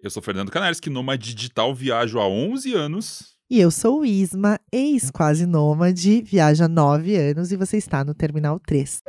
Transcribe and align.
Eu 0.00 0.10
sou 0.10 0.22
Fernando 0.22 0.52
Canares, 0.52 0.78
que 0.78 0.88
nômade 0.88 1.34
digital 1.34 1.74
viajo 1.74 2.20
há 2.20 2.28
11 2.28 2.72
anos. 2.72 3.34
E 3.50 3.58
eu 3.58 3.68
sou 3.68 4.00
o 4.00 4.04
Isma, 4.04 4.60
ex 4.72 5.10
quase 5.10 5.44
nômade, 5.44 6.22
viaja 6.22 6.66
há 6.66 6.68
9 6.68 7.16
anos 7.16 7.50
e 7.50 7.56
você 7.56 7.78
está 7.78 8.04
no 8.04 8.14
Terminal 8.14 8.60
3. 8.60 9.00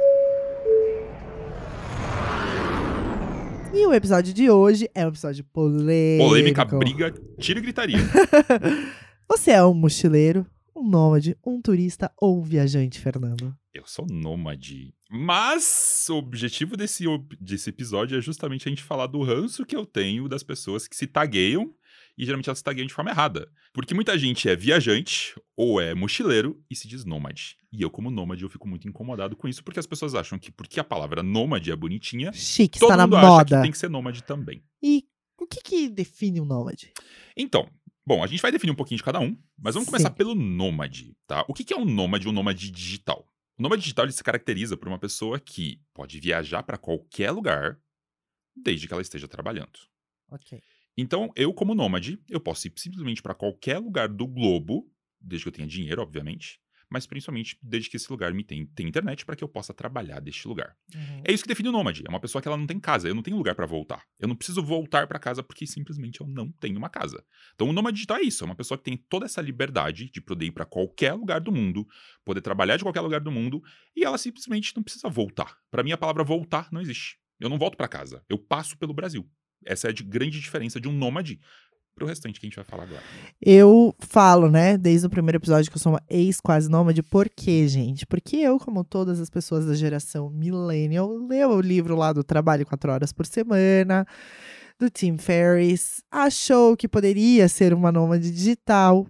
E 3.71 3.85
o 3.85 3.93
episódio 3.93 4.33
de 4.33 4.49
hoje 4.49 4.89
é 4.95 5.05
um 5.05 5.09
episódio 5.09 5.43
polêmico. 5.53 6.27
Polêmica, 6.27 6.65
briga, 6.65 7.13
tiro 7.37 7.59
e 7.59 7.61
gritaria. 7.61 7.99
Você 9.29 9.51
é 9.51 9.63
um 9.63 9.75
mochileiro, 9.75 10.43
um 10.75 10.89
nômade, 10.89 11.37
um 11.45 11.61
turista 11.61 12.11
ou 12.19 12.39
um 12.39 12.41
viajante, 12.41 12.99
Fernando? 12.99 13.55
Eu 13.71 13.83
sou 13.85 14.07
nômade. 14.07 14.93
Mas 15.11 16.07
o 16.09 16.15
objetivo 16.15 16.75
desse, 16.75 17.05
desse 17.39 17.69
episódio 17.69 18.17
é 18.17 18.21
justamente 18.21 18.67
a 18.67 18.69
gente 18.71 18.81
falar 18.81 19.05
do 19.05 19.21
ranço 19.21 19.65
que 19.65 19.75
eu 19.75 19.85
tenho 19.85 20.27
das 20.27 20.41
pessoas 20.41 20.87
que 20.87 20.95
se 20.95 21.05
tagueiam 21.05 21.71
e 22.17 22.25
geralmente 22.25 22.49
elas 22.49 22.57
se 22.57 22.63
tagueiam 22.63 22.87
de 22.87 22.93
forma 22.93 23.11
errada. 23.11 23.47
Porque 23.71 23.93
muita 23.93 24.17
gente 24.17 24.49
é 24.49 24.55
viajante 24.55 25.39
ou 25.55 25.79
é 25.79 25.93
mochileiro 25.93 26.59
e 26.69 26.75
se 26.75 26.87
diz 26.87 27.05
nômade. 27.05 27.57
E 27.71 27.83
eu, 27.83 27.91
como 27.91 28.09
nômade, 28.09 28.41
eu 28.41 28.49
fico 28.49 28.67
muito 28.67 28.87
incomodado 28.87 29.35
com 29.35 29.47
isso, 29.47 29.63
porque 29.63 29.79
as 29.79 29.85
pessoas 29.85 30.15
acham 30.15 30.39
que 30.39 30.51
porque 30.51 30.79
a 30.79 30.83
palavra 30.83 31.21
nômade 31.21 31.71
é 31.71 31.75
bonitinha, 31.75 32.33
Chique, 32.33 32.79
todo 32.79 32.89
está 32.89 32.97
na 32.97 33.05
mundo 33.05 33.17
acha 33.17 33.27
moda. 33.27 33.55
que 33.57 33.61
tem 33.61 33.71
que 33.71 33.77
ser 33.77 33.89
nômade 33.89 34.23
também. 34.23 34.63
E 34.81 35.05
o 35.39 35.45
que, 35.45 35.61
que 35.61 35.89
define 35.89 36.41
um 36.41 36.45
nômade? 36.45 36.91
Então, 37.37 37.69
bom, 38.05 38.23
a 38.23 38.27
gente 38.27 38.41
vai 38.41 38.51
definir 38.51 38.71
um 38.71 38.75
pouquinho 38.75 38.97
de 38.97 39.03
cada 39.03 39.19
um, 39.19 39.37
mas 39.57 39.75
vamos 39.75 39.85
Sim. 39.85 39.91
começar 39.91 40.09
pelo 40.09 40.33
nômade, 40.33 41.15
tá? 41.27 41.45
O 41.47 41.53
que, 41.53 41.63
que 41.63 41.73
é 41.73 41.77
um 41.77 41.85
nômade, 41.85 42.27
um 42.27 42.31
nômade 42.31 42.71
digital? 42.71 43.29
O 43.59 43.61
nômade 43.61 43.81
digital 43.81 44.09
se 44.09 44.23
caracteriza 44.23 44.77
por 44.77 44.87
uma 44.87 44.97
pessoa 44.97 45.37
que 45.37 45.81
pode 45.93 46.17
viajar 46.17 46.63
para 46.63 46.77
qualquer 46.77 47.29
lugar, 47.31 47.77
desde 48.55 48.87
que 48.87 48.93
ela 48.93 49.01
esteja 49.01 49.27
trabalhando. 49.27 49.77
Ok. 50.29 50.61
Então, 50.97 51.29
eu 51.35 51.53
como 51.53 51.75
nômade, 51.75 52.21
eu 52.29 52.39
posso 52.39 52.67
ir 52.67 52.73
simplesmente 52.77 53.21
para 53.21 53.35
qualquer 53.35 53.77
lugar 53.77 54.07
do 54.07 54.25
globo, 54.25 54.89
desde 55.19 55.43
que 55.43 55.49
eu 55.49 55.53
tenha 55.53 55.67
dinheiro, 55.67 56.01
obviamente, 56.01 56.61
mas 56.89 57.05
principalmente 57.05 57.57
desde 57.61 57.89
que 57.89 57.97
esse 57.97 58.09
lugar 58.11 58.33
me 58.33 58.43
tem, 58.43 58.65
tenha 58.65 58.89
internet 58.89 59.25
para 59.25 59.35
que 59.35 59.43
eu 59.43 59.47
possa 59.47 59.73
trabalhar 59.73 60.19
deste 60.19 60.47
lugar. 60.47 60.75
Uhum. 60.95 61.21
É 61.23 61.31
isso 61.31 61.43
que 61.43 61.47
define 61.49 61.69
o 61.69 61.71
nômade. 61.71 62.03
É 62.05 62.09
uma 62.09 62.19
pessoa 62.19 62.41
que 62.41 62.47
ela 62.47 62.57
não 62.57 62.65
tem 62.67 62.79
casa. 62.79 63.07
Eu 63.07 63.15
não 63.15 63.21
tenho 63.21 63.37
lugar 63.37 63.55
pra 63.55 63.65
voltar. 63.65 64.03
Eu 64.19 64.27
não 64.27 64.35
preciso 64.35 64.61
voltar 64.63 65.07
pra 65.07 65.19
casa 65.19 65.43
porque 65.43 65.65
simplesmente 65.67 66.21
eu 66.21 66.27
não 66.27 66.51
tenho 66.53 66.77
uma 66.77 66.89
casa. 66.89 67.23
Então 67.55 67.69
o 67.69 67.73
nômade 67.73 67.95
digital 67.95 68.17
é 68.17 68.21
isso. 68.23 68.43
É 68.43 68.45
uma 68.45 68.55
pessoa 68.55 68.77
que 68.77 68.83
tem 68.83 68.97
toda 68.97 69.25
essa 69.25 69.41
liberdade 69.41 70.09
de 70.11 70.21
poder 70.21 70.45
ir 70.45 70.51
pra 70.51 70.65
qualquer 70.65 71.13
lugar 71.13 71.39
do 71.41 71.51
mundo, 71.51 71.85
poder 72.25 72.41
trabalhar 72.41 72.77
de 72.77 72.83
qualquer 72.83 73.01
lugar 73.01 73.21
do 73.21 73.31
mundo 73.31 73.61
e 73.95 74.03
ela 74.03 74.17
simplesmente 74.17 74.73
não 74.75 74.83
precisa 74.83 75.09
voltar. 75.09 75.57
Pra 75.69 75.83
mim 75.83 75.91
a 75.91 75.97
palavra 75.97 76.23
voltar 76.23 76.67
não 76.71 76.81
existe. 76.81 77.17
Eu 77.39 77.49
não 77.49 77.57
volto 77.57 77.77
pra 77.77 77.87
casa. 77.87 78.23
Eu 78.27 78.37
passo 78.37 78.77
pelo 78.77 78.93
Brasil. 78.93 79.29
Essa 79.65 79.87
é 79.87 79.89
a 79.89 79.93
de- 79.93 80.03
grande 80.03 80.39
diferença 80.39 80.79
de 80.79 80.87
um 80.87 80.91
nômade 80.93 81.39
pro 81.99 82.07
restante 82.07 82.39
que 82.39 82.45
a 82.45 82.49
gente 82.49 82.55
vai 82.55 82.65
falar 82.65 82.83
agora. 82.83 83.01
Eu 83.41 83.93
falo, 83.99 84.49
né, 84.49 84.77
desde 84.77 85.05
o 85.05 85.09
primeiro 85.09 85.37
episódio 85.37 85.69
que 85.69 85.77
eu 85.77 85.81
sou 85.81 85.91
uma 85.91 86.01
ex 86.09 86.39
quase 86.39 86.69
nômade. 86.69 87.03
Por 87.03 87.29
quê, 87.29 87.67
gente? 87.67 88.05
Porque 88.05 88.37
eu, 88.37 88.57
como 88.57 88.83
todas 88.83 89.19
as 89.19 89.29
pessoas 89.29 89.65
da 89.65 89.75
geração 89.75 90.29
millennial, 90.29 91.13
leu 91.13 91.49
o 91.51 91.61
livro 91.61 91.95
lá 91.95 92.13
do 92.13 92.23
Trabalho 92.23 92.65
4 92.65 92.91
Horas 92.91 93.11
por 93.11 93.25
Semana, 93.25 94.07
do 94.79 94.89
Tim 94.89 95.17
Ferriss, 95.17 96.01
achou 96.09 96.77
que 96.77 96.87
poderia 96.87 97.49
ser 97.49 97.73
uma 97.73 97.91
nômade 97.91 98.31
digital. 98.31 99.05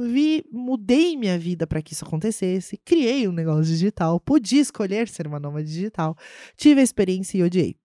Vi, 0.00 0.44
mudei 0.50 1.14
minha 1.14 1.38
vida 1.38 1.66
para 1.66 1.82
que 1.82 1.92
isso 1.92 2.06
acontecesse, 2.06 2.78
criei 2.84 3.28
um 3.28 3.32
negócio 3.32 3.64
digital, 3.64 4.18
podia 4.18 4.60
escolher 4.60 5.08
ser 5.08 5.26
uma 5.26 5.38
nômade 5.38 5.68
digital, 5.68 6.16
tive 6.56 6.80
a 6.80 6.84
experiência 6.84 7.36
e 7.36 7.42
odiei. 7.42 7.76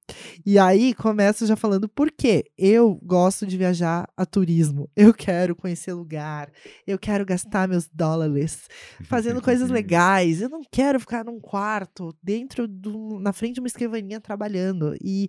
E 0.46 0.58
aí 0.58 0.94
começo 0.94 1.46
já 1.46 1.56
falando 1.56 1.88
por 1.88 2.10
quê. 2.12 2.46
Eu 2.58 2.96
gosto 3.04 3.46
de 3.46 3.58
viajar 3.58 4.10
a 4.16 4.26
turismo. 4.26 4.90
Eu 4.96 5.14
quero 5.14 5.56
conhecer 5.56 5.94
lugar. 5.94 6.52
Eu 6.88 6.98
quero 6.98 7.26
gastar 7.26 7.68
meus 7.68 7.88
dólares 7.88 8.68
fazendo 9.04 9.42
coisas 9.42 9.70
legais. 9.70 10.42
Eu 10.42 10.50
não 10.50 10.62
quero 10.72 11.00
ficar 11.00 11.26
num 11.26 11.40
quarto 11.40 12.16
dentro 12.24 12.68
do, 12.68 13.20
na 13.20 13.34
frente 13.34 13.56
de 13.56 13.60
uma 13.60 13.68
escrivaninha 13.68 14.20
trabalhando. 14.20 14.96
E 15.04 15.28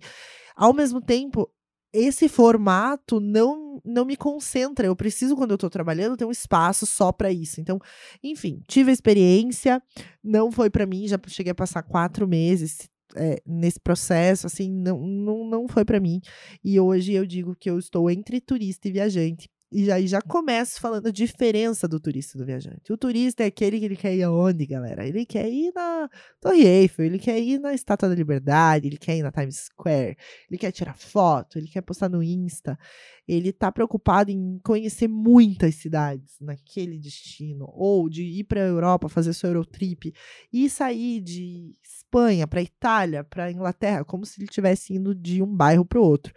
ao 0.55 0.73
mesmo 0.73 1.01
tempo, 1.01 1.49
esse 1.93 2.29
formato 2.29 3.19
não 3.19 3.81
não 3.83 4.05
me 4.05 4.15
concentra. 4.15 4.85
Eu 4.85 4.95
preciso 4.95 5.35
quando 5.35 5.51
eu 5.51 5.57
tô 5.57 5.69
trabalhando 5.69 6.17
ter 6.17 6.25
um 6.25 6.31
espaço 6.31 6.85
só 6.85 7.11
para 7.11 7.31
isso. 7.31 7.59
Então, 7.59 7.79
enfim, 8.23 8.61
tive 8.67 8.91
a 8.91 8.93
experiência, 8.93 9.81
não 10.23 10.51
foi 10.51 10.69
para 10.69 10.85
mim, 10.85 11.07
já 11.07 11.19
cheguei 11.27 11.51
a 11.51 11.55
passar 11.55 11.81
quatro 11.81 12.27
meses 12.27 12.89
é, 13.15 13.41
nesse 13.45 13.79
processo, 13.79 14.47
assim, 14.47 14.69
não, 14.71 14.99
não, 14.99 15.45
não 15.45 15.67
foi 15.67 15.85
para 15.85 15.99
mim. 15.99 16.21
E 16.63 16.79
hoje 16.79 17.13
eu 17.13 17.25
digo 17.25 17.55
que 17.55 17.69
eu 17.69 17.79
estou 17.79 18.09
entre 18.09 18.39
turista 18.39 18.87
e 18.87 18.91
viajante. 18.91 19.49
E 19.73 19.89
aí 19.89 20.05
já 20.05 20.21
começo 20.21 20.81
falando 20.81 21.07
a 21.07 21.11
diferença 21.11 21.87
do 21.87 21.97
turista 21.97 22.37
do 22.37 22.45
viajante. 22.45 22.91
O 22.91 22.97
turista 22.97 23.43
é 23.43 23.45
aquele 23.45 23.79
que 23.79 23.85
ele 23.85 23.95
quer 23.95 24.13
ir 24.13 24.23
aonde, 24.23 24.65
galera? 24.65 25.07
Ele 25.07 25.25
quer 25.25 25.49
ir 25.49 25.71
na 25.73 26.09
Torre 26.41 26.67
Eiffel, 26.67 27.05
ele 27.05 27.17
quer 27.17 27.39
ir 27.39 27.57
na 27.57 27.73
Estátua 27.73 28.09
da 28.09 28.15
Liberdade, 28.15 28.87
ele 28.87 28.97
quer 28.97 29.15
ir 29.15 29.23
na 29.23 29.31
Times 29.31 29.69
Square, 29.71 30.17
ele 30.49 30.57
quer 30.57 30.73
tirar 30.73 30.97
foto, 30.97 31.57
ele 31.57 31.69
quer 31.69 31.79
postar 31.79 32.09
no 32.09 32.21
Insta. 32.21 32.77
Ele 33.25 33.53
tá 33.53 33.71
preocupado 33.71 34.29
em 34.29 34.59
conhecer 34.61 35.07
muitas 35.07 35.75
cidades 35.75 36.35
naquele 36.41 36.99
destino, 36.99 37.65
ou 37.73 38.09
de 38.09 38.23
ir 38.23 38.43
para 38.43 38.61
a 38.61 38.67
Europa 38.67 39.07
fazer 39.07 39.31
sua 39.31 39.51
Eurotrip 39.51 40.11
e 40.51 40.69
sair 40.69 41.21
de 41.21 41.73
Espanha 41.81 42.45
para 42.45 42.61
Itália, 42.61 43.23
para 43.23 43.49
Inglaterra, 43.49 44.03
como 44.03 44.25
se 44.25 44.37
ele 44.37 44.49
estivesse 44.49 44.93
indo 44.93 45.15
de 45.15 45.41
um 45.41 45.55
bairro 45.55 45.85
para 45.85 45.99
o 45.99 46.03
outro. 46.03 46.33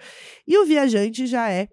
E 0.46 0.56
o 0.56 0.64
viajante 0.64 1.26
já 1.26 1.50
é 1.50 1.68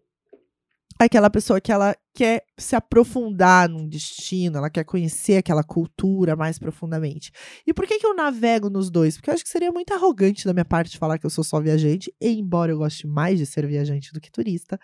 aquela 1.06 1.30
pessoa 1.30 1.60
que 1.62 1.72
ela 1.72 1.96
quer 2.14 2.44
se 2.58 2.76
aprofundar 2.76 3.70
num 3.70 3.88
destino, 3.88 4.58
ela 4.58 4.70
quer 4.70 4.84
conhecer 4.84 5.38
aquela 5.38 5.64
cultura 5.64 6.36
mais 6.36 6.60
profundamente. 6.60 7.32
E 7.66 7.74
por 7.74 7.88
que, 7.88 8.00
que 8.00 8.06
eu 8.06 8.14
navego 8.14 8.70
nos 8.70 8.90
dois? 8.90 9.16
Porque 9.16 9.30
eu 9.30 9.34
acho 9.34 9.44
que 9.44 9.50
seria 9.50 9.72
muito 9.72 9.94
arrogante 9.94 10.46
da 10.46 10.54
minha 10.54 10.66
parte 10.66 10.98
falar 10.98 11.18
que 11.18 11.26
eu 11.26 11.30
sou 11.30 11.44
só 11.44 11.60
viajante, 11.60 12.14
embora 12.20 12.72
eu 12.72 12.78
goste 12.78 13.08
mais 13.08 13.38
de 13.38 13.46
ser 13.46 13.66
viajante 13.66 14.12
do 14.14 14.20
que 14.20 14.32
turista. 14.32 14.80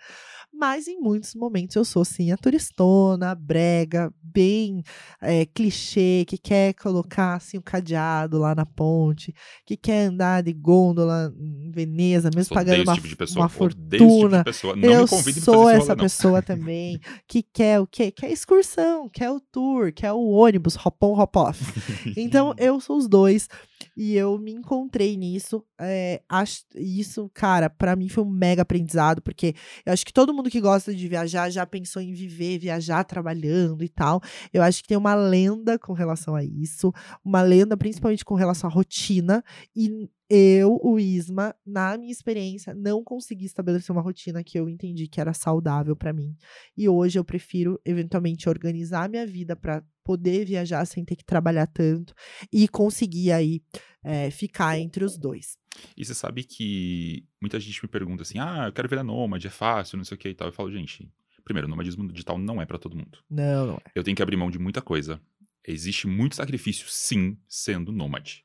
Mas 0.52 0.88
em 0.88 0.98
muitos 0.98 1.34
momentos 1.34 1.76
eu 1.76 1.84
sou 1.84 2.04
sim 2.04 2.32
a 2.32 2.36
turistona, 2.36 3.34
brega, 3.34 4.12
bem 4.22 4.82
é, 5.20 5.44
clichê, 5.46 6.24
que 6.26 6.38
quer 6.38 6.74
colocar 6.74 7.34
assim 7.34 7.58
o 7.58 7.62
cadeado 7.62 8.38
lá 8.38 8.54
na 8.54 8.64
ponte, 8.64 9.34
que 9.66 9.76
quer 9.76 10.06
andar 10.06 10.42
de 10.42 10.52
gôndola 10.52 11.32
em 11.38 11.70
Veneza, 11.70 12.30
mesmo 12.34 12.54
pagando 12.54 12.82
uma, 12.82 12.94
tipo 12.94 13.08
de 13.08 13.16
pessoa. 13.16 13.42
uma 13.42 13.48
tipo 13.48 13.58
fortuna. 13.58 14.44
pessoa. 14.44 14.74
Não 14.74 14.90
eu 14.90 15.06
sou 15.06 15.70
esse 15.70 15.88
essa 15.88 15.94
não. 15.94 16.02
pessoa 16.02 16.42
também 16.42 17.00
que 17.28 17.42
quer 17.42 17.78
o 17.78 17.86
quê? 17.86 18.10
Quer 18.10 18.32
excursão, 18.32 19.08
quer 19.08 19.30
o 19.30 19.38
tour, 19.38 19.92
quer 19.92 20.12
o 20.12 20.30
ônibus, 20.30 20.74
hop 20.76 21.02
on, 21.02 21.20
hop 21.20 21.36
off. 21.36 21.62
Então, 22.16 22.54
eu 22.56 22.80
sou 22.80 22.96
os 22.96 23.06
dois. 23.06 23.48
E 23.96 24.14
eu 24.14 24.38
me 24.38 24.52
encontrei 24.52 25.16
nisso. 25.16 25.64
É, 25.80 26.22
acho, 26.28 26.62
isso, 26.74 27.30
cara, 27.34 27.68
pra 27.68 27.96
mim 27.96 28.08
foi 28.08 28.24
um 28.24 28.30
mega 28.30 28.62
aprendizado, 28.62 29.20
porque 29.22 29.54
eu 29.84 29.92
acho 29.92 30.04
que 30.04 30.12
todo 30.12 30.34
mundo 30.34 30.50
que 30.50 30.60
gosta 30.60 30.94
de 30.94 31.08
viajar 31.08 31.50
já 31.50 31.66
pensou 31.66 32.02
em 32.02 32.12
viver, 32.12 32.58
viajar 32.58 33.04
trabalhando 33.04 33.84
e 33.84 33.88
tal. 33.88 34.20
Eu 34.52 34.62
acho 34.62 34.82
que 34.82 34.88
tem 34.88 34.96
uma 34.96 35.14
lenda 35.14 35.78
com 35.78 35.92
relação 35.92 36.34
a 36.34 36.44
isso, 36.44 36.92
uma 37.24 37.42
lenda 37.42 37.76
principalmente 37.76 38.24
com 38.24 38.34
relação 38.34 38.68
à 38.68 38.72
rotina. 38.72 39.42
E 39.74 40.08
eu, 40.30 40.78
o 40.82 40.98
Isma, 40.98 41.54
na 41.66 41.96
minha 41.96 42.12
experiência, 42.12 42.74
não 42.74 43.02
consegui 43.02 43.46
estabelecer 43.46 43.90
uma 43.90 44.02
rotina 44.02 44.44
que 44.44 44.58
eu 44.58 44.68
entendi 44.68 45.08
que 45.08 45.20
era 45.20 45.32
saudável 45.32 45.96
pra 45.96 46.12
mim. 46.12 46.36
E 46.76 46.88
hoje 46.88 47.18
eu 47.18 47.24
prefiro, 47.24 47.80
eventualmente, 47.84 48.48
organizar 48.48 49.08
minha 49.08 49.26
vida 49.26 49.56
pra 49.56 49.82
poder 50.08 50.46
viajar 50.46 50.86
sem 50.86 51.04
ter 51.04 51.16
que 51.16 51.24
trabalhar 51.24 51.66
tanto 51.66 52.14
e 52.50 52.66
conseguir 52.66 53.30
aí 53.30 53.60
é, 54.02 54.30
ficar 54.30 54.78
entre 54.78 55.04
os 55.04 55.18
dois. 55.18 55.58
E 55.94 56.02
você 56.02 56.14
sabe 56.14 56.44
que 56.44 57.26
muita 57.42 57.60
gente 57.60 57.82
me 57.84 57.88
pergunta 57.90 58.22
assim: 58.22 58.38
ah, 58.38 58.64
eu 58.68 58.72
quero 58.72 58.88
virar 58.88 59.04
nômade, 59.04 59.46
é 59.46 59.50
fácil, 59.50 59.98
não 59.98 60.04
sei 60.04 60.14
o 60.14 60.18
que 60.18 60.30
e 60.30 60.34
tal. 60.34 60.48
Eu 60.48 60.52
falo, 60.52 60.72
gente, 60.72 61.06
primeiro, 61.44 61.66
o 61.66 61.70
nomadismo 61.70 62.10
digital 62.10 62.38
não 62.38 62.60
é 62.62 62.64
pra 62.64 62.78
todo 62.78 62.96
mundo. 62.96 63.18
Não, 63.28 63.66
não 63.66 63.74
é. 63.74 63.90
Eu 63.94 64.02
tenho 64.02 64.16
que 64.16 64.22
abrir 64.22 64.36
mão 64.38 64.50
de 64.50 64.58
muita 64.58 64.80
coisa. 64.80 65.20
Existe 65.66 66.06
muito 66.06 66.36
sacrifício, 66.36 66.86
sim, 66.88 67.36
sendo 67.46 67.92
nômade. 67.92 68.44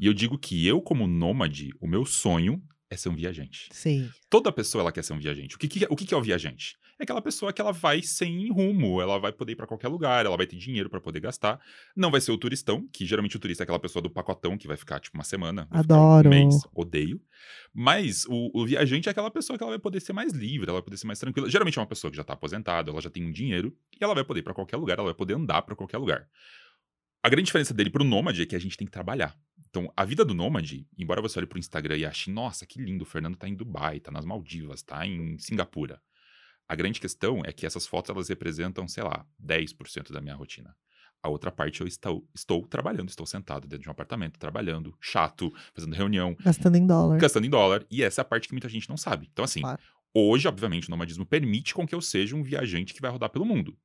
E 0.00 0.06
eu 0.06 0.14
digo 0.14 0.38
que 0.38 0.66
eu, 0.66 0.80
como 0.80 1.06
nômade, 1.06 1.68
o 1.78 1.86
meu 1.86 2.06
sonho 2.06 2.62
é 2.88 2.96
ser 2.96 3.10
um 3.10 3.14
viajante. 3.14 3.68
Sim. 3.70 4.08
Toda 4.30 4.50
pessoa 4.50 4.80
ela 4.80 4.92
quer 4.92 5.04
ser 5.04 5.12
um 5.12 5.18
viajante. 5.18 5.56
O 5.56 5.58
que, 5.58 5.68
que- 5.68 5.86
o 5.90 5.94
que, 5.94 6.06
que 6.06 6.14
é 6.14 6.16
o 6.16 6.22
viajante? 6.22 6.76
É 7.02 7.04
aquela 7.04 7.20
pessoa 7.20 7.52
que 7.52 7.60
ela 7.60 7.72
vai 7.72 8.00
sem 8.00 8.48
rumo, 8.52 9.02
ela 9.02 9.18
vai 9.18 9.32
poder 9.32 9.54
ir 9.54 9.56
pra 9.56 9.66
qualquer 9.66 9.88
lugar, 9.88 10.24
ela 10.24 10.36
vai 10.36 10.46
ter 10.46 10.54
dinheiro 10.54 10.88
pra 10.88 11.00
poder 11.00 11.18
gastar. 11.18 11.60
Não 11.96 12.12
vai 12.12 12.20
ser 12.20 12.30
o 12.30 12.38
turistão, 12.38 12.86
que 12.92 13.04
geralmente 13.04 13.36
o 13.36 13.40
turista 13.40 13.62
é 13.62 13.64
aquela 13.64 13.80
pessoa 13.80 14.00
do 14.00 14.08
pacotão 14.08 14.56
que 14.56 14.68
vai 14.68 14.76
ficar 14.76 15.00
tipo 15.00 15.18
uma 15.18 15.24
semana, 15.24 15.66
Adoro. 15.68 16.28
um 16.28 16.30
mês, 16.30 16.62
odeio. 16.72 17.20
Mas 17.74 18.24
o, 18.26 18.52
o 18.54 18.64
viajante 18.64 19.08
é 19.08 19.10
aquela 19.10 19.32
pessoa 19.32 19.58
que 19.58 19.64
ela 19.64 19.72
vai 19.72 19.80
poder 19.80 19.98
ser 19.98 20.12
mais 20.12 20.32
livre, 20.32 20.68
ela 20.68 20.74
vai 20.74 20.82
poder 20.82 20.96
ser 20.96 21.08
mais 21.08 21.18
tranquila. 21.18 21.50
Geralmente 21.50 21.76
é 21.76 21.80
uma 21.80 21.88
pessoa 21.88 22.08
que 22.08 22.16
já 22.16 22.22
tá 22.22 22.34
aposentada, 22.34 22.92
ela 22.92 23.00
já 23.00 23.10
tem 23.10 23.26
um 23.26 23.32
dinheiro 23.32 23.76
e 24.00 24.04
ela 24.04 24.14
vai 24.14 24.22
poder 24.22 24.38
ir 24.38 24.44
pra 24.44 24.54
qualquer 24.54 24.76
lugar, 24.76 24.96
ela 24.96 25.06
vai 25.06 25.14
poder 25.14 25.34
andar 25.34 25.62
pra 25.62 25.74
qualquer 25.74 25.98
lugar. 25.98 26.28
A 27.20 27.28
grande 27.28 27.46
diferença 27.46 27.74
dele 27.74 27.90
pro 27.90 28.04
nômade 28.04 28.42
é 28.42 28.46
que 28.46 28.54
a 28.54 28.60
gente 28.60 28.76
tem 28.76 28.86
que 28.86 28.92
trabalhar. 28.92 29.36
Então, 29.70 29.92
a 29.96 30.04
vida 30.04 30.24
do 30.24 30.34
nômade, 30.34 30.86
embora 30.96 31.20
você 31.20 31.40
olhe 31.40 31.48
pro 31.48 31.58
Instagram 31.58 31.96
e 31.96 32.06
ache, 32.06 32.30
nossa, 32.30 32.64
que 32.64 32.80
lindo, 32.80 33.02
o 33.02 33.06
Fernando 33.06 33.36
tá 33.36 33.48
em 33.48 33.56
Dubai, 33.56 33.98
tá 33.98 34.12
nas 34.12 34.24
Maldivas, 34.24 34.84
tá 34.84 35.04
em 35.04 35.36
Singapura. 35.38 36.00
A 36.68 36.74
grande 36.74 37.00
questão 37.00 37.42
é 37.44 37.52
que 37.52 37.66
essas 37.66 37.86
fotos 37.86 38.10
elas 38.10 38.28
representam, 38.28 38.86
sei 38.88 39.02
lá, 39.02 39.26
10% 39.44 40.12
da 40.12 40.20
minha 40.20 40.34
rotina. 40.34 40.74
A 41.22 41.28
outra 41.28 41.52
parte 41.52 41.80
eu 41.80 41.86
estou, 41.86 42.26
estou 42.34 42.66
trabalhando, 42.66 43.08
estou 43.08 43.24
sentado 43.26 43.68
dentro 43.68 43.82
de 43.84 43.88
um 43.88 43.92
apartamento, 43.92 44.38
trabalhando, 44.38 44.96
chato, 45.00 45.52
fazendo 45.72 45.94
reunião, 45.94 46.34
Gastando 46.40 46.76
em 46.76 46.86
dólar. 46.86 47.18
gastando 47.18 47.46
em 47.46 47.50
dólar. 47.50 47.86
E 47.90 48.02
essa 48.02 48.20
é 48.20 48.22
a 48.22 48.24
parte 48.24 48.48
que 48.48 48.54
muita 48.54 48.68
gente 48.68 48.88
não 48.88 48.96
sabe. 48.96 49.28
Então, 49.32 49.44
assim, 49.44 49.60
Claro. 49.60 49.80
hoje, 50.12 50.48
obviamente, 50.48 50.88
o 50.88 50.90
nomadismo 50.90 51.24
permite 51.24 51.74
com 51.74 51.86
que 51.86 51.94
eu 51.94 52.00
seja 52.00 52.34
um 52.34 52.42
viajante 52.42 52.92
que 52.92 53.00
vai 53.00 53.10
rodar 53.10 53.30
pelo 53.30 53.44
mundo. 53.44 53.76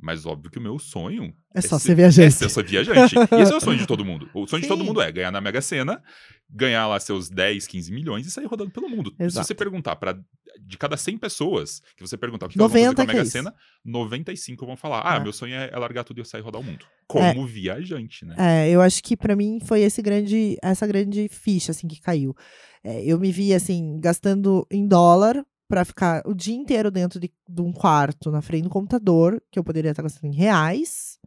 Mas 0.00 0.24
óbvio 0.24 0.50
que 0.50 0.58
o 0.58 0.62
meu 0.62 0.78
sonho 0.78 1.34
É 1.54 1.60
só 1.60 1.78
ser- 1.78 1.88
ser 1.88 1.94
viajante. 1.96 2.26
É 2.26 2.30
ser 2.30 2.48
só 2.48 2.62
viajante. 2.62 3.14
E 3.32 3.42
esse 3.42 3.52
é 3.52 3.56
o 3.56 3.60
sonho 3.60 3.78
de 3.78 3.86
todo 3.86 4.04
mundo. 4.04 4.30
O 4.32 4.46
sonho 4.46 4.62
de 4.62 4.68
todo 4.68 4.80
Sim. 4.80 4.86
mundo 4.86 5.00
é 5.00 5.10
ganhar 5.10 5.32
na 5.32 5.40
Mega 5.40 5.60
Sena, 5.60 6.00
ganhar 6.48 6.86
lá 6.86 7.00
seus 7.00 7.28
10, 7.28 7.66
15 7.66 7.90
milhões 7.92 8.26
e 8.26 8.30
sair 8.30 8.46
rodando 8.46 8.70
pelo 8.70 8.88
mundo. 8.88 9.12
Se 9.18 9.24
Exato. 9.24 9.46
você 9.46 9.54
perguntar 9.54 9.96
para 9.96 10.16
de 10.60 10.76
cada 10.78 10.96
100 10.96 11.18
pessoas, 11.18 11.80
que 11.96 12.06
você 12.06 12.16
perguntar 12.16 12.46
o 12.46 12.48
que 12.48 12.58
elas 12.58 12.70
vão 12.70 12.78
fazer 12.80 12.86
90 12.86 12.96
com 12.96 13.00
a 13.02 13.04
é 13.04 13.14
Mega 13.16 13.22
isso. 13.22 13.32
Sena, 13.32 13.54
95 13.84 14.66
vão 14.66 14.76
falar: 14.76 15.02
"Ah, 15.04 15.16
É. 15.16 15.20
meu 15.20 15.32
sonho 15.32 15.54
é, 15.54 15.70
é 15.72 15.76
largar 15.78 16.04
tudo 16.04 16.18
e 16.18 16.20
eu 16.20 16.24
sair 16.24 16.40
rodar 16.42 16.60
o 16.60 16.64
mundo". 16.64 16.86
Como 17.06 17.46
viajante, 17.46 18.24
né? 18.24 18.34
É, 18.38 18.70
eu 18.70 18.80
acho 18.80 19.02
que 19.02 19.16
pra 19.16 19.34
mim 19.34 19.58
foi 19.64 19.80
esse 19.80 20.00
grande, 20.02 20.56
essa 20.62 20.86
grande 20.86 21.28
ficha 21.28 21.72
assim 21.72 21.88
que 21.88 22.00
caiu. 22.00 22.34
É, 22.84 23.02
eu 23.04 23.18
me 23.18 23.32
vi 23.32 23.52
assim 23.52 23.98
gastando 24.00 24.66
em 24.70 24.86
dólar 24.86 25.44
pra 25.68 25.84
ficar 25.84 26.22
o 26.26 26.34
dia 26.34 26.56
inteiro 26.56 26.90
dentro 26.90 27.20
de, 27.20 27.30
de 27.48 27.60
um 27.60 27.72
quarto 27.72 28.30
na 28.30 28.40
frente 28.40 28.64
do 28.64 28.70
computador, 28.70 29.40
que 29.50 29.58
eu 29.58 29.64
poderia 29.64 29.90
estar 29.90 30.02
gastando 30.02 30.32
em 30.32 30.36
reais. 30.36 31.18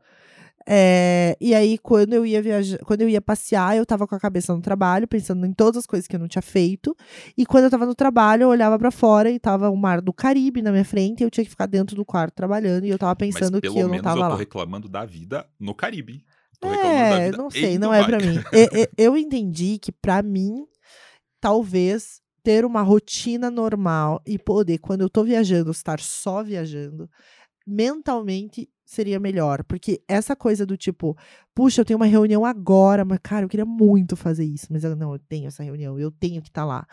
É, 0.68 1.36
e 1.42 1.56
aí 1.56 1.78
quando 1.78 2.14
eu 2.14 2.24
ia 2.26 2.40
viajar, 2.42 2.78
quando 2.80 3.02
eu 3.02 3.10
ia 3.10 3.20
passear, 3.22 3.76
eu 3.76 3.86
tava 3.86 4.08
com 4.08 4.14
a 4.14 4.20
cabeça 4.20 4.54
no 4.56 4.62
trabalho, 4.62 5.08
pensando 5.08 5.46
em 5.46 5.54
todas 5.54 5.80
as 5.80 5.86
coisas 5.88 6.08
que 6.08 6.16
eu 6.16 6.20
não 6.20 6.28
tinha 6.28 6.42
feito. 6.42 6.96
E 7.38 7.46
quando 7.46 7.64
eu 7.66 7.70
tava 7.72 7.86
no 7.86 7.96
trabalho, 7.96 8.44
eu 8.44 8.50
olhava 8.50 8.78
pra 8.78 8.92
fora 8.92 9.30
e 9.32 9.40
tava 9.40 9.70
o 9.70 9.76
mar 9.76 10.02
do 10.02 10.14
Caribe 10.14 10.62
na 10.62 10.72
minha 10.72 10.86
frente, 10.86 11.22
e 11.22 11.24
eu 11.24 11.32
tinha 11.32 11.44
que 11.44 11.50
ficar 11.50 11.66
dentro 11.66 11.96
do 11.96 12.06
quarto 12.06 12.36
trabalhando, 12.36 12.86
e 12.86 12.90
eu 12.90 12.98
tava 13.00 13.16
pensando 13.16 13.54
Mas 13.54 13.62
que 13.62 13.68
eu 13.80 13.88
não 13.88 14.00
tava 14.02 14.20
eu 14.20 14.24
tô 14.24 14.30
lá. 14.30 14.36
reclamando 14.36 14.88
da 14.88 15.04
vida 15.06 15.48
no 15.60 15.74
Caribe. 15.74 16.24
Tô 16.60 16.72
É, 16.72 17.32
não 17.32 17.50
sei, 17.50 17.80
não 17.80 17.92
é 17.92 18.04
pra 18.04 18.20
mim. 18.20 18.36
E- 18.54 18.84
e- 18.84 18.90
eu 18.96 19.18
entendi 19.18 19.80
que 19.80 19.92
pra 19.92 20.22
mim, 20.22 20.64
talvez 21.40 22.21
ter 22.44 22.66
uma 22.66 22.82
rotina 22.82 23.52
normal 23.52 24.22
e 24.26 24.38
poder, 24.40 24.80
quando 24.80 25.02
eu 25.02 25.10
tô 25.10 25.24
viajando, 25.24 25.72
estar 25.72 26.00
só 26.00 26.44
viajando, 26.44 27.10
mentalmente 27.68 28.70
seria 28.92 29.20
melhor. 29.20 29.64
Porque 29.64 30.04
essa 30.08 30.36
coisa 30.36 30.66
do 30.66 30.76
tipo, 30.76 31.18
puxa, 31.56 31.82
eu 31.82 31.86
tenho 31.86 31.98
uma 31.98 32.06
reunião 32.06 32.46
agora, 32.46 33.06
mas 33.06 33.20
cara, 33.24 33.46
eu 33.46 33.50
queria 33.50 33.66
muito 33.66 34.18
fazer 34.18 34.44
isso, 34.44 34.68
mas 34.70 34.84
eu 34.84 34.96
não, 34.96 35.14
eu 35.14 35.20
tenho 35.20 35.48
essa 35.48 35.64
reunião, 35.64 35.98
eu 35.98 36.12
tenho 36.12 36.42
que 36.42 36.50
estar 36.50 36.66
lá. 36.66 36.86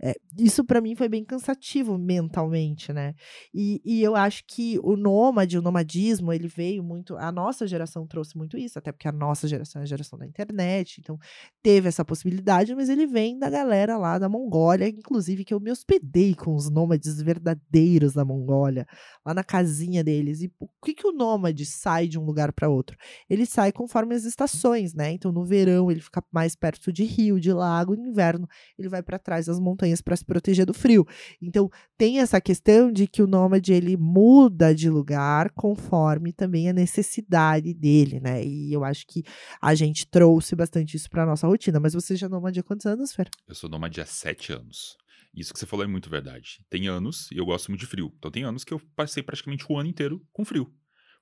É, 0.00 0.14
isso 0.38 0.62
pra 0.64 0.82
mim 0.82 0.94
foi 0.94 1.08
bem 1.08 1.24
cansativo 1.24 1.96
mentalmente, 1.96 2.92
né? 2.92 3.14
E, 3.54 3.80
e 3.84 4.02
eu 4.02 4.14
acho 4.14 4.44
que 4.46 4.78
o 4.82 4.96
nômade, 4.96 5.56
o 5.56 5.62
nomadismo, 5.62 6.30
ele 6.30 6.46
veio 6.46 6.82
muito. 6.84 7.16
A 7.16 7.32
nossa 7.32 7.66
geração 7.66 8.06
trouxe 8.06 8.36
muito 8.36 8.58
isso, 8.58 8.78
até 8.78 8.92
porque 8.92 9.08
a 9.08 9.12
nossa 9.12 9.48
geração 9.48 9.80
é 9.80 9.84
a 9.84 9.86
geração 9.86 10.18
da 10.18 10.26
internet, 10.26 11.00
então 11.00 11.18
teve 11.62 11.88
essa 11.88 12.04
possibilidade, 12.04 12.74
mas 12.74 12.90
ele 12.90 13.06
vem 13.06 13.38
da 13.38 13.48
galera 13.48 13.96
lá 13.96 14.18
da 14.18 14.28
Mongólia, 14.28 14.88
inclusive 14.88 15.44
que 15.44 15.54
eu 15.54 15.60
me 15.60 15.70
hospedei 15.70 16.34
com 16.34 16.54
os 16.54 16.70
nômades 16.70 17.20
verdadeiros 17.20 18.12
da 18.12 18.24
Mongólia, 18.26 18.86
lá 19.24 19.32
na 19.32 19.42
casinha 19.42 20.04
deles. 20.04 20.42
E 20.42 20.52
o 20.60 20.68
que, 20.84 20.94
que 20.94 21.06
o 21.06 21.12
nômade 21.12 21.45
sai 21.64 22.08
de 22.08 22.18
um 22.18 22.24
lugar 22.24 22.52
para 22.52 22.68
outro? 22.68 22.96
Ele 23.28 23.46
sai 23.46 23.72
conforme 23.72 24.14
as 24.14 24.24
estações, 24.24 24.94
né? 24.94 25.12
Então 25.12 25.30
no 25.30 25.44
verão 25.44 25.90
ele 25.90 26.00
fica 26.00 26.22
mais 26.32 26.56
perto 26.56 26.92
de 26.92 27.04
rio, 27.04 27.38
de 27.40 27.52
lago, 27.52 27.94
no 27.94 28.06
inverno 28.06 28.48
ele 28.78 28.88
vai 28.88 29.02
para 29.02 29.18
trás 29.18 29.46
das 29.46 29.58
montanhas 29.58 30.00
para 30.00 30.16
se 30.16 30.24
proteger 30.24 30.66
do 30.66 30.74
frio. 30.74 31.06
Então 31.40 31.70
tem 31.96 32.20
essa 32.20 32.40
questão 32.40 32.90
de 32.90 33.06
que 33.06 33.22
o 33.22 33.26
nômade 33.26 33.72
ele 33.72 33.96
muda 33.96 34.74
de 34.74 34.90
lugar 34.90 35.50
conforme 35.50 36.32
também 36.32 36.68
a 36.68 36.72
necessidade 36.72 37.72
dele, 37.74 38.20
né? 38.20 38.44
E 38.44 38.72
eu 38.72 38.84
acho 38.84 39.06
que 39.06 39.22
a 39.60 39.74
gente 39.74 40.06
trouxe 40.06 40.54
bastante 40.54 40.96
isso 40.96 41.08
para 41.08 41.26
nossa 41.26 41.46
rotina. 41.46 41.80
Mas 41.80 41.94
você 41.94 42.16
já 42.16 42.26
é 42.26 42.30
nômade 42.30 42.60
há 42.60 42.62
quantos 42.62 42.86
anos, 42.86 43.12
Fer? 43.12 43.28
Eu 43.46 43.54
sou 43.54 43.68
nômade 43.68 44.00
há 44.00 44.06
sete 44.06 44.52
anos. 44.52 44.96
Isso 45.34 45.52
que 45.52 45.58
você 45.58 45.66
falou 45.66 45.84
é 45.84 45.88
muito 45.88 46.08
verdade. 46.08 46.64
Tem 46.70 46.88
anos, 46.88 47.30
e 47.30 47.36
eu 47.36 47.44
gosto 47.44 47.68
muito 47.68 47.80
de 47.80 47.86
frio. 47.86 48.10
Então 48.18 48.30
tem 48.30 48.42
anos 48.42 48.64
que 48.64 48.72
eu 48.72 48.80
passei 48.96 49.22
praticamente 49.22 49.66
o 49.68 49.76
ano 49.76 49.88
inteiro 49.88 50.24
com 50.32 50.44
frio. 50.44 50.72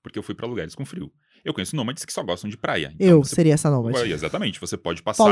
Porque 0.04 0.18
eu 0.18 0.22
fui 0.22 0.34
pra 0.34 0.46
lugares 0.46 0.74
com 0.74 0.84
frio. 0.84 1.10
Eu 1.42 1.54
conheço 1.54 1.74
nômades 1.74 2.04
que 2.04 2.12
só 2.12 2.22
gostam 2.22 2.48
de 2.50 2.58
praia. 2.58 2.92
Então 2.94 3.08
eu 3.08 3.24
você- 3.24 3.34
seria 3.34 3.54
essa 3.54 3.70
nômade. 3.70 4.12
Exatamente. 4.12 4.60
Você 4.60 4.76
pode 4.76 5.02
passar 5.02 5.24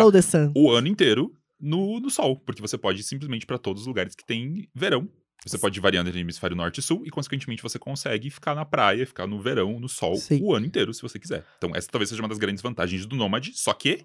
o 0.57 0.71
ano 0.71 0.89
inteiro 0.89 1.31
no, 1.61 2.01
no 2.01 2.11
sol. 2.11 2.41
Porque 2.41 2.61
você 2.63 2.79
pode 2.79 3.01
ir 3.01 3.05
simplesmente 3.05 3.45
pra 3.47 3.59
todos 3.59 3.83
os 3.83 3.87
lugares 3.87 4.15
que 4.15 4.25
tem 4.25 4.67
verão. 4.75 5.09
Você 5.47 5.59
pode 5.59 5.79
ir 5.79 5.83
variando 5.83 6.07
entre 6.09 6.21
hemisfério 6.21 6.57
norte 6.57 6.79
e 6.79 6.83
sul, 6.83 7.03
e 7.05 7.11
consequentemente 7.11 7.63
você 7.65 7.77
consegue 7.77 8.31
ficar 8.31 8.55
na 8.55 8.65
praia, 8.65 9.05
ficar 9.05 9.27
no 9.27 9.41
verão, 9.43 9.81
no 9.81 9.89
sol, 9.89 10.15
Sim. 10.15 10.41
o 10.41 10.55
ano 10.55 10.65
inteiro, 10.65 10.95
se 10.95 11.03
você 11.03 11.19
quiser. 11.19 11.45
Então, 11.59 11.73
essa 11.75 11.89
talvez 11.91 12.09
seja 12.11 12.23
uma 12.23 12.29
das 12.29 12.39
grandes 12.39 12.63
vantagens 12.63 13.05
do 13.07 13.17
nômade, 13.17 13.51
só 13.55 13.73
que, 13.73 14.05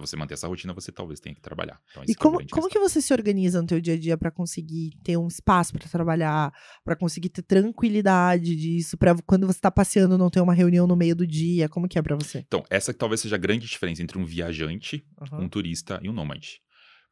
pra 0.00 0.06
você 0.06 0.16
manter 0.16 0.34
essa 0.34 0.46
rotina, 0.46 0.72
você 0.72 0.90
talvez 0.90 1.20
tenha 1.20 1.34
que 1.34 1.40
trabalhar. 1.40 1.80
Então, 1.90 2.02
E 2.06 2.12
é 2.12 2.14
como, 2.14 2.36
grande 2.36 2.52
como 2.52 2.68
que 2.68 2.78
você 2.78 3.00
se 3.00 3.12
organiza 3.12 3.60
no 3.60 3.66
teu 3.66 3.80
dia 3.80 3.94
a 3.94 3.98
dia 3.98 4.16
para 4.16 4.30
conseguir 4.30 4.92
ter 5.02 5.16
um 5.16 5.28
espaço 5.28 5.72
para 5.72 5.88
trabalhar, 5.88 6.52
para 6.84 6.96
conseguir 6.96 7.28
ter 7.28 7.42
tranquilidade 7.42 8.56
disso, 8.56 8.96
para 8.96 9.14
quando 9.26 9.46
você 9.46 9.60
tá 9.60 9.70
passeando 9.70 10.18
não 10.18 10.30
ter 10.30 10.40
uma 10.40 10.54
reunião 10.54 10.86
no 10.86 10.96
meio 10.96 11.14
do 11.14 11.26
dia? 11.26 11.68
Como 11.68 11.88
que 11.88 11.98
é 11.98 12.02
para 12.02 12.16
você? 12.16 12.44
Então, 12.46 12.64
essa 12.70 12.92
que 12.92 12.98
talvez 12.98 13.20
seja 13.20 13.36
a 13.36 13.38
grande 13.38 13.66
diferença 13.66 14.02
entre 14.02 14.18
um 14.18 14.24
viajante, 14.24 15.04
Aham. 15.20 15.44
um 15.44 15.48
turista 15.48 15.98
e 16.02 16.08
um 16.08 16.12
nômade. 16.12 16.60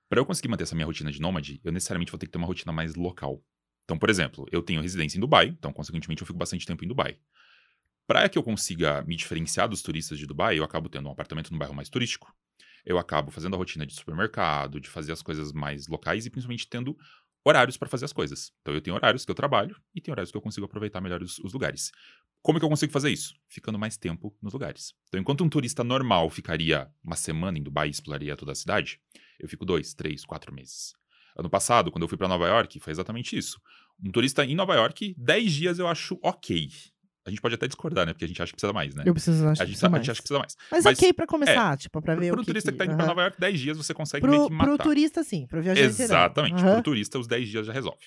Para 0.08 0.20
eu 0.20 0.26
conseguir 0.26 0.48
manter 0.48 0.62
essa 0.62 0.74
minha 0.74 0.86
rotina 0.86 1.10
de 1.10 1.20
nômade, 1.20 1.60
eu 1.64 1.72
necessariamente 1.72 2.12
vou 2.12 2.18
ter 2.18 2.26
que 2.26 2.32
ter 2.32 2.38
uma 2.38 2.46
rotina 2.46 2.72
mais 2.72 2.94
local. 2.94 3.42
Então, 3.84 3.98
por 3.98 4.08
exemplo, 4.10 4.46
eu 4.52 4.62
tenho 4.62 4.80
residência 4.80 5.16
em 5.16 5.20
Dubai, 5.20 5.46
então, 5.48 5.72
consequentemente, 5.72 6.22
eu 6.22 6.26
fico 6.26 6.38
bastante 6.38 6.66
tempo 6.66 6.84
em 6.84 6.88
Dubai. 6.88 7.18
Para 8.06 8.28
que 8.28 8.38
eu 8.38 8.42
consiga 8.42 9.02
me 9.02 9.16
diferenciar 9.16 9.68
dos 9.68 9.82
turistas 9.82 10.18
de 10.18 10.26
Dubai, 10.26 10.58
eu 10.58 10.64
acabo 10.64 10.88
tendo 10.88 11.08
um 11.08 11.12
apartamento 11.12 11.52
no 11.52 11.58
bairro 11.58 11.74
mais 11.74 11.88
turístico. 11.88 12.32
Eu 12.86 12.98
acabo 12.98 13.32
fazendo 13.32 13.54
a 13.54 13.56
rotina 13.56 13.84
de 13.84 13.94
supermercado, 13.94 14.80
de 14.80 14.88
fazer 14.88 15.12
as 15.12 15.20
coisas 15.20 15.52
mais 15.52 15.88
locais 15.88 16.24
e 16.24 16.30
principalmente 16.30 16.68
tendo 16.68 16.96
horários 17.44 17.76
para 17.76 17.88
fazer 17.88 18.04
as 18.04 18.12
coisas. 18.12 18.52
Então 18.60 18.72
eu 18.72 18.80
tenho 18.80 18.96
horários 18.96 19.24
que 19.24 19.30
eu 19.30 19.34
trabalho 19.34 19.76
e 19.94 20.00
tenho 20.00 20.12
horários 20.12 20.30
que 20.30 20.36
eu 20.36 20.40
consigo 20.40 20.66
aproveitar 20.66 21.00
melhor 21.00 21.22
os, 21.22 21.38
os 21.40 21.52
lugares. 21.52 21.90
Como 22.42 22.60
que 22.60 22.64
eu 22.64 22.68
consigo 22.68 22.92
fazer 22.92 23.10
isso? 23.10 23.34
Ficando 23.48 23.76
mais 23.76 23.96
tempo 23.96 24.32
nos 24.40 24.52
lugares. 24.52 24.94
Então, 25.08 25.20
enquanto 25.20 25.42
um 25.42 25.48
turista 25.48 25.82
normal 25.82 26.30
ficaria 26.30 26.88
uma 27.02 27.16
semana 27.16 27.58
em 27.58 27.62
Dubai 27.62 27.88
e 27.88 27.90
exploraria 27.90 28.36
toda 28.36 28.52
a 28.52 28.54
cidade, 28.54 29.00
eu 29.38 29.48
fico 29.48 29.64
dois, 29.64 29.94
três, 29.94 30.24
quatro 30.24 30.54
meses. 30.54 30.94
Ano 31.36 31.50
passado, 31.50 31.90
quando 31.90 32.02
eu 32.02 32.08
fui 32.08 32.16
para 32.16 32.28
Nova 32.28 32.46
York, 32.46 32.78
foi 32.80 32.92
exatamente 32.92 33.36
isso. 33.36 33.60
Um 34.02 34.10
turista 34.10 34.44
em 34.44 34.54
Nova 34.54 34.74
York, 34.74 35.14
10 35.18 35.52
dias 35.52 35.78
eu 35.78 35.88
acho 35.88 36.18
ok. 36.22 36.70
A 37.26 37.30
gente 37.30 37.40
pode 37.40 37.54
até 37.56 37.66
discordar, 37.66 38.06
né? 38.06 38.12
Porque 38.12 38.24
a 38.24 38.28
gente 38.28 38.40
acha 38.40 38.52
que 38.52 38.56
precisa 38.56 38.72
mais, 38.72 38.94
né? 38.94 39.02
Eu 39.04 39.12
preciso 39.12 39.46
achar 39.48 39.64
A 39.64 39.66
gente, 39.66 39.78
que 39.78 39.84
a 39.84 39.88
mais. 39.88 40.02
gente 40.02 40.10
acha 40.12 40.18
que 40.22 40.28
precisa 40.28 40.38
mais. 40.38 40.56
Mas, 40.70 40.84
mas- 40.84 40.98
ok 40.98 41.12
pra 41.12 41.26
começar, 41.26 41.76
tipo, 41.76 42.00
pra 42.00 42.14
ver 42.14 42.30
Pro 42.30 42.36
o 42.36 42.44
que 42.44 42.46
turista 42.46 42.70
que, 42.70 42.78
tá 42.78 42.84
indo 42.84 42.96
pra 42.96 43.06
Nova 43.06 43.22
York, 43.22 43.40
10 43.40 43.60
dias 43.60 43.76
você 43.76 43.92
consegue 43.92 44.26
meio 44.26 44.42
pro, 44.46 44.50
que 44.50 44.56
pro 44.56 44.70
matar. 44.72 44.84
turista, 44.84 45.24
sim. 45.24 45.46
Pro 45.46 45.60
viajante. 45.60 46.02
Exatamente. 46.02 46.62
Pro 46.62 46.82
turista, 46.82 47.18
os 47.18 47.26
10 47.26 47.48
dias 47.48 47.66
já 47.66 47.72
resolve. 47.72 48.04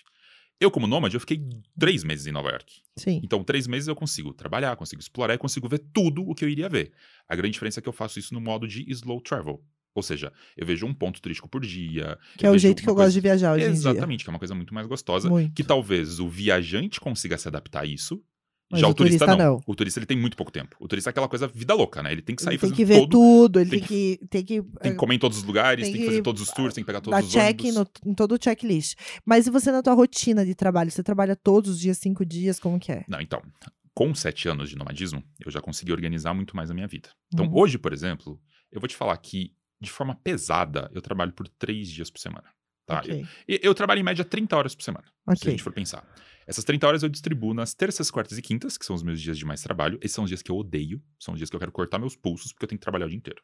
Eu, 0.61 0.69
como 0.71 0.87
nômade, 0.87 1.15
eu 1.15 1.19
fiquei 1.21 1.41
três 1.79 2.03
meses 2.03 2.27
em 2.27 2.31
Nova 2.31 2.49
York. 2.49 2.81
Sim. 2.97 3.21
Então, 3.23 3.43
três 3.43 3.65
meses 3.67 3.87
eu 3.87 3.95
consigo 3.95 4.33
trabalhar, 4.33 4.75
consigo 4.75 5.01
explorar 5.01 5.33
e 5.33 5.37
consigo 5.37 5.69
ver 5.69 5.79
tudo 5.93 6.21
o 6.21 6.35
que 6.35 6.43
eu 6.43 6.49
iria 6.49 6.67
ver. 6.67 6.91
A 7.29 7.35
grande 7.35 7.53
diferença 7.53 7.79
é 7.79 7.81
que 7.81 7.87
eu 7.87 7.93
faço 7.93 8.19
isso 8.19 8.33
no 8.33 8.41
modo 8.41 8.67
de 8.67 8.83
slow 8.91 9.21
travel. 9.21 9.61
Ou 9.95 10.03
seja, 10.03 10.31
eu 10.57 10.65
vejo 10.65 10.85
um 10.85 10.93
ponto 10.93 11.21
turístico 11.21 11.47
por 11.49 11.61
dia. 11.61 12.17
Que 12.37 12.45
é 12.45 12.51
o 12.51 12.57
jeito 12.57 12.83
que 12.83 12.89
eu 12.89 12.93
gosto 12.93 13.05
coisa- 13.05 13.13
de 13.13 13.21
viajar 13.21 13.53
hoje 13.53 13.63
em 13.65 13.67
dia. 13.71 13.73
Exatamente, 13.75 14.23
que 14.23 14.29
é 14.29 14.33
uma 14.33 14.39
coisa 14.39 14.53
muito 14.53 14.73
mais 14.73 14.85
gostosa. 14.85 15.29
Muito. 15.29 15.53
Que 15.53 15.63
talvez 15.63 16.19
o 16.19 16.27
viajante 16.29 16.99
consiga 16.99 17.37
se 17.37 17.47
adaptar 17.47 17.81
a 17.81 17.85
isso. 17.85 18.21
Mas 18.71 18.81
já 18.81 18.87
o 18.87 18.91
o 18.91 18.93
turista, 18.93 19.25
turista 19.25 19.43
não. 19.43 19.55
não. 19.55 19.63
O 19.65 19.75
turista 19.75 19.99
ele 19.99 20.05
tem 20.05 20.17
muito 20.17 20.37
pouco 20.37 20.51
tempo. 20.51 20.75
O 20.79 20.87
turista 20.87 21.09
é 21.09 21.11
aquela 21.11 21.27
coisa 21.27 21.47
vida 21.47 21.73
louca, 21.73 22.03
né? 22.03 22.11
Ele 22.11 22.21
tem 22.21 22.35
que 22.35 22.43
sair 22.43 22.53
Ele 22.53 22.59
tem 22.59 22.69
fazendo 22.69 22.77
que 22.77 22.85
ver 22.85 22.99
todo, 22.99 23.09
tudo, 23.09 23.59
ele 23.59 23.69
tem 23.69 23.79
tem 23.79 23.87
que, 23.87 24.27
tem 24.29 24.45
que, 24.45 24.61
tem 24.61 24.91
que 24.91 24.97
comer 24.97 25.15
em 25.15 25.19
todos 25.19 25.39
os 25.39 25.43
lugares, 25.43 25.87
tem 25.87 25.97
que 25.97 26.05
fazer 26.05 26.17
que 26.17 26.23
todos 26.23 26.41
os 26.41 26.49
tours, 26.51 26.73
tem 26.73 26.83
que 26.83 26.85
pegar 26.85 27.01
todos 27.01 27.19
dar 27.19 27.25
os 27.25 27.31
check 27.31 27.61
ônibus. 27.61 27.75
no, 27.75 28.11
em 28.11 28.13
todo 28.13 28.35
o 28.35 28.37
checklist. 28.43 28.95
Mas 29.25 29.47
e 29.47 29.49
você 29.49 29.71
na 29.71 29.81
tua 29.81 29.93
rotina 29.93 30.45
de 30.45 30.53
trabalho? 30.53 30.91
Você 30.91 31.01
trabalha 31.01 31.35
todos 31.35 31.71
os 31.71 31.79
dias, 31.79 31.97
cinco 31.97 32.23
dias, 32.25 32.59
como 32.59 32.79
que 32.79 32.91
é? 32.91 33.03
Não, 33.07 33.19
então, 33.19 33.41
com 33.93 34.13
sete 34.13 34.47
anos 34.47 34.69
de 34.69 34.75
nomadismo, 34.75 35.23
eu 35.43 35.51
já 35.51 35.59
consegui 35.61 35.91
organizar 35.91 36.33
muito 36.33 36.55
mais 36.55 36.69
a 36.69 36.73
minha 36.73 36.87
vida. 36.87 37.09
Então, 37.33 37.45
Uhum. 37.47 37.57
hoje, 37.57 37.77
por 37.77 37.91
exemplo, 37.91 38.39
eu 38.71 38.79
vou 38.79 38.87
te 38.87 38.95
falar 38.95 39.17
que, 39.17 39.51
de 39.81 39.89
forma 39.89 40.15
pesada, 40.15 40.89
eu 40.93 41.01
trabalho 41.01 41.33
por 41.33 41.47
três 41.47 41.89
dias 41.89 42.09
por 42.11 42.19
semana. 42.19 42.45
Tá? 42.89 42.99
Ok, 42.99 43.25
Eu, 43.47 43.59
eu 43.61 43.75
trabalho 43.75 43.99
em 43.99 44.03
média 44.03 44.25
30 44.25 44.57
horas 44.57 44.73
por 44.75 44.83
semana, 44.83 45.05
se 45.35 45.47
a 45.47 45.51
gente 45.51 45.63
for 45.63 45.71
pensar. 45.71 46.03
Essas 46.47 46.63
30 46.63 46.87
horas 46.87 47.03
eu 47.03 47.09
distribuo 47.09 47.53
nas 47.53 47.75
terças, 47.75 48.09
quartas 48.09 48.35
e 48.37 48.41
quintas, 48.41 48.77
que 48.77 48.85
são 48.85 48.95
os 48.95 49.03
meus 49.03 49.21
dias 49.21 49.37
de 49.37 49.45
mais 49.45 49.61
trabalho. 49.61 49.99
Esses 50.01 50.15
são 50.15 50.23
os 50.23 50.29
dias 50.29 50.41
que 50.41 50.49
eu 50.49 50.57
odeio, 50.57 50.99
são 51.19 51.35
os 51.35 51.39
dias 51.39 51.47
que 51.49 51.55
eu 51.55 51.59
quero 51.59 51.71
cortar 51.71 51.99
meus 51.99 52.15
pulsos, 52.15 52.51
porque 52.51 52.65
eu 52.65 52.69
tenho 52.69 52.79
que 52.79 52.83
trabalhar 52.83 53.05
o 53.05 53.09
dia 53.09 53.17
inteiro. 53.17 53.41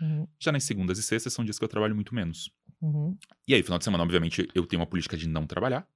Uhum, 0.00 0.26
Já 0.40 0.50
nas 0.50 0.64
segundas 0.64 0.98
e 0.98 1.02
sextas 1.02 1.32
são 1.32 1.44
dias 1.44 1.58
que 1.58 1.64
eu 1.64 1.68
trabalho 1.68 1.94
muito 1.94 2.12
menos. 2.14 2.50
uhum. 2.82 3.16
E 3.46 3.54
aí, 3.54 3.62
final 3.62 3.78
de 3.78 3.84
semana, 3.84 4.02
obviamente, 4.02 4.48
eu 4.54 4.66
tenho 4.66 4.80
uma 4.80 4.86
política 4.86 5.16
de 5.16 5.28
não 5.28 5.46
trabalhar. 5.46 5.86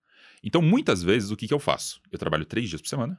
Então, 0.43 0.63
muitas 0.63 1.03
vezes, 1.03 1.31
o 1.31 1.37
que, 1.37 1.49
que 1.49 1.55
eu 1.55 1.59
faço? 1.59 2.01
Eu 2.11 2.19
trabalho 2.19 2.45
três 2.45 2.69
dias 2.69 2.81
por 2.81 2.89
semana, 2.89 3.19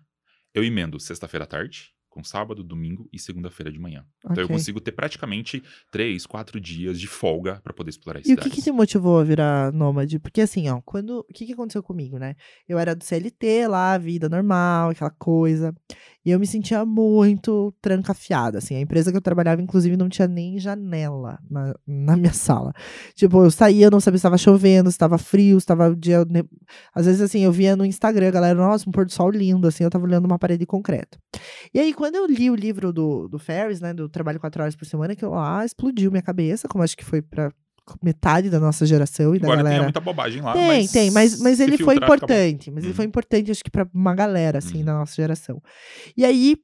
eu 0.54 0.64
emendo 0.64 1.00
sexta-feira 1.00 1.44
à 1.44 1.48
tarde, 1.48 1.94
com 2.14 2.24
sábado, 2.24 2.64
domingo 2.64 3.10
e 3.12 3.18
segunda-feira 3.18 3.72
de 3.72 3.80
manhã. 3.80 4.06
Então 4.24 4.44
eu 4.44 4.48
consigo 4.48 4.80
ter 4.80 4.92
praticamente 4.92 5.64
três, 5.92 6.28
quatro 6.28 6.62
dias 6.62 7.00
de 7.00 7.08
folga 7.08 7.60
para 7.64 7.74
poder 7.74 7.90
explorar 7.90 8.22
E 8.24 8.34
o 8.34 8.38
que, 8.38 8.52
que 8.52 8.62
te 8.62 8.72
motivou 8.72 9.20
a 9.20 9.24
virar 9.24 9.74
nômade? 9.74 10.20
Porque 10.20 10.42
assim, 10.42 10.70
ó, 10.70 10.80
quando. 10.86 11.22
O 11.22 11.34
que, 11.34 11.48
que 11.48 11.54
aconteceu 11.54 11.82
comigo, 11.82 12.20
né? 12.20 12.36
Eu 12.70 12.78
era 12.78 12.96
do 12.96 13.04
CLT 13.04 13.68
lá, 13.68 13.98
vida 13.98 14.30
normal, 14.30 14.92
aquela 14.92 15.10
coisa. 15.10 15.74
E 16.26 16.32
eu 16.32 16.40
me 16.40 16.48
sentia 16.48 16.86
muito 16.86 17.74
trancafiada, 17.82 18.58
assim. 18.60 18.76
A 18.76 18.80
empresa 18.80 19.12
que 19.12 19.18
eu 19.18 19.22
trabalhava, 19.22 19.62
inclusive, 19.62 19.98
não 19.98 20.08
tinha 20.10 20.28
nem 20.28 20.58
janela 20.60 21.38
na, 21.50 21.74
na 21.86 22.16
minha 22.18 22.34
sala. 22.34 22.72
Tipo, 23.16 23.44
eu 23.44 23.52
saía, 23.52 23.88
eu 23.88 23.92
não 23.92 24.00
sabia 24.00 24.18
se 24.18 24.22
estava 24.22 24.38
chovendo, 24.38 24.90
se 24.90 24.96
estava 24.96 25.18
frio, 25.18 25.60
se 25.60 25.64
estava 25.64 25.96
dia. 25.96 26.24
ne- 26.26 26.44
Às 26.94 27.06
vezes, 27.06 27.22
assim, 27.22 27.42
eu 27.44 27.52
via 27.52 27.76
no 27.76 27.86
Instagram, 27.86 28.28
a 28.30 28.32
galera, 28.32 28.56
nossa, 28.60 28.88
um 28.88 28.92
pôr 28.92 29.06
do 29.06 29.12
sol 29.12 29.30
lindo, 29.30 29.68
assim, 29.68 29.84
eu 29.84 29.90
tava 29.90 30.06
olhando 30.06 30.26
uma 30.26 30.40
parede 30.40 30.60
de 30.60 30.66
concreto. 30.66 31.18
E 31.74 31.80
aí, 31.80 31.94
quando 31.94 32.16
eu 32.16 32.26
li 32.26 32.50
o 32.50 32.56
livro 32.56 32.94
do, 32.94 33.28
do 33.28 33.38
Ferris, 33.40 33.82
né, 33.82 33.94
do 33.94 34.08
Trabalho 34.08 34.40
Quatro 34.40 34.62
Horas 34.62 34.76
por 34.76 34.86
Semana, 34.86 35.16
que 35.16 35.26
lá 35.26 35.66
explodiu 35.66 36.12
minha 36.12 36.22
cabeça, 36.24 36.68
como 36.68 36.84
acho 36.84 36.96
que 36.98 37.04
foi 37.06 37.22
pra 37.22 37.52
metade 38.02 38.50
da 38.50 38.60
nossa 38.60 38.86
geração 38.86 39.36
e 39.36 39.40
da 39.40 39.48
galera. 39.56 39.84
muita 39.84 40.00
bobagem 40.00 40.42
lá, 40.42 40.54
Tem, 40.54 40.68
mas 40.68 40.92
tem, 40.92 41.12
mas, 41.12 41.40
mas 41.40 41.60
ele 41.60 41.78
foi 41.78 41.96
filtrar, 41.96 42.10
importante. 42.18 42.72
Mas 42.72 42.84
ele 42.84 42.92
Uhum. 42.92 42.96
foi 42.98 43.06
importante, 43.06 43.52
acho 43.52 43.64
que, 43.64 43.70
pra 43.72 43.88
uma 43.94 44.16
galera, 44.16 44.60
assim, 44.60 44.80
Uhum. 44.80 44.86
da 44.86 44.94
nossa 44.94 45.16
geração. 45.16 45.62
E 46.16 46.24
aí, 46.26 46.56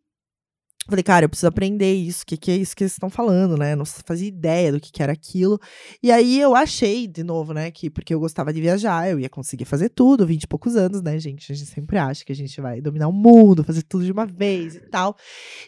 falei, 0.88 1.04
cara, 1.04 1.26
eu 1.26 1.30
preciso 1.30 1.48
aprender 1.48 1.94
isso, 1.94 2.24
o 2.24 2.26
que, 2.26 2.36
que 2.38 2.50
é 2.50 2.56
isso 2.56 2.76
que 2.76 2.84
eles 2.84 2.94
estão 2.94 3.10
falando, 3.12 3.56
né? 3.58 3.76
Não 3.76 3.86
fazia 3.86 4.28
ideia 4.28 4.72
do 4.72 4.80
que, 4.80 4.92
que 4.92 5.04
era 5.04 5.12
aquilo. 5.12 5.60
E 6.02 6.12
aí 6.12 6.40
eu 6.40 6.56
achei, 6.56 7.06
de 7.08 7.24
novo, 7.24 7.54
né, 7.54 7.70
que 7.70 7.90
porque 7.92 8.14
eu 8.14 8.20
gostava 8.20 8.52
de 8.52 8.60
viajar, 8.60 9.08
eu 9.10 9.20
ia 9.20 9.30
conseguir 9.30 9.66
fazer 9.66 9.90
tudo, 9.90 10.26
vinte 10.26 10.44
e 10.44 10.48
poucos 10.48 10.76
anos, 10.76 11.02
né, 11.02 11.20
gente? 11.20 11.52
A 11.52 11.56
gente 11.56 11.70
sempre 11.70 11.98
acha 11.98 12.26
que 12.26 12.32
a 12.32 12.36
gente 12.36 12.60
vai 12.60 12.82
dominar 12.82 13.08
o 13.08 13.14
mundo, 13.14 13.64
fazer 13.64 13.84
tudo 13.84 14.04
de 14.06 14.12
uma 14.12 14.26
vez 14.26 14.76
e 14.76 14.80
tal. 14.90 15.16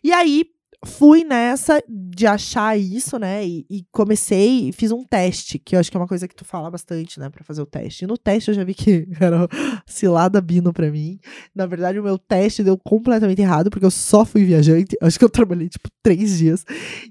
E 0.04 0.12
aí 0.12 0.46
fui 0.86 1.24
nessa 1.24 1.82
de 1.88 2.26
achar 2.26 2.78
isso, 2.78 3.20
né? 3.20 3.46
E, 3.46 3.66
e 3.70 3.86
comecei 3.92 4.70
e 4.70 4.72
fiz 4.72 4.92
um 4.92 5.04
teste, 5.04 5.60
que 5.60 5.76
eu 5.76 5.80
acho 5.80 5.92
que 5.92 5.98
é 5.98 6.00
uma 6.00 6.08
coisa 6.08 6.28
que 6.28 6.36
tu 6.36 6.44
fala 6.44 6.72
bastante, 6.72 7.20
né, 7.20 7.30
pra 7.30 7.44
fazer 7.44 7.62
o 7.62 7.66
teste. 7.66 8.04
E 8.04 8.08
no 8.08 8.18
teste 8.18 8.50
eu 8.50 8.56
já 8.56 8.64
vi 8.64 8.74
que 8.74 9.08
era 9.20 9.48
cilada 9.86 10.42
bino 10.42 10.74
pra 10.74 10.90
mim. 10.90 11.20
Na 11.54 11.66
verdade, 11.66 12.00
o 12.00 12.04
meu 12.04 12.18
teste 12.18 12.64
deu 12.64 12.78
completamente 12.78 13.42
errado, 13.42 13.70
porque 13.70 13.86
eu 13.86 13.92
só 13.92 14.26
fui 14.26 14.44
viajante. 14.44 14.98
Acho 15.02 15.20
que 15.20 15.26
eu 15.26 15.30
trabalhei, 15.30 15.70
tipo, 15.70 15.90
três 16.02 16.38
dias. 16.38 16.66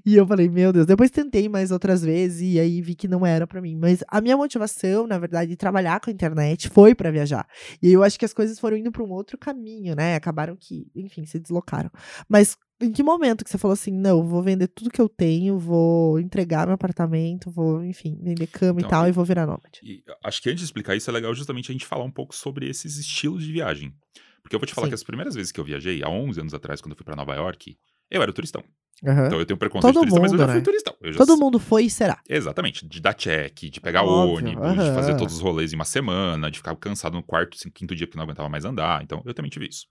E 0.05 0.15
eu 0.15 0.27
falei, 0.27 0.49
meu 0.49 0.73
Deus. 0.73 0.85
Depois 0.85 1.09
tentei 1.09 1.47
mais 1.47 1.71
outras 1.71 2.01
vezes 2.01 2.41
e 2.41 2.59
aí 2.59 2.81
vi 2.81 2.93
que 2.95 3.07
não 3.07 3.25
era 3.25 3.47
pra 3.47 3.61
mim. 3.61 3.77
Mas 3.77 4.03
a 4.07 4.19
minha 4.19 4.35
motivação, 4.35 5.07
na 5.07 5.17
verdade, 5.17 5.49
de 5.51 5.55
trabalhar 5.55 5.99
com 6.01 6.09
a 6.09 6.13
internet 6.13 6.69
foi 6.69 6.93
pra 6.93 7.09
viajar. 7.11 7.47
E 7.81 7.91
eu 7.91 8.03
acho 8.03 8.19
que 8.19 8.25
as 8.25 8.33
coisas 8.33 8.59
foram 8.59 8.75
indo 8.77 8.91
pra 8.91 9.03
um 9.03 9.11
outro 9.11 9.37
caminho, 9.37 9.95
né? 9.95 10.15
Acabaram 10.15 10.57
que, 10.59 10.87
enfim, 10.95 11.25
se 11.25 11.39
deslocaram. 11.39 11.89
Mas 12.27 12.57
em 12.81 12.91
que 12.91 13.03
momento 13.03 13.43
que 13.43 13.49
você 13.49 13.57
falou 13.57 13.73
assim, 13.73 13.91
não, 13.91 14.23
vou 14.25 14.41
vender 14.41 14.67
tudo 14.67 14.89
que 14.89 14.99
eu 15.01 15.07
tenho, 15.09 15.57
vou 15.57 16.19
entregar 16.19 16.65
meu 16.65 16.73
apartamento, 16.75 17.49
vou, 17.51 17.83
enfim, 17.85 18.17
vender 18.21 18.47
cama 18.47 18.79
e 18.79 18.83
Então, 18.83 18.89
tal, 18.89 19.05
e- 19.05 19.09
e 19.09 19.11
vou 19.11 19.23
virar 19.25 19.45
nômade? 19.45 19.79
E 19.83 20.03
acho 20.23 20.41
que 20.41 20.49
antes 20.49 20.59
de 20.59 20.65
explicar 20.65 20.95
isso, 20.95 21.09
é 21.09 21.13
legal 21.13 21.33
justamente 21.33 21.69
a 21.71 21.73
gente 21.73 21.85
falar 21.85 22.03
um 22.03 22.11
pouco 22.11 22.35
sobre 22.35 22.69
esses 22.69 22.97
estilos 22.97 23.43
de 23.45 23.51
viagem. 23.51 23.93
Porque 24.41 24.55
eu 24.55 24.59
vou 24.59 24.65
te 24.67 24.73
falar 24.73 24.87
Sim. 24.87 24.91
que 24.91 24.95
as 24.95 25.03
primeiras 25.03 25.35
vezes 25.35 25.51
que 25.51 25.59
eu 25.59 25.63
viajei, 25.63 26.01
há 26.03 26.09
11 26.09 26.39
anos 26.41 26.53
atrás, 26.53 26.81
quando 26.81 26.91
eu 26.91 26.97
fui 26.97 27.05
pra 27.05 27.15
Nova 27.15 27.35
York, 27.35 27.77
eu 28.09 28.21
era 28.21 28.33
turistão. 28.33 28.63
Aham. 29.05 29.25
Então 29.27 29.39
eu 29.39 29.45
tenho 29.47 29.57
preconceito 29.57 29.93
Todo 29.95 30.05
de 30.05 30.11
turista, 30.11 30.19
mas 30.19 30.31
eu 30.31 30.37
mundo, 30.37 30.47
já 30.47 30.51
fui 30.51 30.59
né? 30.59 30.63
turistão. 30.63 30.95
Eu 31.01 31.11
já 31.13 31.17
Todo 31.17 31.37
mundo 31.37 31.57
foi 31.59 31.85
e 31.85 31.89
será. 31.89 32.19
Exatamente, 32.29 32.87
de 32.87 32.99
dar 33.01 33.13
check, 33.15 33.61
de 33.69 33.81
pegar 33.81 34.03
Óbvio, 34.03 34.47
ônibus, 34.47 34.85
de 34.85 34.91
fazer 34.93 35.15
todos 35.15 35.33
os 35.35 35.41
rolês 35.41 35.73
em 35.73 35.75
uma 35.75 35.85
semana, 35.85 36.51
de 36.51 36.57
ficar 36.59 36.75
cansado 36.75 37.13
no 37.13 37.23
quarto, 37.23 37.57
cinco, 37.57 37.73
quinto 37.73 37.95
dia 37.95 38.05
porque 38.05 38.17
não 38.17 38.25
aguentava 38.25 38.47
mais 38.49 38.63
andar. 38.65 39.01
Então, 39.03 39.21
eu 39.25 39.33
também 39.33 39.49
tive 39.49 39.67
isso. 39.67 39.87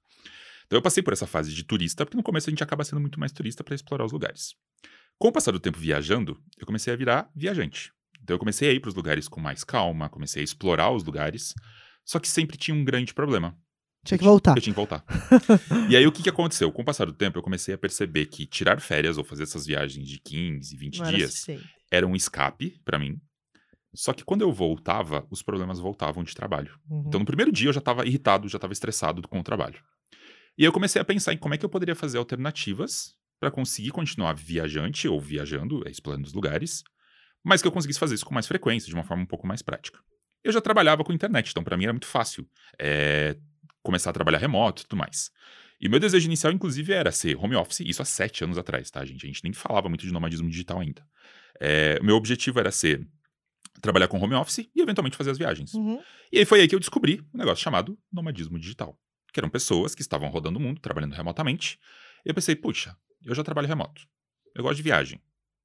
Então, 0.70 0.78
eu 0.78 0.82
passei 0.82 1.02
por 1.02 1.12
essa 1.12 1.26
fase 1.26 1.52
de 1.52 1.64
turista, 1.64 2.06
porque 2.06 2.16
no 2.16 2.22
começo 2.22 2.48
a 2.48 2.52
gente 2.52 2.62
acaba 2.62 2.84
sendo 2.84 3.00
muito 3.00 3.18
mais 3.18 3.32
turista 3.32 3.64
para 3.64 3.74
explorar 3.74 4.04
os 4.04 4.12
lugares. 4.12 4.54
Com 5.18 5.26
o 5.26 5.32
passar 5.32 5.50
do 5.50 5.58
tempo 5.58 5.76
viajando, 5.76 6.40
eu 6.56 6.64
comecei 6.64 6.92
a 6.92 6.96
virar 6.96 7.28
viajante. 7.34 7.90
Então, 8.22 8.36
eu 8.36 8.38
comecei 8.38 8.70
a 8.70 8.72
ir 8.72 8.78
para 8.78 8.88
os 8.90 8.94
lugares 8.94 9.26
com 9.26 9.40
mais 9.40 9.64
calma, 9.64 10.08
comecei 10.08 10.42
a 10.42 10.44
explorar 10.44 10.92
os 10.92 11.02
lugares, 11.02 11.54
só 12.04 12.20
que 12.20 12.28
sempre 12.28 12.56
tinha 12.56 12.72
um 12.72 12.84
grande 12.84 13.12
problema. 13.12 13.58
Tinha 14.04 14.16
que 14.16 14.22
voltar. 14.22 14.56
Eu 14.56 14.62
tinha 14.62 14.72
que 14.72 14.76
voltar. 14.76 15.04
e 15.90 15.96
aí, 15.96 16.06
o 16.06 16.12
que, 16.12 16.22
que 16.22 16.30
aconteceu? 16.30 16.70
Com 16.70 16.82
o 16.82 16.84
passar 16.84 17.06
do 17.06 17.12
tempo, 17.14 17.36
eu 17.36 17.42
comecei 17.42 17.74
a 17.74 17.78
perceber 17.78 18.26
que 18.26 18.46
tirar 18.46 18.80
férias 18.80 19.18
ou 19.18 19.24
fazer 19.24 19.42
essas 19.42 19.66
viagens 19.66 20.06
de 20.08 20.20
15, 20.20 20.76
20 20.76 20.98
Não 21.00 21.06
era 21.06 21.16
dias 21.16 21.30
suficiente. 21.32 21.68
era 21.90 22.06
um 22.06 22.14
escape 22.14 22.80
pra 22.84 22.96
mim. 22.96 23.20
Só 23.92 24.12
que 24.12 24.22
quando 24.22 24.42
eu 24.42 24.52
voltava, 24.52 25.26
os 25.32 25.42
problemas 25.42 25.80
voltavam 25.80 26.22
de 26.22 26.32
trabalho. 26.32 26.78
Uhum. 26.88 27.06
Então, 27.08 27.18
no 27.18 27.26
primeiro 27.26 27.50
dia, 27.50 27.70
eu 27.70 27.72
já 27.72 27.80
estava 27.80 28.06
irritado, 28.06 28.48
já 28.48 28.56
estava 28.56 28.72
estressado 28.72 29.20
com 29.26 29.40
o 29.40 29.42
trabalho. 29.42 29.82
E 30.61 30.64
aí 30.64 30.67
eu 30.67 30.73
comecei 30.73 31.00
a 31.00 31.05
pensar 31.07 31.33
em 31.33 31.38
como 31.38 31.55
é 31.55 31.57
que 31.57 31.64
eu 31.64 31.71
poderia 31.71 31.95
fazer 31.95 32.19
alternativas 32.19 33.14
para 33.40 33.50
conseguir 33.50 33.93
continuar 33.93 34.35
viajante 34.35 35.09
ou 35.09 35.19
viajando, 35.19 35.83
é, 35.88 35.90
explorando 35.90 36.26
os 36.26 36.35
lugares, 36.35 36.85
mas 37.43 37.62
que 37.62 37.67
eu 37.67 37.73
conseguisse 37.73 37.99
fazer 37.99 38.14
isso 38.14 38.26
com 38.26 38.35
mais 38.35 38.47
frequência, 38.47 38.87
de 38.87 38.95
uma 38.95 39.02
forma 39.02 39.23
um 39.23 39.26
pouco 39.26 39.47
mais 39.47 39.62
prática. 39.62 39.99
Eu 40.45 40.52
já 40.52 40.61
trabalhava 40.61 41.02
com 41.02 41.14
internet, 41.14 41.50
então 41.50 41.64
para 41.64 41.79
mim 41.79 41.85
era 41.85 41.95
muito 41.95 42.07
fácil 42.07 42.47
é, 42.79 43.38
começar 43.83 44.11
a 44.11 44.12
trabalhar 44.12 44.37
remoto 44.37 44.83
e 44.83 44.87
tudo 44.87 44.99
mais. 44.99 45.31
E 45.81 45.88
o 45.88 45.90
meu 45.90 45.99
desejo 45.99 46.26
inicial, 46.26 46.52
inclusive, 46.52 46.93
era 46.93 47.11
ser 47.11 47.38
home 47.38 47.57
office, 47.57 47.81
isso 47.81 48.02
há 48.02 48.05
sete 48.05 48.45
anos 48.45 48.59
atrás, 48.59 48.90
tá, 48.90 49.02
gente? 49.02 49.25
A 49.25 49.29
gente 49.29 49.43
nem 49.43 49.55
falava 49.55 49.88
muito 49.88 50.05
de 50.05 50.12
nomadismo 50.12 50.50
digital 50.50 50.81
ainda. 50.81 51.02
É, 51.59 51.99
o 52.02 52.05
meu 52.05 52.17
objetivo 52.17 52.61
era 52.61 52.71
ser 52.71 53.09
trabalhar 53.81 54.09
com 54.09 54.23
home 54.23 54.35
office 54.35 54.69
e 54.76 54.83
eventualmente 54.83 55.17
fazer 55.17 55.31
as 55.31 55.38
viagens. 55.38 55.73
Uhum. 55.73 56.02
E 56.31 56.38
aí 56.38 56.45
foi 56.45 56.61
aí 56.61 56.69
que 56.69 56.75
eu 56.75 56.81
descobri 56.81 57.23
um 57.33 57.38
negócio 57.38 57.64
chamado 57.64 57.99
nomadismo 58.12 58.59
digital. 58.59 58.95
Que 59.32 59.40
eram 59.40 59.49
pessoas 59.49 59.94
que 59.94 60.02
estavam 60.02 60.28
rodando 60.28 60.58
o 60.58 60.62
mundo, 60.62 60.80
trabalhando 60.80 61.14
remotamente. 61.14 61.78
E 62.25 62.28
eu 62.28 62.34
pensei, 62.34 62.56
puxa, 62.56 62.96
eu 63.25 63.34
já 63.34 63.42
trabalho 63.42 63.68
remoto. 63.68 64.02
Eu 64.54 64.62
gosto 64.62 64.76
de 64.76 64.82
viagem. 64.82 65.20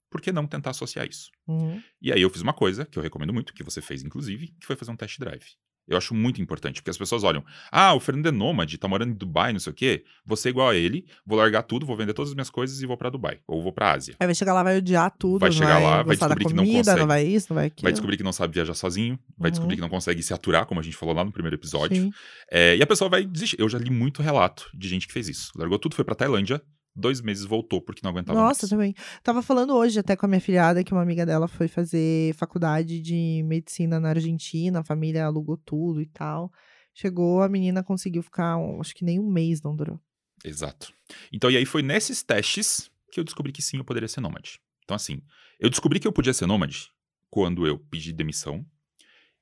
Por 0.09 0.21
que 0.21 0.31
não 0.31 0.47
tentar 0.47 0.69
associar 0.69 1.07
isso? 1.07 1.29
Uhum. 1.47 1.81
E 2.01 2.11
aí 2.11 2.21
eu 2.21 2.29
fiz 2.29 2.41
uma 2.41 2.53
coisa 2.53 2.85
que 2.85 2.97
eu 2.97 3.03
recomendo 3.03 3.33
muito, 3.33 3.53
que 3.53 3.63
você 3.63 3.81
fez 3.81 4.03
inclusive, 4.03 4.47
que 4.59 4.65
foi 4.65 4.75
fazer 4.75 4.91
um 4.91 4.95
test 4.95 5.19
drive. 5.19 5.45
Eu 5.87 5.97
acho 5.97 6.13
muito 6.15 6.41
importante, 6.41 6.81
porque 6.81 6.89
as 6.89 6.97
pessoas 6.97 7.23
olham, 7.23 7.43
ah, 7.71 7.93
o 7.93 7.99
Fernando 7.99 8.27
é 8.27 8.31
nômade, 8.31 8.77
tá 8.77 8.87
morando 8.87 9.11
em 9.11 9.15
Dubai, 9.15 9.53
não 9.53 9.59
sei 9.59 9.71
o 9.71 9.75
quê. 9.75 10.03
Vou 10.25 10.35
ser 10.35 10.49
igual 10.49 10.69
a 10.69 10.75
ele, 10.75 11.05
vou 11.25 11.37
largar 11.37 11.61
tudo, 11.63 11.85
vou 11.85 11.95
vender 11.95 12.13
todas 12.13 12.29
as 12.31 12.35
minhas 12.35 12.49
coisas 12.49 12.81
e 12.81 12.85
vou 12.85 12.97
pra 12.97 13.09
Dubai. 13.09 13.39
Ou 13.47 13.61
vou 13.61 13.71
pra 13.71 13.91
Ásia. 13.93 14.15
Aí 14.19 14.25
vai 14.27 14.33
chegar 14.35 14.53
lá, 14.53 14.63
vai 14.63 14.77
odiar 14.77 15.11
tudo, 15.17 15.39
Vai 15.39 15.51
chegar 15.51 15.77
lá, 15.79 15.97
vai 15.97 16.05
gostar 16.15 16.27
da 16.29 16.35
descobrir 16.35 16.45
que 16.53 16.53
não 16.55 16.63
comida, 16.63 16.77
consegue. 16.79 16.99
não 16.99 17.07
vai 17.07 17.23
isso, 17.25 17.47
não 17.49 17.55
vai 17.55 17.65
aquilo. 17.67 17.83
Vai 17.83 17.91
descobrir 17.91 18.17
que 18.17 18.23
não 18.23 18.33
sabe 18.33 18.53
viajar 18.53 18.73
sozinho, 18.73 19.19
vai 19.37 19.49
Uhum. 19.49 19.51
descobrir 19.51 19.75
que 19.75 19.81
não 19.81 19.89
consegue 19.89 20.23
se 20.23 20.33
aturar, 20.33 20.65
como 20.65 20.79
a 20.79 20.83
gente 20.83 20.95
falou 20.97 21.13
lá 21.13 21.23
no 21.23 21.31
primeiro 21.31 21.55
episódio. 21.55 22.09
É, 22.51 22.75
e 22.75 22.81
a 22.81 22.87
pessoa 22.87 23.09
vai 23.09 23.23
desistir. 23.25 23.57
Eu 23.59 23.69
já 23.69 23.77
li 23.77 23.89
muito 23.91 24.21
relato 24.21 24.69
de 24.73 24.87
gente 24.87 25.07
que 25.07 25.13
fez 25.13 25.27
isso. 25.29 25.51
Largou 25.55 25.77
tudo, 25.77 25.95
foi 25.95 26.03
pra 26.05 26.15
Tailândia, 26.15 26.61
dois 26.95 27.21
meses 27.21 27.43
voltou 27.43 27.81
porque 27.81 28.01
não 28.03 28.11
aguentava 28.11 28.39
Nossa, 28.39 28.63
mais. 28.63 28.69
também. 28.69 28.95
Tava 29.21 29.41
falando 29.41 29.75
hoje 29.75 29.99
até 29.99 30.15
com 30.15 30.25
a 30.25 30.29
minha 30.29 30.41
filhada 30.41 30.83
que 30.83 30.93
uma 30.93 31.01
amiga 31.01 31.25
dela 31.25 31.47
foi 31.47 31.67
fazer 31.67 32.33
faculdade 32.35 33.01
de 33.01 33.43
medicina 33.45 33.99
na 33.99 34.09
Argentina, 34.09 34.79
a 34.79 34.83
família 34.83 35.25
alugou 35.25 35.57
tudo 35.57 36.01
e 36.01 36.05
tal. 36.05 36.51
Chegou, 36.93 37.41
a 37.41 37.49
menina 37.49 37.83
conseguiu 37.83 38.23
ficar, 38.23 38.57
acho 38.79 38.95
que 38.95 39.03
nem 39.03 39.19
um 39.19 39.29
mês 39.29 39.61
não 39.61 39.75
durou. 39.75 39.99
Exato. 40.43 40.93
Então, 41.31 41.51
e 41.51 41.57
aí 41.57 41.65
foi 41.65 41.81
nesses 41.81 42.23
testes 42.23 42.89
que 43.11 43.19
eu 43.19 43.23
descobri 43.23 43.51
que 43.51 43.61
sim, 43.61 43.77
eu 43.77 43.83
poderia 43.83 44.07
ser 44.07 44.21
nômade. 44.21 44.59
Então, 44.83 44.95
assim, 44.95 45.21
eu 45.59 45.69
descobri 45.69 45.99
que 45.99 46.07
eu 46.07 46.11
podia 46.13 46.33
ser 46.33 46.45
nômade 46.45 46.89
quando 47.29 47.67
eu 47.67 47.77
pedi 47.77 48.13
demissão 48.13 48.65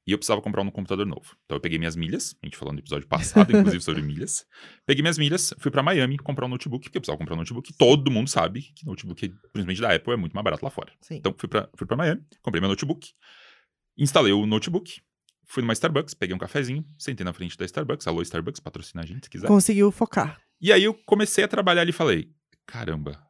e 0.06 0.12
eu 0.12 0.18
precisava 0.18 0.42
comprar 0.42 0.62
um 0.62 0.70
computador 0.70 1.06
novo. 1.06 1.36
Então, 1.46 1.56
eu 1.58 1.62
peguei 1.62 1.80
minhas 1.80 1.96
milhas, 1.96 2.36
a 2.42 2.46
gente 2.46 2.58
falou 2.58 2.74
no 2.74 2.80
episódio 2.80 3.08
passado, 3.08 3.56
inclusive, 3.56 3.82
sobre 3.82 4.02
milhas. 4.04 4.46
Peguei 4.86 5.02
minhas 5.02 5.18
milhas, 5.18 5.54
fui 5.60 5.72
pra 5.72 5.82
Miami 5.82 6.18
comprar 6.18 6.46
um 6.46 6.50
notebook, 6.50 6.84
porque 6.84 6.98
eu 6.98 7.02
precisava 7.02 7.18
comprar 7.18 7.36
um 7.36 7.38
notebook. 7.40 7.74
Todo 7.74 8.12
mundo 8.12 8.30
sabe 8.30 8.62
que 8.76 8.86
notebook, 8.86 9.30
principalmente 9.30 9.82
da 9.82 9.96
Apple, 9.96 10.14
é 10.14 10.18
muito 10.18 10.34
mais 10.34 10.44
barato 10.44 10.64
lá 10.64 10.70
fora. 10.70 10.92
Sim. 11.02 11.16
Então, 11.16 11.34
fui 11.38 11.48
pra, 11.48 11.70
fui 11.76 11.88
pra 11.88 11.96
Miami, 11.96 12.22
comprei 12.42 12.60
meu 12.60 12.70
notebook, 12.70 13.12
instalei 13.98 14.34
o 14.34 14.46
notebook, 14.46 15.02
fui 15.46 15.62
numa 15.62 15.74
Starbucks, 15.74 16.14
peguei 16.14 16.36
um 16.36 16.40
cafezinho, 16.40 16.86
sentei 16.98 17.24
na 17.24 17.32
frente 17.32 17.58
da 17.58 17.64
Starbucks. 17.66 18.06
Alô, 18.08 18.22
Starbucks, 18.22 18.60
patrocina 18.60 19.04
a 19.04 19.06
gente 19.06 19.26
se 19.26 19.30
quiser. 19.30 19.48
Conseguiu 19.48 19.92
focar. 19.92 20.42
E 20.60 20.72
aí 20.72 20.84
eu 20.84 20.94
comecei 21.06 21.44
a 21.44 21.48
trabalhar 21.48 21.82
ali 21.82 21.92
e 21.92 21.94
falei: 21.94 22.30
caramba, 22.66 23.22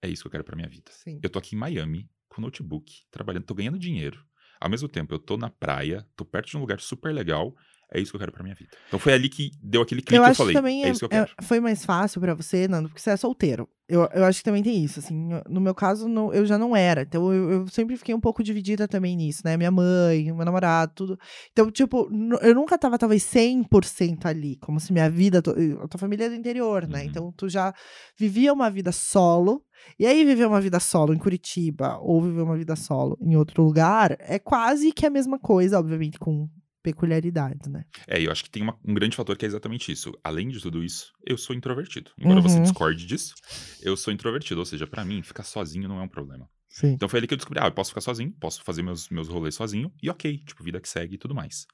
é 0.00 0.08
isso 0.08 0.22
que 0.22 0.26
eu 0.28 0.30
quero 0.30 0.44
pra 0.44 0.56
minha 0.56 0.68
vida. 0.68 0.90
Sim. 0.90 1.20
Eu 1.22 1.28
tô 1.28 1.38
aqui 1.38 1.54
em 1.54 1.58
Miami, 1.58 2.08
com 2.28 2.40
notebook, 2.40 2.92
trabalhando, 3.10 3.44
tô 3.44 3.54
ganhando 3.54 3.78
dinheiro. 3.78 4.24
Ao 4.62 4.70
mesmo 4.70 4.88
tempo, 4.88 5.12
eu 5.12 5.18
tô 5.18 5.36
na 5.36 5.50
praia, 5.50 6.06
tô 6.14 6.24
perto 6.24 6.50
de 6.50 6.56
um 6.56 6.60
lugar 6.60 6.78
super 6.78 7.12
legal. 7.12 7.52
É 7.94 8.00
isso 8.00 8.10
que 8.10 8.16
eu 8.16 8.20
quero 8.20 8.32
pra 8.32 8.42
minha 8.42 8.54
vida. 8.54 8.70
Então 8.88 8.98
foi 8.98 9.12
ali 9.12 9.28
que 9.28 9.50
deu 9.62 9.82
aquele 9.82 10.00
clique 10.00 10.14
eu 10.16 10.22
que 10.22 10.26
eu 10.26 10.30
acho 10.30 10.38
falei. 10.38 10.54
que 10.54 10.58
também 10.58 10.82
é, 10.82 10.88
é- 10.88 10.90
isso 10.90 11.00
que 11.00 11.04
eu 11.04 11.08
quero. 11.10 11.30
é- 11.38 11.42
foi 11.42 11.60
mais 11.60 11.84
fácil 11.84 12.20
pra 12.22 12.34
você, 12.34 12.66
Nando, 12.66 12.88
porque 12.88 13.00
você 13.02 13.10
é 13.10 13.16
solteiro. 13.16 13.68
Eu, 13.88 14.08
eu 14.14 14.24
acho 14.24 14.38
que 14.38 14.44
também 14.44 14.62
tem 14.62 14.82
isso, 14.82 15.00
assim. 15.00 15.28
No 15.46 15.60
meu 15.60 15.74
caso, 15.74 16.08
não- 16.08 16.32
eu 16.32 16.46
já 16.46 16.56
não 16.56 16.74
era. 16.74 17.02
Então, 17.02 17.30
eu, 17.30 17.50
eu 17.50 17.68
sempre 17.68 17.94
fiquei 17.98 18.14
um 18.14 18.20
pouco 18.20 18.42
dividida 18.42 18.88
também 18.88 19.14
nisso, 19.14 19.42
né? 19.44 19.54
Minha 19.58 19.70
mãe, 19.70 20.32
meu 20.32 20.44
namorado, 20.46 20.92
tudo. 20.94 21.18
Então, 21.52 21.70
tipo, 21.70 22.08
eu 22.40 22.54
nunca 22.54 22.78
tava, 22.78 22.96
talvez, 22.96 23.22
100% 23.22 24.24
ali. 24.26 24.56
Como 24.56 24.80
se 24.80 24.92
minha 24.94 25.10
vida... 25.10 25.42
to- 25.42 25.54
A 25.82 25.88
tua 25.88 25.98
família 25.98 26.24
é 26.24 26.28
do 26.30 26.34
interior, 26.34 26.88
né? 26.88 27.00
Uhum. 27.00 27.04
Então, 27.06 27.32
tu 27.36 27.48
já 27.50 27.74
vivia 28.18 28.52
uma 28.54 28.70
vida 28.70 28.92
solo. 28.92 29.62
E 29.98 30.06
aí, 30.06 30.24
viver 30.24 30.46
uma 30.46 30.60
vida 30.60 30.80
solo 30.80 31.12
em 31.12 31.18
Curitiba 31.18 31.98
ou 32.00 32.22
viver 32.22 32.40
uma 32.42 32.56
vida 32.56 32.74
solo 32.76 33.18
em 33.20 33.36
outro 33.36 33.62
lugar 33.62 34.16
é 34.20 34.38
quase 34.38 34.90
que 34.92 35.04
a 35.04 35.10
mesma 35.10 35.38
coisa, 35.38 35.78
obviamente, 35.78 36.18
com 36.18 36.48
peculiaridades, 36.82 37.68
né? 37.70 37.84
É, 38.08 38.20
eu 38.20 38.30
acho 38.32 38.44
que 38.44 38.50
tem 38.50 38.62
uma- 38.62 38.78
um 38.84 38.94
grande 38.94 39.16
fator 39.16 39.36
que 39.36 39.44
é 39.44 39.48
exatamente 39.48 39.92
isso. 39.92 40.12
Além 40.24 40.48
de 40.48 40.60
tudo 40.60 40.82
isso, 40.82 41.12
eu 41.26 41.36
sou 41.38 41.54
introvertido. 41.54 42.10
Embora 42.18 42.40
você 42.40 42.56
Uhum. 42.56 42.62
discorde 42.62 43.06
disso, 43.06 43.34
eu 43.80 43.96
sou 43.96 44.12
introvertido. 44.12 44.60
Ou 44.60 44.66
seja, 44.66 44.86
pra 44.86 45.04
mim, 45.04 45.22
ficar 45.22 45.44
sozinho 45.44 45.88
não 45.88 45.98
é 46.00 46.02
um 46.02 46.08
problema. 46.08 46.48
Sim. 46.68 46.92
Então 46.92 47.08
foi 47.08 47.18
ali 47.18 47.26
que 47.28 47.34
eu 47.34 47.38
descobri, 47.38 47.60
ah, 47.60 47.66
eu 47.66 47.72
posso 47.72 47.90
ficar 47.90 48.00
sozinho, 48.00 48.32
posso 48.40 48.62
fazer 48.62 48.82
meus, 48.82 49.08
meus 49.10 49.28
rolês 49.28 49.54
sozinho, 49.54 49.92
e 50.02 50.08
ok, 50.08 50.38
tipo, 50.38 50.64
vida 50.64 50.80
que 50.80 50.88
segue 50.88 51.14
e 51.16 51.18
tudo 51.18 51.34
mais. 51.34 51.66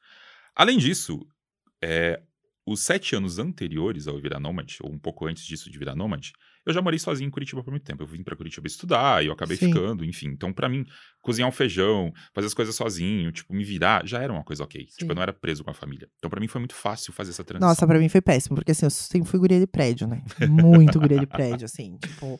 Além 0.56 0.76
disso, 0.78 1.20
é, 1.82 2.20
os 2.70 2.80
sete 2.80 3.16
anos 3.16 3.38
anteriores 3.38 4.06
ao 4.06 4.20
virar 4.20 4.40
nômade, 4.40 4.78
ou 4.82 4.92
um 4.92 4.98
pouco 4.98 5.26
antes 5.26 5.44
disso 5.44 5.70
de 5.70 5.78
virar 5.78 5.94
nômade, 5.94 6.32
eu 6.66 6.72
já 6.72 6.82
morei 6.82 6.98
sozinho 6.98 7.28
em 7.28 7.30
Curitiba 7.30 7.64
por 7.64 7.70
muito 7.70 7.84
tempo. 7.84 8.02
Eu 8.02 8.06
vim 8.06 8.22
pra 8.22 8.36
Curitiba 8.36 8.66
estudar 8.66 9.24
e 9.24 9.28
eu 9.28 9.32
acabei 9.32 9.56
Sim. 9.56 9.68
ficando, 9.68 10.04
enfim. 10.04 10.28
Então, 10.28 10.52
pra 10.52 10.68
mim, 10.68 10.84
cozinhar 11.22 11.48
um 11.48 11.52
feijão, 11.52 12.12
fazer 12.34 12.46
as 12.46 12.52
coisas 12.52 12.74
sozinho, 12.74 13.32
tipo, 13.32 13.54
me 13.54 13.64
virar, 13.64 14.06
já 14.06 14.20
era 14.20 14.30
uma 14.30 14.44
coisa 14.44 14.64
ok. 14.64 14.84
Tipo, 14.84 15.00
Sim. 15.00 15.08
eu 15.08 15.14
não 15.14 15.22
era 15.22 15.32
preso 15.32 15.64
com 15.64 15.70
a 15.70 15.74
família. 15.74 16.08
Então, 16.18 16.28
pra 16.28 16.38
mim, 16.38 16.46
foi 16.46 16.58
muito 16.58 16.74
fácil 16.74 17.10
fazer 17.12 17.30
essa 17.30 17.42
transição. 17.42 17.68
Nossa, 17.68 17.86
pra 17.86 17.98
mim 17.98 18.08
foi 18.10 18.20
péssimo, 18.20 18.56
porque 18.56 18.72
assim, 18.72 18.84
eu 18.84 18.90
sempre 18.90 19.28
fui 19.30 19.38
guria 19.38 19.58
de 19.58 19.66
prédio, 19.66 20.06
né? 20.06 20.22
Muito 20.46 21.00
guria 21.00 21.18
de 21.18 21.26
prédio, 21.26 21.64
assim, 21.64 21.96
tipo, 21.96 22.38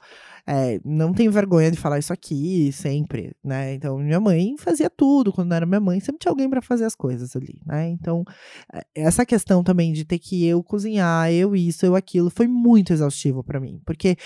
é, 0.50 0.80
não 0.82 1.12
tenho 1.12 1.30
vergonha 1.30 1.70
de 1.70 1.76
falar 1.76 1.98
isso 1.98 2.10
aqui, 2.10 2.72
sempre, 2.72 3.36
né? 3.44 3.74
Então, 3.74 3.98
minha 3.98 4.18
mãe 4.18 4.56
fazia 4.56 4.88
tudo, 4.88 5.30
quando 5.30 5.52
era 5.52 5.66
minha 5.66 5.78
mãe, 5.78 6.00
sempre 6.00 6.20
tinha 6.20 6.32
alguém 6.32 6.48
pra 6.48 6.62
fazer 6.62 6.86
as 6.86 6.94
coisas 6.94 7.36
ali, 7.36 7.60
né? 7.66 7.90
Então, 7.90 8.24
é, 8.72 8.82
essa 8.94 9.26
questão 9.26 9.62
também 9.62 9.92
de 9.92 10.06
ter 10.06 10.18
que 10.18 10.46
eu 10.46 10.64
cozinhar, 10.64 11.30
eu 11.30 11.54
isso, 11.54 11.84
eu 11.84 11.94
aquilo, 11.94 12.30
foi 12.30 12.46
muito 12.48 12.94
exaustivo 12.94 13.44
pra 13.44 13.60
mim, 13.60 13.82
porque 13.84 14.16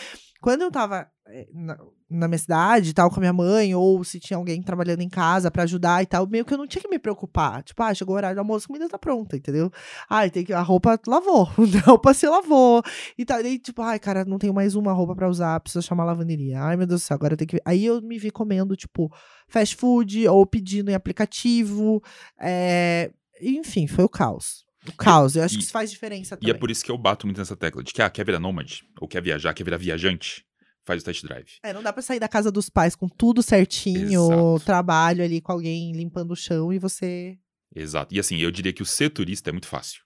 quando 0.40 0.62
eu 0.62 0.70
tava 0.70 1.08
na, 1.52 1.78
na 2.10 2.28
minha 2.28 2.38
cidade 2.38 2.90
e 2.90 2.92
tal, 2.92 3.08
com 3.08 3.16
a 3.16 3.20
minha 3.20 3.32
mãe, 3.32 3.74
ou 3.74 4.02
se 4.04 4.18
tinha 4.20 4.36
alguém 4.36 4.60
trabalhando 4.62 5.00
em 5.02 5.08
casa 5.08 5.50
pra 5.50 5.62
ajudar 5.62 6.02
e 6.02 6.06
tal, 6.06 6.26
meio 6.26 6.44
que 6.44 6.52
eu 6.52 6.58
não 6.58 6.66
tinha 6.66 6.82
que 6.82 6.88
me 6.88 6.98
preocupar. 6.98 7.62
Tipo, 7.62 7.82
ah, 7.82 7.94
chegou 7.94 8.14
o 8.14 8.16
horário 8.16 8.34
do 8.36 8.40
almoço, 8.40 8.64
a 8.64 8.68
comida 8.68 8.88
tá 8.88 8.98
pronta, 8.98 9.36
entendeu? 9.36 9.70
Ai, 10.10 10.30
tem 10.30 10.44
que. 10.44 10.52
A 10.52 10.60
roupa 10.60 10.98
lavou. 11.06 11.48
A 11.84 11.90
roupa 11.90 12.12
se 12.12 12.26
lavou. 12.28 12.82
E 13.16 13.24
tal. 13.24 13.42
Daí, 13.42 13.58
tipo, 13.58 13.80
ai, 13.82 13.98
cara, 13.98 14.24
não 14.24 14.38
tenho 14.38 14.52
mais 14.52 14.74
uma 14.74 14.92
roupa 14.92 15.14
pra 15.14 15.28
usar, 15.28 15.58
preciso 15.60 15.86
chamar 15.86 16.02
a 16.02 16.06
lavanderia. 16.06 16.60
Ai, 16.60 16.76
meu 16.76 16.86
Deus 16.86 17.00
do 17.02 17.04
céu, 17.04 17.14
agora 17.14 17.36
tem 17.36 17.46
que. 17.46 17.60
Aí 17.64 17.84
eu 17.84 18.02
me 18.02 18.18
vi 18.18 18.30
comendo, 18.30 18.74
tipo, 18.76 19.10
fast 19.48 19.76
food 19.76 20.26
ou 20.28 20.44
pedindo 20.46 20.90
em 20.90 20.94
aplicativo. 20.94 22.02
é, 22.38 23.10
Enfim, 23.40 23.86
foi 23.86 24.04
o 24.04 24.08
caos. 24.08 24.64
O 24.88 24.92
caos. 24.96 25.36
Eu 25.36 25.44
acho 25.44 25.54
e- 25.54 25.58
que 25.58 25.62
isso 25.64 25.72
faz 25.72 25.90
diferença 25.90 26.34
E 26.34 26.38
também. 26.38 26.54
é 26.54 26.58
por 26.58 26.70
isso 26.70 26.84
que 26.84 26.90
eu 26.90 26.98
bato 26.98 27.26
muito 27.26 27.38
nessa 27.38 27.56
tecla 27.56 27.82
de 27.82 27.92
que, 27.92 28.02
ah, 28.02 28.10
quer 28.10 28.24
virar 28.26 28.38
nômade, 28.40 28.82
ou 29.00 29.06
quer 29.08 29.22
viajar, 29.22 29.54
quer 29.54 29.62
virar 29.64 29.76
viajante, 29.76 30.44
faz 30.84 31.02
o 31.02 31.04
test 31.04 31.22
drive. 31.24 31.58
É, 31.62 31.72
não 31.72 31.82
dá 31.82 31.92
pra 31.92 32.02
sair 32.02 32.18
da 32.18 32.28
casa 32.28 32.50
dos 32.50 32.68
pais 32.68 32.94
com 32.94 33.08
tudo 33.08 33.42
certinho, 33.42 34.26
Exato. 34.26 34.60
trabalho 34.64 35.24
ali 35.24 35.40
com 35.40 35.52
alguém 35.52 35.92
limpando 35.92 36.32
o 36.32 36.36
chão 36.36 36.72
e 36.72 36.78
você. 36.78 37.38
Exato. 37.74 38.14
E 38.14 38.20
assim, 38.20 38.38
eu 38.38 38.50
diria 38.50 38.72
que 38.72 38.82
o 38.82 38.86
ser 38.86 39.10
turista 39.10 39.50
é 39.50 39.52
muito 39.52 39.66
fácil. 39.66 40.02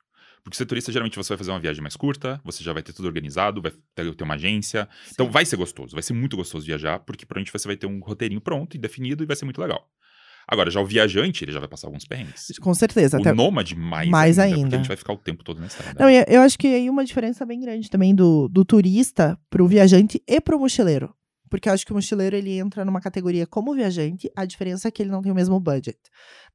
Porque 0.47 0.57
ser 0.57 0.67
turista, 0.67 0.93
geralmente, 0.93 1.17
você 1.17 1.31
vai 1.31 1.39
fazer 1.39 1.51
uma 1.51 1.59
viagem 1.59 1.83
mais 1.83 1.97
curta, 1.97 2.41
você 2.45 2.63
já 2.63 2.73
vai 2.73 2.81
ter 2.81 2.93
tudo 2.93 3.07
organizado, 3.07 3.61
vai 3.61 3.73
ter, 3.97 4.23
uma 4.23 4.35
agência. 4.35 4.89
Então 5.11 5.27
Sim. 5.27 5.33
vai 5.33 5.45
ser 5.45 5.57
gostoso, 5.57 5.95
vai 5.95 6.03
ser 6.05 6.13
muito 6.13 6.37
gostoso 6.37 6.65
viajar, 6.65 7.01
porque 7.01 7.27
provavelmente 7.27 7.53
você 7.53 7.67
vai 7.67 7.77
ter 7.77 7.89
um 7.89 7.99
roteirinho 7.99 8.41
pronto 8.41 8.77
e 8.77 8.79
definido 8.79 9.25
e 9.25 9.27
vai 9.27 9.35
ser 9.35 9.45
muito 9.45 9.61
legal. 9.61 9.91
Agora, 10.49 10.71
já 10.71 10.81
o 10.81 10.87
viajante, 10.87 11.45
ele 11.45 11.53
já 11.53 11.59
vai 11.59 11.69
passar 11.69 11.89
alguns 11.89 12.05
perrengues. 12.05 12.53
Com 12.61 12.73
certeza. 12.73 13.19
O 13.19 13.35
nômade, 13.35 13.75
mais, 13.75 14.09
Mais 14.09 14.39
ainda, 14.39 14.57
ainda. 14.57 14.63
Porque 14.63 14.75
a 14.75 14.79
gente 14.79 14.89
vai 14.89 14.97
ficar 14.97 15.13
o 15.13 15.17
tempo 15.17 15.43
todo 15.43 15.61
na 15.61 15.67
estrada. 15.67 15.97
Não, 15.99 16.09
eu 16.09 16.41
acho 16.43 16.57
que 16.59 16.69
aí 16.69 16.89
uma 16.89 17.05
diferença 17.05 17.45
bem 17.45 17.61
grande 17.61 17.91
também 17.91 18.15
do, 18.15 18.49
do 18.49 18.65
turista 18.65 19.39
pro 19.51 19.67
viajante 19.67 20.23
e 20.27 20.41
pro 20.41 20.59
mochileiro. 20.59 21.13
Porque 21.49 21.69
eu 21.69 21.73
acho 21.73 21.85
que 21.85 21.93
o 21.93 21.95
mochileiro 21.95 22.37
ele 22.37 22.59
entra 22.59 22.85
numa 22.85 23.01
categoria 23.01 23.47
como 23.47 23.75
viajante, 23.75 24.31
a 24.35 24.45
diferença 24.45 24.89
é 24.89 24.91
que 24.91 25.03
ele 25.03 25.11
não 25.11 25.23
tem 25.23 25.33
o 25.33 25.35
mesmo 25.35 25.59
budget, 25.61 25.99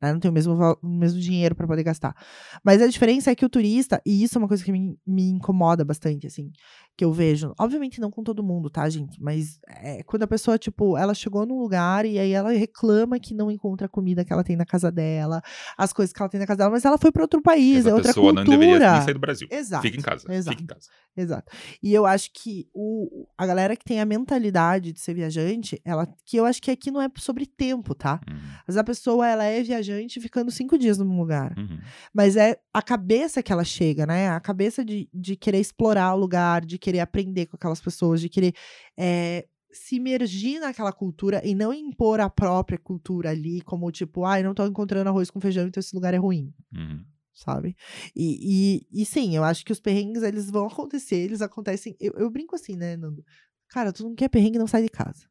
né? 0.01 0.11
Não 0.11 0.19
tem 0.19 0.29
o 0.29 0.33
mesmo, 0.33 0.53
o 0.81 0.87
mesmo 0.87 1.19
dinheiro 1.19 1.55
para 1.55 1.67
poder 1.67 1.83
gastar. 1.83 2.15
Mas 2.63 2.81
a 2.81 2.87
diferença 2.87 3.31
é 3.31 3.35
que 3.35 3.45
o 3.45 3.49
turista, 3.49 4.01
e 4.05 4.23
isso 4.23 4.37
é 4.37 4.39
uma 4.39 4.47
coisa 4.47 4.63
que 4.63 4.71
me, 4.71 4.97
me 5.05 5.29
incomoda 5.29 5.85
bastante, 5.85 6.27
assim, 6.27 6.51
que 6.97 7.05
eu 7.05 7.11
vejo. 7.11 7.53
Obviamente 7.59 7.99
não 8.01 8.11
com 8.11 8.23
todo 8.23 8.43
mundo, 8.43 8.69
tá, 8.69 8.87
gente? 8.89 9.21
Mas 9.21 9.59
é, 9.67 10.03
quando 10.03 10.23
a 10.23 10.27
pessoa, 10.27 10.57
tipo, 10.57 10.97
ela 10.97 11.13
chegou 11.13 11.45
num 11.45 11.59
lugar 11.59 12.05
e 12.05 12.19
aí 12.19 12.31
ela 12.31 12.51
reclama 12.51 13.19
que 13.19 13.33
não 13.33 13.49
encontra 13.49 13.85
a 13.85 13.89
comida 13.89 14.25
que 14.25 14.33
ela 14.33 14.43
tem 14.43 14.55
na 14.55 14.65
casa 14.65 14.91
dela, 14.91 15.41
as 15.77 15.93
coisas 15.93 16.13
que 16.13 16.21
ela 16.21 16.29
tem 16.29 16.39
na 16.39 16.47
casa 16.47 16.59
dela, 16.59 16.71
mas 16.71 16.85
ela 16.85 16.97
foi 16.97 17.11
para 17.11 17.23
outro 17.23 17.41
país, 17.41 17.85
é 17.85 17.93
outra 17.93 18.09
pessoa 18.09 18.33
cultura. 18.33 18.43
não 18.43 18.59
deveria 18.59 18.91
nem 18.93 19.01
sair 19.01 19.13
do 19.13 19.19
Brasil. 19.19 19.47
Exato. 19.49 19.83
Fica 19.83 19.97
em 19.97 20.01
casa. 20.01 20.33
exato. 20.33 20.57
Fica 20.57 20.63
em 20.63 20.75
casa. 20.75 20.87
Exato. 21.15 21.51
E 21.81 21.93
eu 21.93 22.05
acho 22.05 22.31
que 22.33 22.67
o, 22.73 23.27
a 23.37 23.45
galera 23.45 23.75
que 23.75 23.83
tem 23.83 23.99
a 23.99 24.05
mentalidade 24.05 24.80
de 24.81 24.99
ser 24.99 25.13
viajante, 25.13 25.79
ela 25.85 26.07
que 26.25 26.37
eu 26.37 26.45
acho 26.45 26.61
que 26.61 26.71
aqui 26.71 26.89
não 26.91 27.01
é 27.01 27.07
sobre 27.17 27.45
tempo, 27.45 27.93
tá? 27.93 28.19
Uhum, 28.27 28.37
Mas 28.67 28.77
a 28.77 28.83
pessoa, 28.83 29.27
ela 29.27 29.43
é 29.45 29.61
viajante 29.61 30.19
ficando 30.19 30.49
cinco 30.51 30.77
dias 30.77 30.97
num 30.97 31.17
lugar. 31.19 31.53
uhum. 31.57 31.79
Mas 32.13 32.35
é 32.35 32.57
a 32.73 32.81
cabeça 32.81 33.43
que 33.43 33.51
ela 33.51 33.63
chega, 33.63 34.05
né? 34.05 34.29
A 34.29 34.39
cabeça 34.39 34.83
de, 34.83 35.07
de 35.13 35.35
querer 35.35 35.59
explorar 35.59 36.13
o 36.13 36.17
lugar, 36.17 36.65
de 36.65 36.77
querer 36.77 36.99
aprender 36.99 37.45
com 37.45 37.55
aquelas 37.55 37.79
pessoas, 37.81 38.19
de 38.19 38.29
querer 38.29 38.53
eh, 38.97 39.45
se 39.71 39.95
imergir 39.95 40.59
naquela 40.59 40.91
cultura 40.91 41.41
e 41.45 41.55
não 41.55 41.73
impor 41.73 42.19
a 42.19 42.29
própria 42.29 42.77
cultura 42.77 43.29
ali, 43.29 43.61
como 43.61 43.89
tipo, 43.91 44.25
ai, 44.25 44.43
não 44.43 44.53
tô 44.53 44.65
encontrando 44.65 45.09
arroz 45.09 45.29
com 45.31 45.39
feijão, 45.39 45.67
então 45.67 45.79
esse 45.79 45.95
lugar 45.95 46.13
é 46.13 46.17
ruim 46.17 46.53
Uhum. 46.75 47.05
sabe? 47.33 47.75
E, 48.15 48.81
e, 48.93 49.01
e 49.01 49.05
sim, 49.05 49.35
eu 49.35 49.43
acho 49.43 49.63
que 49.65 49.71
os 49.71 49.79
perrengues, 49.79 50.23
eles 50.23 50.49
vão 50.51 50.67
acontecer, 50.67 51.15
eles 51.17 51.41
acontecem. 51.41 51.95
Eu, 51.99 52.13
eu 52.17 52.29
brinco 52.29 52.55
assim, 52.55 52.75
né, 52.75 52.97
Nando? 52.97 53.23
Cara, 53.71 53.93
tu 53.93 54.03
não 54.03 54.13
quer 54.13 54.29
perrengue, 54.29 54.59
não 54.59 54.67
sai 54.67 54.83
de 54.83 54.89
casa. 54.89 55.25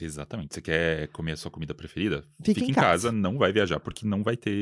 Exatamente. 0.00 0.54
Você 0.54 0.60
quer 0.60 1.08
comer 1.08 1.32
a 1.32 1.36
sua 1.36 1.50
comida 1.50 1.74
preferida? 1.74 2.26
Fica 2.44 2.60
em 2.60 2.70
em 2.70 2.72
casa. 2.72 2.86
casa, 2.86 3.12
não 3.12 3.38
vai 3.38 3.52
viajar, 3.52 3.80
porque 3.80 4.06
não 4.06 4.22
vai 4.22 4.36
ter 4.36 4.52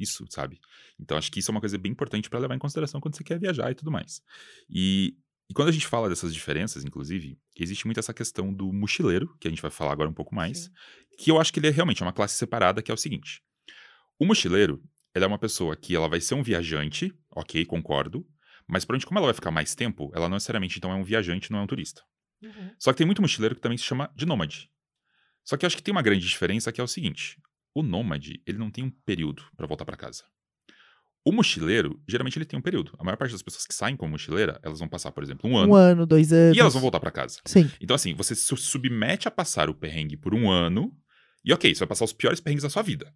isso, 0.00 0.24
sabe? 0.30 0.58
Então 0.98 1.18
acho 1.18 1.30
que 1.30 1.40
isso 1.40 1.50
é 1.50 1.52
uma 1.52 1.60
coisa 1.60 1.76
bem 1.76 1.92
importante 1.92 2.30
pra 2.30 2.38
levar 2.38 2.54
em 2.54 2.58
consideração 2.58 3.00
quando 3.00 3.16
você 3.16 3.24
quer 3.24 3.38
viajar 3.38 3.70
e 3.70 3.74
tudo 3.74 3.90
mais. 3.90 4.22
E, 4.70 5.16
e 5.50 5.54
quando 5.54 5.68
a 5.68 5.72
gente 5.72 5.86
fala 5.86 6.08
dessas 6.08 6.32
diferenças, 6.32 6.84
inclusive, 6.84 7.38
existe 7.58 7.84
muito 7.86 8.00
essa 8.00 8.14
questão 8.14 8.54
do 8.54 8.72
mochileiro, 8.72 9.36
que 9.38 9.48
a 9.48 9.50
gente 9.50 9.60
vai 9.60 9.70
falar 9.70 9.92
agora 9.92 10.08
um 10.08 10.14
pouco 10.14 10.34
mais, 10.34 10.58
Sim. 10.58 10.70
que 11.18 11.30
eu 11.30 11.38
acho 11.38 11.52
que 11.52 11.60
ele 11.60 11.66
é 11.68 11.70
realmente 11.70 12.02
uma 12.02 12.12
classe 12.12 12.36
separada, 12.36 12.80
que 12.80 12.90
é 12.90 12.94
o 12.94 12.96
seguinte. 12.98 13.42
O 14.18 14.24
mochileiro, 14.24 14.82
ele 15.14 15.24
é 15.24 15.28
uma 15.28 15.38
pessoa 15.38 15.76
que 15.76 15.94
ela 15.94 16.08
vai 16.08 16.20
ser 16.22 16.34
um 16.34 16.42
viajante, 16.42 17.12
ok, 17.30 17.66
concordo, 17.66 18.26
mas 18.66 18.84
provavelmente 18.84 19.06
como 19.06 19.18
ela 19.18 19.26
vai 19.26 19.34
ficar 19.34 19.50
mais 19.50 19.74
tempo, 19.74 20.10
ela 20.14 20.28
não 20.28 20.36
necessariamente 20.36 20.78
então 20.78 20.92
é 20.92 20.94
um 20.94 21.02
viajante, 21.02 21.50
não 21.50 21.58
é 21.58 21.62
um 21.62 21.66
turista. 21.66 22.02
Só 22.78 22.92
que 22.92 22.98
tem 22.98 23.06
muito 23.06 23.20
mochileiro 23.22 23.54
que 23.54 23.60
também 23.60 23.76
se 23.78 23.84
chama 23.84 24.10
de 24.16 24.24
nômade. 24.26 24.70
Só 25.44 25.56
que 25.56 25.64
eu 25.64 25.66
acho 25.66 25.76
que 25.76 25.82
tem 25.82 25.92
uma 25.92 26.02
grande 26.02 26.26
diferença 26.26 26.70
que 26.72 26.80
é 26.80 26.84
o 26.84 26.88
seguinte: 26.88 27.40
o 27.74 27.82
nômade, 27.82 28.42
ele 28.46 28.58
não 28.58 28.70
tem 28.70 28.84
um 28.84 28.90
período 28.90 29.42
pra 29.56 29.66
voltar 29.66 29.84
pra 29.84 29.96
casa. 29.96 30.24
O 31.24 31.32
mochileiro, 31.32 32.02
geralmente 32.08 32.38
ele 32.38 32.46
tem 32.46 32.58
um 32.58 32.62
período. 32.62 32.96
A 32.98 33.04
maior 33.04 33.16
parte 33.16 33.32
das 33.32 33.42
pessoas 33.42 33.66
que 33.66 33.74
saem 33.74 33.94
como 33.94 34.12
mochileira, 34.12 34.58
elas 34.62 34.78
vão 34.78 34.88
passar, 34.88 35.12
por 35.12 35.22
exemplo, 35.22 35.50
um 35.50 35.56
ano 35.56 35.72
Um 35.72 35.76
ano, 35.76 36.06
dois 36.06 36.32
anos. 36.32 36.56
e 36.56 36.60
elas 36.60 36.72
vão 36.72 36.80
voltar 36.80 36.98
pra 36.98 37.10
casa. 37.10 37.40
Sim. 37.44 37.70
Então 37.80 37.94
assim, 37.94 38.14
você 38.14 38.34
se 38.34 38.56
submete 38.56 39.28
a 39.28 39.30
passar 39.30 39.68
o 39.68 39.74
perrengue 39.74 40.16
por 40.16 40.34
um 40.34 40.50
ano 40.50 40.96
e 41.44 41.52
ok, 41.52 41.74
você 41.74 41.80
vai 41.80 41.88
passar 41.88 42.04
os 42.06 42.12
piores 42.14 42.40
perrengues 42.40 42.62
da 42.62 42.70
sua 42.70 42.82
vida. 42.82 43.14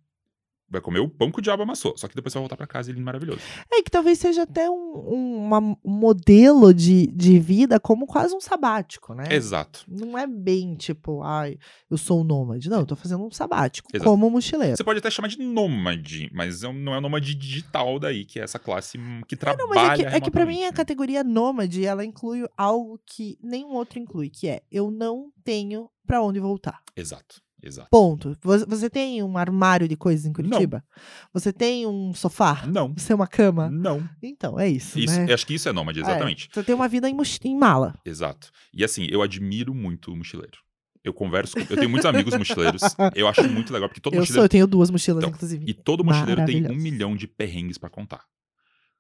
Vai 0.69 0.81
comer 0.81 0.99
o 1.01 1.09
pão 1.09 1.31
que 1.31 1.39
o 1.39 1.43
diabo 1.43 1.63
amassou, 1.63 1.97
só 1.97 2.09
que 2.09 2.15
depois 2.17 2.33
você 2.33 2.39
vai 2.39 2.43
voltar 2.45 2.57
pra 2.57 2.67
casa 2.67 2.91
e 2.91 2.93
ele 2.93 3.01
é 3.01 3.03
maravilhoso. 3.03 3.41
É 3.73 3.83
que 3.83 3.91
talvez 3.91 4.19
seja 4.19 4.43
até 4.43 4.69
um, 4.69 4.75
um- 4.75 5.37
uma- 5.45 5.59
um 5.61 5.77
modelo 5.85 6.73
de, 6.75 7.07
de 7.09 7.39
vida 7.39 7.79
como 7.79 8.07
quase 8.07 8.35
um 8.35 8.41
sabático, 8.41 9.15
né? 9.15 9.25
Exato. 9.31 9.85
Não 9.87 10.17
é 10.19 10.27
bem 10.27 10.75
tipo, 10.75 11.23
ai, 11.23 11.59
eu 11.91 11.97
sou 11.99 12.23
um 12.23 12.25
nômade. 12.25 12.69
Não, 12.69 12.81
eu 12.81 12.87
tô 12.87 12.97
fazendo 12.97 13.25
um 13.25 13.31
sabático, 13.31 13.89
Exato. 13.95 14.11
como 14.11 14.29
mochileiro. 14.31 14.77
Você 14.77 14.83
pode 14.85 14.99
até 14.99 15.11
chamar 15.11 15.29
de 15.29 15.39
nômade, 15.39 16.31
mas 16.33 16.63
é 16.65 16.69
um- 16.69 16.73
não 16.73 16.95
é 16.95 16.99
o 16.99 17.01
nômade 17.01 17.35
digital 17.35 17.99
daí, 17.99 18.25
que 18.25 18.41
é 18.41 18.43
essa 18.43 18.59
classe 18.59 18.99
hum, 18.99 19.21
que 19.29 19.37
trabalha 19.37 19.63
Não, 19.63 19.69
mas 19.69 20.01
é 20.01 20.03
que, 20.11 20.17
é 20.17 20.21
que 20.21 20.31
pra 20.31 20.47
mim 20.47 20.63
a 20.65 20.71
né? 20.71 20.73
categoria 20.73 21.23
nômade, 21.23 21.85
ela 21.85 22.05
inclui 22.05 22.45
algo 22.57 22.99
que 23.07 23.39
nenhum 23.43 23.75
outro 23.75 23.99
inclui, 23.99 24.29
que 24.31 24.49
é 24.49 24.63
eu 24.73 24.91
não 24.91 25.31
tenho 25.45 25.89
pra 26.07 26.23
onde 26.23 26.41
voltar. 26.41 26.81
Exato, 26.97 27.41
exato. 27.65 27.89
Ponto. 27.91 28.37
Você, 28.43 28.91
tem 28.91 29.23
um 29.23 29.37
armário 29.39 29.89
de 29.89 29.97
coisas 29.97 30.27
em 30.27 30.33
Curitiba? 30.33 30.85
Você 31.33 31.53
tem 31.53 31.87
um 31.87 32.13
sofá? 32.15 32.67
Não, 32.67 32.93
Você 32.97 33.09
tem 33.09 33.17
uma 33.17 33.27
cama? 33.27 33.71
não. 33.71 34.09
Então, 34.23 34.59
é 34.59 34.69
isso, 34.69 34.99
Isso, 34.99 35.19
né? 35.19 35.27
eu 35.31 35.35
acho 35.35 35.47
que 35.47 35.55
isso 35.55 35.69
é 35.69 35.73
nômade, 35.73 36.01
exatamente. 36.01 36.49
É, 36.51 36.55
você 36.55 36.63
tem 36.63 36.75
uma 36.75 36.89
vida 36.89 37.09
em, 37.09 37.17
em 37.45 37.57
mala. 37.57 37.95
Exato. 38.05 38.51
E 38.73 38.85
assim, 38.85 39.07
eu 39.11 39.23
admiro 39.23 39.75
muito 39.75 40.13
o 40.13 40.17
mochileiro. 40.17 40.59
Eu 41.03 41.13
converso, 41.13 41.55
com, 41.55 41.61
eu 41.61 41.77
tenho 41.77 41.91
muitos 41.91 42.07
amigos 42.07 42.35
mochileiros. 42.39 42.81
Eu 43.15 43.29
acho 43.29 43.43
muito 43.51 43.71
legal, 43.73 43.89
porque 43.91 44.01
todo 44.01 44.15
eu 44.15 44.19
sou, 44.19 44.23
mochileiro. 44.23 44.45
eu 44.45 44.49
tenho 44.49 44.67
duas 44.67 44.91
mochilas, 44.91 45.23
Então, 45.23 45.35
inclusive. 45.35 45.65
E 45.69 45.75
todo 45.75 46.03
mochileiro 46.03 46.47
tem 46.47 46.67
um 46.71 46.75
milhão 46.75 47.15
de 47.15 47.27
perrengues 47.27 47.77
pra 47.77 47.91
contar. 47.91 48.25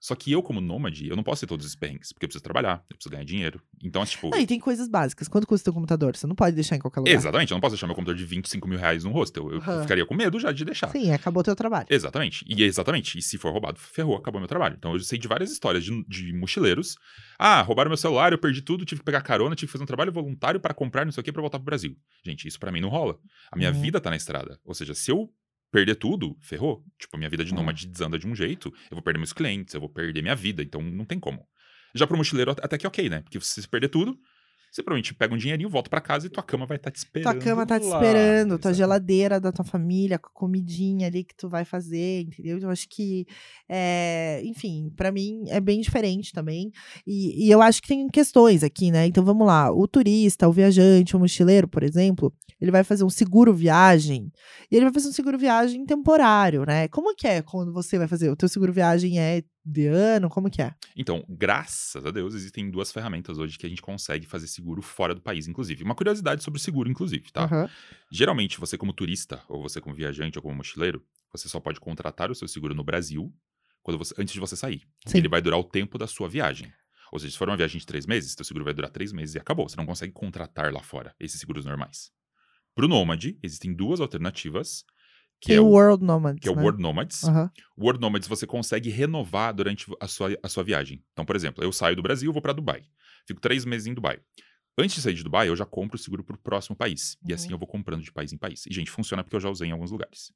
Só 0.04 0.14
que 0.14 0.30
eu, 0.30 0.42
como 0.42 0.60
nômade, 0.60 1.08
eu 1.08 1.16
não 1.16 1.22
posso 1.22 1.40
ter 1.40 1.46
todos 1.46 1.64
esses 1.64 1.74
perrengues, 1.74 2.12
porque 2.12 2.26
eu 2.26 2.28
preciso 2.28 2.44
trabalhar, 2.44 2.84
eu 2.90 2.94
preciso 2.96 3.10
ganhar 3.10 3.24
dinheiro. 3.24 3.58
Então, 3.82 4.02
é 4.02 4.04
tipo. 4.04 4.28
Não, 4.28 4.38
e 4.38 4.46
tem 4.46 4.60
coisas 4.60 4.86
básicas. 4.86 5.28
Quanto 5.28 5.46
custa 5.46 5.62
o 5.62 5.72
teu 5.72 5.72
computador? 5.72 6.14
Você 6.14 6.26
não 6.26 6.34
pode 6.34 6.54
deixar 6.54 6.76
em 6.76 6.78
qualquer 6.78 7.00
lugar. 7.00 7.14
Exatamente, 7.14 7.52
eu 7.52 7.54
não 7.54 7.60
posso 7.62 7.72
deixar 7.74 7.86
meu 7.86 7.96
computador 7.96 8.18
de 8.18 8.26
25 8.26 8.68
mil 8.68 8.78
reais 8.78 9.02
num 9.02 9.12
hostel. 9.12 9.50
Eu 9.50 9.62
Aham. 9.62 9.80
ficaria 9.80 10.04
com 10.04 10.14
medo 10.14 10.38
já 10.38 10.52
de 10.52 10.62
deixar. 10.62 10.90
Sim, 10.90 11.10
acabou 11.10 11.40
o 11.40 11.44
teu 11.44 11.56
trabalho. 11.56 11.86
Exatamente. 11.88 12.44
E 12.46 12.62
exatamente. 12.62 13.16
E 13.18 13.22
se 13.22 13.38
for 13.38 13.50
roubado, 13.50 13.78
ferrou, 13.80 14.14
acabou 14.14 14.38
meu 14.42 14.46
trabalho. 14.48 14.76
Então 14.78 14.92
eu 14.92 15.00
sei 15.00 15.18
de 15.18 15.26
várias 15.26 15.50
histórias 15.50 15.82
de, 15.82 16.04
de 16.06 16.34
mochileiros. 16.34 16.96
Ah, 17.38 17.62
roubaram 17.62 17.88
meu 17.88 17.96
celular, 17.96 18.30
eu 18.30 18.38
perdi 18.38 18.60
tudo, 18.60 18.84
tive 18.84 18.98
que 19.00 19.06
pegar 19.06 19.22
carona, 19.22 19.56
tive 19.56 19.68
que 19.68 19.72
fazer 19.72 19.84
um 19.84 19.86
trabalho 19.86 20.12
voluntário 20.12 20.60
para 20.60 20.74
comprar 20.74 21.06
não 21.06 21.12
sei 21.12 21.22
o 21.22 21.24
que 21.24 21.32
pra 21.32 21.40
voltar 21.40 21.58
pro 21.58 21.64
Brasil. 21.64 21.96
Gente, 22.22 22.46
isso 22.46 22.60
pra 22.60 22.70
mim 22.70 22.82
não 22.82 22.90
rola. 22.90 23.18
A 23.50 23.56
minha 23.56 23.72
Uhum. 23.72 23.80
vida 23.80 23.98
tá 24.02 24.10
na 24.10 24.16
estrada. 24.16 24.60
Ou 24.66 24.74
seja, 24.74 24.92
se 24.94 25.10
eu 25.10 25.30
perder 25.74 25.96
tudo, 25.96 26.36
ferrou. 26.40 26.84
Tipo, 26.96 27.16
a 27.16 27.18
minha 27.18 27.28
vida 27.28 27.44
de 27.44 27.52
É. 27.52 27.56
nômade 27.56 27.88
desanda 27.88 28.16
de 28.16 28.28
um 28.28 28.34
jeito, 28.34 28.72
eu 28.88 28.94
vou 28.94 29.02
perder 29.02 29.18
meus 29.18 29.32
clientes, 29.32 29.74
eu 29.74 29.80
vou 29.80 29.88
perder 29.88 30.22
minha 30.22 30.36
vida, 30.36 30.62
então 30.62 30.80
não 30.80 31.04
tem 31.04 31.18
como. 31.18 31.44
Já 31.96 32.06
pro 32.06 32.16
mochileiro, 32.16 32.52
até 32.52 32.78
que 32.78 32.86
ok, 32.86 33.08
né? 33.08 33.22
Porque 33.22 33.40
se 33.40 33.60
você 33.60 33.66
perder 33.66 33.88
tudo, 33.88 34.16
você 34.74 34.82
provavelmente 34.82 35.14
pega 35.14 35.32
um 35.32 35.38
dinheirinho, 35.38 35.68
volta 35.68 35.88
pra 35.88 36.00
casa 36.00 36.26
e 36.26 36.28
tua 36.28 36.42
cama 36.42 36.66
vai 36.66 36.76
estar 36.76 36.90
te 36.90 36.96
esperando. 36.96 37.32
Tua 37.32 37.40
cama 37.40 37.64
tá 37.64 37.78
te 37.78 37.86
lá. 37.86 37.96
esperando, 37.96 38.58
tua 38.58 38.72
Exatamente. 38.72 38.76
geladeira 38.76 39.40
da 39.40 39.52
tua 39.52 39.64
família, 39.64 40.18
com 40.18 40.26
a 40.26 40.32
comidinha 40.32 41.06
ali 41.06 41.22
que 41.22 41.34
tu 41.36 41.48
vai 41.48 41.64
fazer, 41.64 42.22
entendeu? 42.22 42.56
Então, 42.56 42.68
eu 42.68 42.72
acho 42.72 42.88
que, 42.88 43.24
é, 43.68 44.42
enfim, 44.44 44.90
pra 44.96 45.12
mim 45.12 45.44
é 45.46 45.60
bem 45.60 45.80
diferente 45.80 46.32
também. 46.32 46.72
E, 47.06 47.46
e 47.46 47.50
eu 47.52 47.62
acho 47.62 47.80
que 47.80 47.86
tem 47.86 48.08
questões 48.08 48.64
aqui, 48.64 48.90
né? 48.90 49.06
Então, 49.06 49.24
vamos 49.24 49.46
lá. 49.46 49.70
O 49.70 49.86
turista, 49.86 50.48
o 50.48 50.52
viajante, 50.52 51.14
o 51.14 51.20
mochileiro, 51.20 51.68
por 51.68 51.84
exemplo, 51.84 52.34
ele 52.60 52.72
vai 52.72 52.82
fazer 52.82 53.04
um 53.04 53.10
seguro 53.10 53.54
viagem 53.54 54.32
e 54.70 54.76
ele 54.76 54.86
vai 54.86 54.92
fazer 54.92 55.08
um 55.08 55.12
seguro 55.12 55.38
viagem 55.38 55.86
temporário, 55.86 56.64
né? 56.66 56.88
Como 56.88 57.14
que 57.14 57.28
é 57.28 57.42
quando 57.42 57.72
você 57.72 57.96
vai 57.96 58.08
fazer? 58.08 58.28
O 58.28 58.36
teu 58.36 58.48
seguro 58.48 58.72
viagem 58.72 59.20
é 59.20 59.44
de 59.64 59.86
ano? 59.86 60.28
Como 60.28 60.50
que 60.50 60.60
é? 60.60 60.74
Então, 60.96 61.24
graças 61.28 62.04
a 62.04 62.10
Deus, 62.10 62.34
existem 62.34 62.70
duas 62.70 62.92
ferramentas 62.92 63.38
hoje 63.38 63.56
que 63.56 63.64
a 63.64 63.68
gente 63.68 63.80
consegue 63.80 64.26
fazer 64.26 64.46
seguro 64.46 64.82
fora 64.82 65.14
do 65.14 65.20
país, 65.20 65.46
inclusive. 65.48 65.82
Uma 65.82 65.94
curiosidade 65.94 66.42
sobre 66.42 66.58
o 66.58 66.62
seguro, 66.62 66.90
inclusive, 66.90 67.30
tá? 67.32 67.44
Aham. 67.44 67.70
Geralmente, 68.12 68.60
você 68.60 68.76
como 68.76 68.92
turista, 68.92 69.42
ou 69.48 69.62
você 69.62 69.80
como 69.80 69.94
viajante, 69.94 70.38
ou 70.38 70.42
como 70.42 70.54
mochileiro, 70.56 71.02
você 71.32 71.48
só 71.48 71.58
pode 71.58 71.80
contratar 71.80 72.30
o 72.30 72.34
seu 72.34 72.46
seguro 72.46 72.74
no 72.74 72.84
Brasil 72.84 73.32
quando 73.82 73.98
você- 73.98 74.14
antes 74.18 74.34
de 74.34 74.40
você 74.40 74.56
sair. 74.56 74.82
Sim. 75.06 75.18
Ele 75.18 75.28
vai 75.28 75.40
durar 75.40 75.58
o 75.58 75.64
tempo 75.64 75.96
da 75.98 76.06
sua 76.06 76.28
viagem. 76.28 76.72
Ou 77.12 77.18
seja, 77.18 77.32
se 77.32 77.38
for 77.38 77.48
uma 77.48 77.56
viagem 77.56 77.78
de 77.78 77.86
três 77.86 78.06
meses, 78.06 78.32
seu 78.32 78.44
seguro 78.44 78.64
vai 78.64 78.74
durar 78.74 78.90
três 78.90 79.12
meses 79.12 79.34
e 79.34 79.38
acabou. 79.38 79.68
Você 79.68 79.76
não 79.76 79.86
consegue 79.86 80.12
contratar 80.12 80.72
lá 80.72 80.82
fora 80.82 81.14
esses 81.20 81.38
seguros 81.38 81.64
normais. 81.64 82.10
Pro 82.74 82.88
Nômade, 82.88 83.38
existem 83.42 83.72
duas 83.72 84.00
alternativas, 84.00 84.84
que 85.40 85.48
Tem 85.48 85.56
é 85.56 85.60
o 85.60 85.66
World 85.66 86.02
Nomads, 86.04 86.40
que 86.40 86.48
é 86.48 86.52
o 86.52 86.56
né? 86.56 86.62
World 86.62 86.80
Nomads. 86.82 87.22
O 87.76 87.82
World 87.82 88.00
Nomads 88.00 88.26
você 88.28 88.46
consegue 88.46 88.88
renovar 88.90 89.52
durante 89.54 89.86
a 90.00 90.08
sua, 90.08 90.36
a 90.42 90.48
sua 90.48 90.64
viagem. 90.64 91.04
Então, 91.12 91.24
por 91.24 91.36
exemplo, 91.36 91.62
eu 91.62 91.70
saio 91.72 91.94
do 91.96 92.02
Brasil, 92.02 92.32
vou 92.32 92.40
para 92.42 92.52
Dubai. 92.52 92.82
Fico 93.26 93.40
três 93.40 93.64
meses 93.64 93.86
em 93.86 93.94
Dubai. 93.94 94.18
Antes 94.76 94.96
de 94.96 95.02
sair 95.02 95.14
de 95.14 95.22
Dubai, 95.22 95.48
eu 95.48 95.54
já 95.54 95.64
compro 95.66 95.96
o 95.96 95.98
seguro 95.98 96.24
para 96.24 96.34
o 96.34 96.38
próximo 96.38 96.74
país. 96.74 97.16
E 97.26 97.30
Uhum. 97.30 97.34
assim 97.34 97.52
eu 97.52 97.58
vou 97.58 97.68
comprando 97.68 98.02
de 98.02 98.10
país 98.10 98.32
em 98.32 98.38
país. 98.38 98.66
E, 98.66 98.72
gente, 98.74 98.90
funciona 98.90 99.22
porque 99.22 99.36
eu 99.36 99.40
já 99.40 99.48
usei 99.48 99.68
em 99.68 99.72
alguns 99.72 99.90
lugares. 99.90 100.32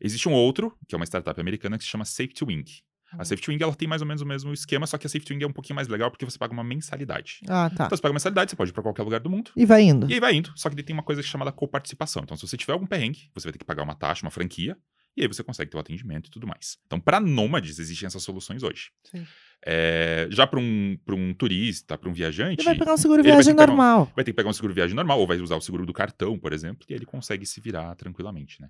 Existe 0.00 0.28
um 0.28 0.32
outro, 0.32 0.76
que 0.86 0.94
é 0.94 0.96
uma 0.96 1.04
startup 1.06 1.40
americana, 1.40 1.76
que 1.76 1.84
se 1.84 1.90
chama 1.90 2.04
Safety 2.04 2.44
Wing. 2.44 2.64
Uhum. 3.12 3.20
A 3.20 3.24
Safety 3.24 3.50
Wing 3.50 3.62
ela 3.62 3.74
tem 3.74 3.88
mais 3.88 4.00
ou 4.02 4.06
menos 4.08 4.22
o 4.22 4.26
mesmo 4.26 4.52
esquema, 4.52 4.86
só 4.86 4.96
que 4.98 5.06
a 5.06 5.10
Safety 5.10 5.32
Wing 5.32 5.44
é 5.44 5.46
um 5.46 5.52
pouquinho 5.52 5.74
mais 5.76 5.88
legal 5.88 6.10
porque 6.10 6.24
você 6.24 6.38
paga 6.38 6.52
uma 6.52 6.62
mensalidade. 6.64 7.40
Ah, 7.48 7.68
tá. 7.68 7.86
Então, 7.86 7.96
você 7.96 8.02
paga 8.02 8.10
uma 8.12 8.14
mensalidade, 8.16 8.50
você 8.50 8.56
pode 8.56 8.70
ir 8.70 8.72
para 8.74 8.82
qualquer 8.82 9.02
lugar 9.02 9.20
do 9.20 9.28
mundo. 9.30 9.50
E 9.56 9.64
vai 9.66 9.82
indo. 9.82 10.08
E 10.10 10.14
aí 10.14 10.20
vai 10.20 10.34
indo. 10.34 10.52
Só 10.56 10.68
que 10.68 10.74
ele 10.74 10.82
tem 10.82 10.94
uma 10.94 11.02
coisa 11.02 11.22
chamada 11.22 11.50
coparticipação. 11.52 12.22
Então, 12.22 12.36
se 12.36 12.46
você 12.46 12.56
tiver 12.56 12.72
algum 12.72 12.86
perrengue, 12.86 13.30
você 13.34 13.46
vai 13.48 13.52
ter 13.52 13.58
que 13.58 13.64
pagar 13.64 13.82
uma 13.82 13.94
taxa, 13.94 14.24
uma 14.24 14.30
franquia, 14.30 14.76
e 15.16 15.22
aí 15.22 15.28
você 15.28 15.42
consegue 15.42 15.70
ter 15.70 15.76
o 15.76 15.80
atendimento 15.80 16.28
e 16.28 16.30
tudo 16.30 16.46
mais. 16.46 16.78
Então, 16.86 17.00
para 17.00 17.18
nômades, 17.18 17.78
existem 17.80 18.06
essas 18.06 18.22
soluções 18.22 18.62
hoje. 18.62 18.90
Sim. 19.04 19.26
É, 19.66 20.26
já 20.30 20.46
para 20.46 20.58
um, 20.58 20.96
pra 21.04 21.14
um 21.14 21.34
turista, 21.34 21.98
para 21.98 22.08
um 22.08 22.12
viajante, 22.12 22.60
Ele 22.62 22.64
vai 22.64 22.78
pegar 22.78 22.94
um 22.94 22.96
seguro 22.96 23.22
vai 23.22 23.32
viagem 23.32 23.52
que 23.52 23.58
pegar 23.60 23.72
um- 23.72 23.76
normal. 23.76 24.12
vai 24.16 24.24
ter 24.24 24.30
que 24.30 24.36
pegar 24.36 24.48
um 24.48 24.52
seguro 24.54 24.72
viagem 24.72 24.94
normal, 24.96 25.18
ou 25.20 25.26
vai 25.26 25.38
usar 25.38 25.56
o 25.56 25.60
seguro 25.60 25.84
do 25.84 25.92
cartão, 25.92 26.38
por 26.38 26.52
exemplo, 26.52 26.86
e 26.88 26.94
ele 26.94 27.04
consegue 27.04 27.44
se 27.44 27.60
virar 27.60 27.94
tranquilamente, 27.96 28.60
né? 28.62 28.68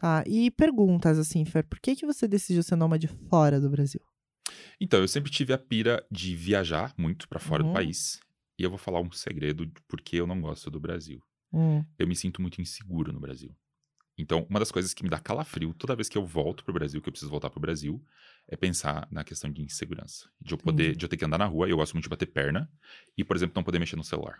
Tá. 0.00 0.24
E 0.26 0.50
perguntas 0.50 1.18
assim, 1.18 1.44
Fer, 1.44 1.62
por 1.62 1.78
que, 1.78 1.94
que 1.94 2.06
você 2.06 2.26
decidiu 2.26 2.62
ser 2.62 2.74
nômade 2.74 3.06
fora 3.06 3.60
do 3.60 3.68
Brasil? 3.68 4.00
Então, 4.80 4.98
eu 5.00 5.06
sempre 5.06 5.30
tive 5.30 5.52
a 5.52 5.58
pira 5.58 6.02
de 6.10 6.34
viajar 6.34 6.94
muito 6.96 7.28
para 7.28 7.38
fora 7.38 7.62
Uhum. 7.62 7.68
do 7.68 7.72
país. 7.74 8.18
E 8.58 8.62
eu 8.62 8.70
vou 8.70 8.78
falar 8.78 9.00
um 9.00 9.12
segredo 9.12 9.66
de 9.66 9.74
por 9.86 10.00
que 10.00 10.16
eu 10.16 10.26
não 10.26 10.40
gosto 10.40 10.70
do 10.70 10.80
Brasil. 10.80 11.22
Hum, 11.52 11.84
eu 11.98 12.06
me 12.08 12.16
sinto 12.16 12.40
muito 12.40 12.60
inseguro 12.62 13.12
no 13.12 13.20
Brasil. 13.20 13.54
Então, 14.16 14.46
uma 14.48 14.58
das 14.58 14.70
coisas 14.70 14.94
que 14.94 15.02
me 15.02 15.08
dá 15.10 15.18
calafrio 15.18 15.72
toda 15.74 15.94
vez 15.96 16.08
que 16.08 16.16
eu 16.16 16.24
volto 16.24 16.64
pro 16.64 16.72
Brasil, 16.74 17.00
que 17.02 17.08
eu 17.08 17.12
preciso 17.12 17.30
voltar 17.30 17.50
pro 17.50 17.60
Brasil, 17.60 18.02
é 18.48 18.56
pensar 18.56 19.06
na 19.10 19.22
questão 19.24 19.50
de 19.50 19.62
insegurança. 19.62 20.28
De 20.40 20.54
eu 20.54 20.58
poder, 20.58 20.84
Entendi. 20.84 20.98
de 20.98 21.04
eu 21.04 21.08
ter 21.08 21.16
que 21.18 21.24
andar 21.24 21.38
na 21.38 21.46
rua, 21.46 21.68
eu 21.68 21.76
gosto 21.76 21.92
muito 21.94 22.04
de 22.04 22.10
bater 22.10 22.26
perna, 22.26 22.70
e, 23.16 23.24
por 23.24 23.36
exemplo, 23.36 23.52
não 23.56 23.62
poder 23.64 23.78
mexer 23.78 23.96
no 23.96 24.04
celular. 24.04 24.38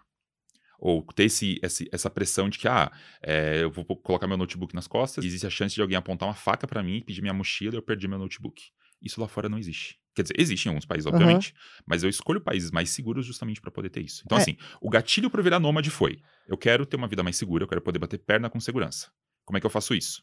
Ou 0.82 1.02
ter 1.14 1.24
esse, 1.24 1.60
esse- 1.62 1.88
essa 1.92 2.08
pressão 2.08 2.48
de 2.48 2.58
que, 2.58 2.66
ah, 2.66 2.90
é, 3.22 3.62
eu 3.62 3.70
vou 3.70 3.84
colocar 3.84 4.26
meu 4.26 4.36
notebook 4.38 4.74
nas 4.74 4.86
costas, 4.86 5.24
existe 5.24 5.46
a 5.46 5.50
chance 5.50 5.74
de 5.74 5.82
alguém 5.82 5.96
apontar 5.96 6.26
uma 6.28 6.34
faca 6.34 6.66
pra 6.66 6.82
mim, 6.82 7.02
pedir 7.06 7.20
minha 7.20 7.34
mochila 7.34 7.74
e 7.74 7.78
eu 7.78 7.82
perdi 7.82 8.08
meu 8.08 8.18
notebook. 8.18 8.62
Isso 9.02 9.20
lá 9.20 9.28
fora 9.28 9.48
não 9.48 9.58
existe. 9.58 9.98
Quer 10.14 10.22
dizer, 10.22 10.34
existe 10.38 10.66
em 10.66 10.68
alguns 10.70 10.84
países, 10.86 11.06
obviamente, 11.06 11.54
mas 11.86 12.02
eu 12.02 12.08
escolho 12.10 12.40
países 12.40 12.70
mais 12.70 12.90
seguros 12.90 13.24
justamente 13.26 13.60
pra 13.60 13.70
poder 13.70 13.90
ter 13.90 14.00
isso. 14.02 14.22
Então, 14.26 14.36
É. 14.38 14.40
assim, 14.40 14.56
o 14.80 14.90
gatilho 14.90 15.30
para 15.30 15.42
virar 15.42 15.60
nômade 15.60 15.88
foi: 15.90 16.18
eu 16.48 16.56
quero 16.58 16.84
ter 16.86 16.96
uma 16.96 17.06
vida 17.08 17.22
mais 17.22 17.36
segura, 17.36 17.64
eu 17.64 17.68
quero 17.68 17.80
poder 17.80 17.98
bater 17.98 18.18
perna 18.18 18.50
com 18.50 18.58
segurança. 18.58 19.10
Como 19.44 19.56
é 19.56 19.60
que 19.60 19.66
eu 19.66 19.70
faço 19.70 19.94
isso? 19.94 20.22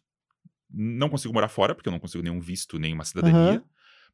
Não 0.69 1.07
consigo 1.09 1.33
morar 1.33 1.47
fora, 1.47 1.73
porque 1.73 1.87
eu 1.87 1.91
não 1.91 1.99
consigo 1.99 2.23
nenhum 2.23 2.39
visto, 2.41 2.77
nem 2.77 2.93
uma 2.93 3.05
cidadania. 3.05 3.37
Aham. 3.37 3.63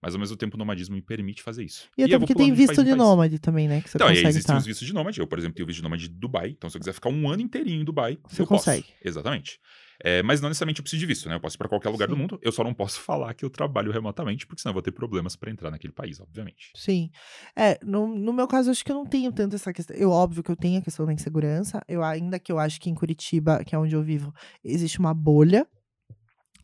Mas 0.03 0.13
ao 0.13 0.19
mesmo 0.19 0.35
tempo 0.35 0.55
o 0.55 0.59
nomadismo 0.59 0.93
me 0.95 1.01
permite 1.01 1.41
fazer 1.41 1.63
isso. 1.63 1.87
E 1.97 2.03
até 2.03 2.13
eu 2.15 2.19
vou 2.19 2.27
porque 2.27 2.35
tem 2.37 2.51
de 2.51 2.57
visto 2.57 2.83
de 2.83 2.89
país. 2.89 2.95
nômade 2.97 3.39
também, 3.39 3.69
né? 3.69 3.79
Que 3.81 3.89
você 3.89 3.97
Então, 3.97 4.07
aí 4.07 4.15
consegue 4.15 4.29
existem 4.29 4.53
tá. 4.53 4.59
os 4.59 4.65
vistos 4.65 4.85
de 4.85 4.93
nômade. 4.93 5.19
Eu, 5.19 5.25
por 5.25 5.39
exemplo, 5.39 5.55
tenho 5.55 5.65
visto 5.65 5.77
de 5.77 5.83
nômade 5.83 6.09
de 6.09 6.13
Dubai. 6.13 6.49
Então, 6.49 6.69
se 6.69 6.75
eu 6.75 6.79
quiser 6.81 6.91
ficar 6.93 7.09
um 7.09 7.29
ano 7.29 7.41
inteirinho 7.41 7.81
em 7.81 7.85
Dubai, 7.85 8.19
Você 8.27 8.41
eu 8.41 8.45
posso. 8.47 8.65
consegue. 8.65 8.87
Exatamente. 9.03 9.59
É, 10.03 10.21
mas 10.23 10.41
não 10.41 10.49
necessariamente 10.49 10.79
eu 10.79 10.83
preciso 10.83 10.99
de 10.99 11.05
visto, 11.05 11.29
né? 11.29 11.35
Eu 11.35 11.39
posso 11.39 11.55
ir 11.55 11.59
pra 11.59 11.69
qualquer 11.69 11.87
lugar 11.87 12.07
do 12.09 12.15
Sim. 12.15 12.21
mundo. 12.21 12.37
Eu 12.41 12.51
só 12.51 12.63
não 12.63 12.73
posso 12.73 12.99
falar 12.99 13.33
que 13.33 13.45
eu 13.45 13.49
trabalho 13.49 13.91
remotamente, 13.91 14.45
porque 14.45 14.61
senão 14.61 14.71
eu 14.71 14.73
vou 14.73 14.81
ter 14.81 14.91
problemas 14.91 15.35
pra 15.37 15.49
entrar 15.49 15.71
naquele 15.71 15.93
país, 15.93 16.19
obviamente. 16.19 16.71
Sim. 16.75 17.09
É, 17.55 17.79
no, 17.81 18.07
no 18.07 18.33
meu 18.33 18.47
caso, 18.47 18.69
acho 18.71 18.83
que 18.83 18.91
eu 18.91 18.95
não 18.95 19.05
tenho 19.05 19.31
tanto 19.31 19.55
essa 19.55 19.71
questão. 19.71 19.95
Eu, 19.95 20.09
óbvio 20.09 20.43
que 20.43 20.51
eu 20.51 20.55
tenho 20.57 20.79
a 20.79 20.81
questão 20.81 21.05
da 21.05 21.13
insegurança. 21.13 21.81
Eu, 21.87 22.03
ainda 22.03 22.37
que 22.39 22.51
eu 22.51 22.59
acho 22.59 22.81
que 22.81 22.89
em 22.89 22.95
Curitiba, 22.95 23.63
que 23.63 23.73
é 23.73 23.79
onde 23.79 23.95
eu 23.95 24.03
vivo, 24.03 24.33
existe 24.63 24.99
uma 24.99 25.13
bolha 25.13 25.65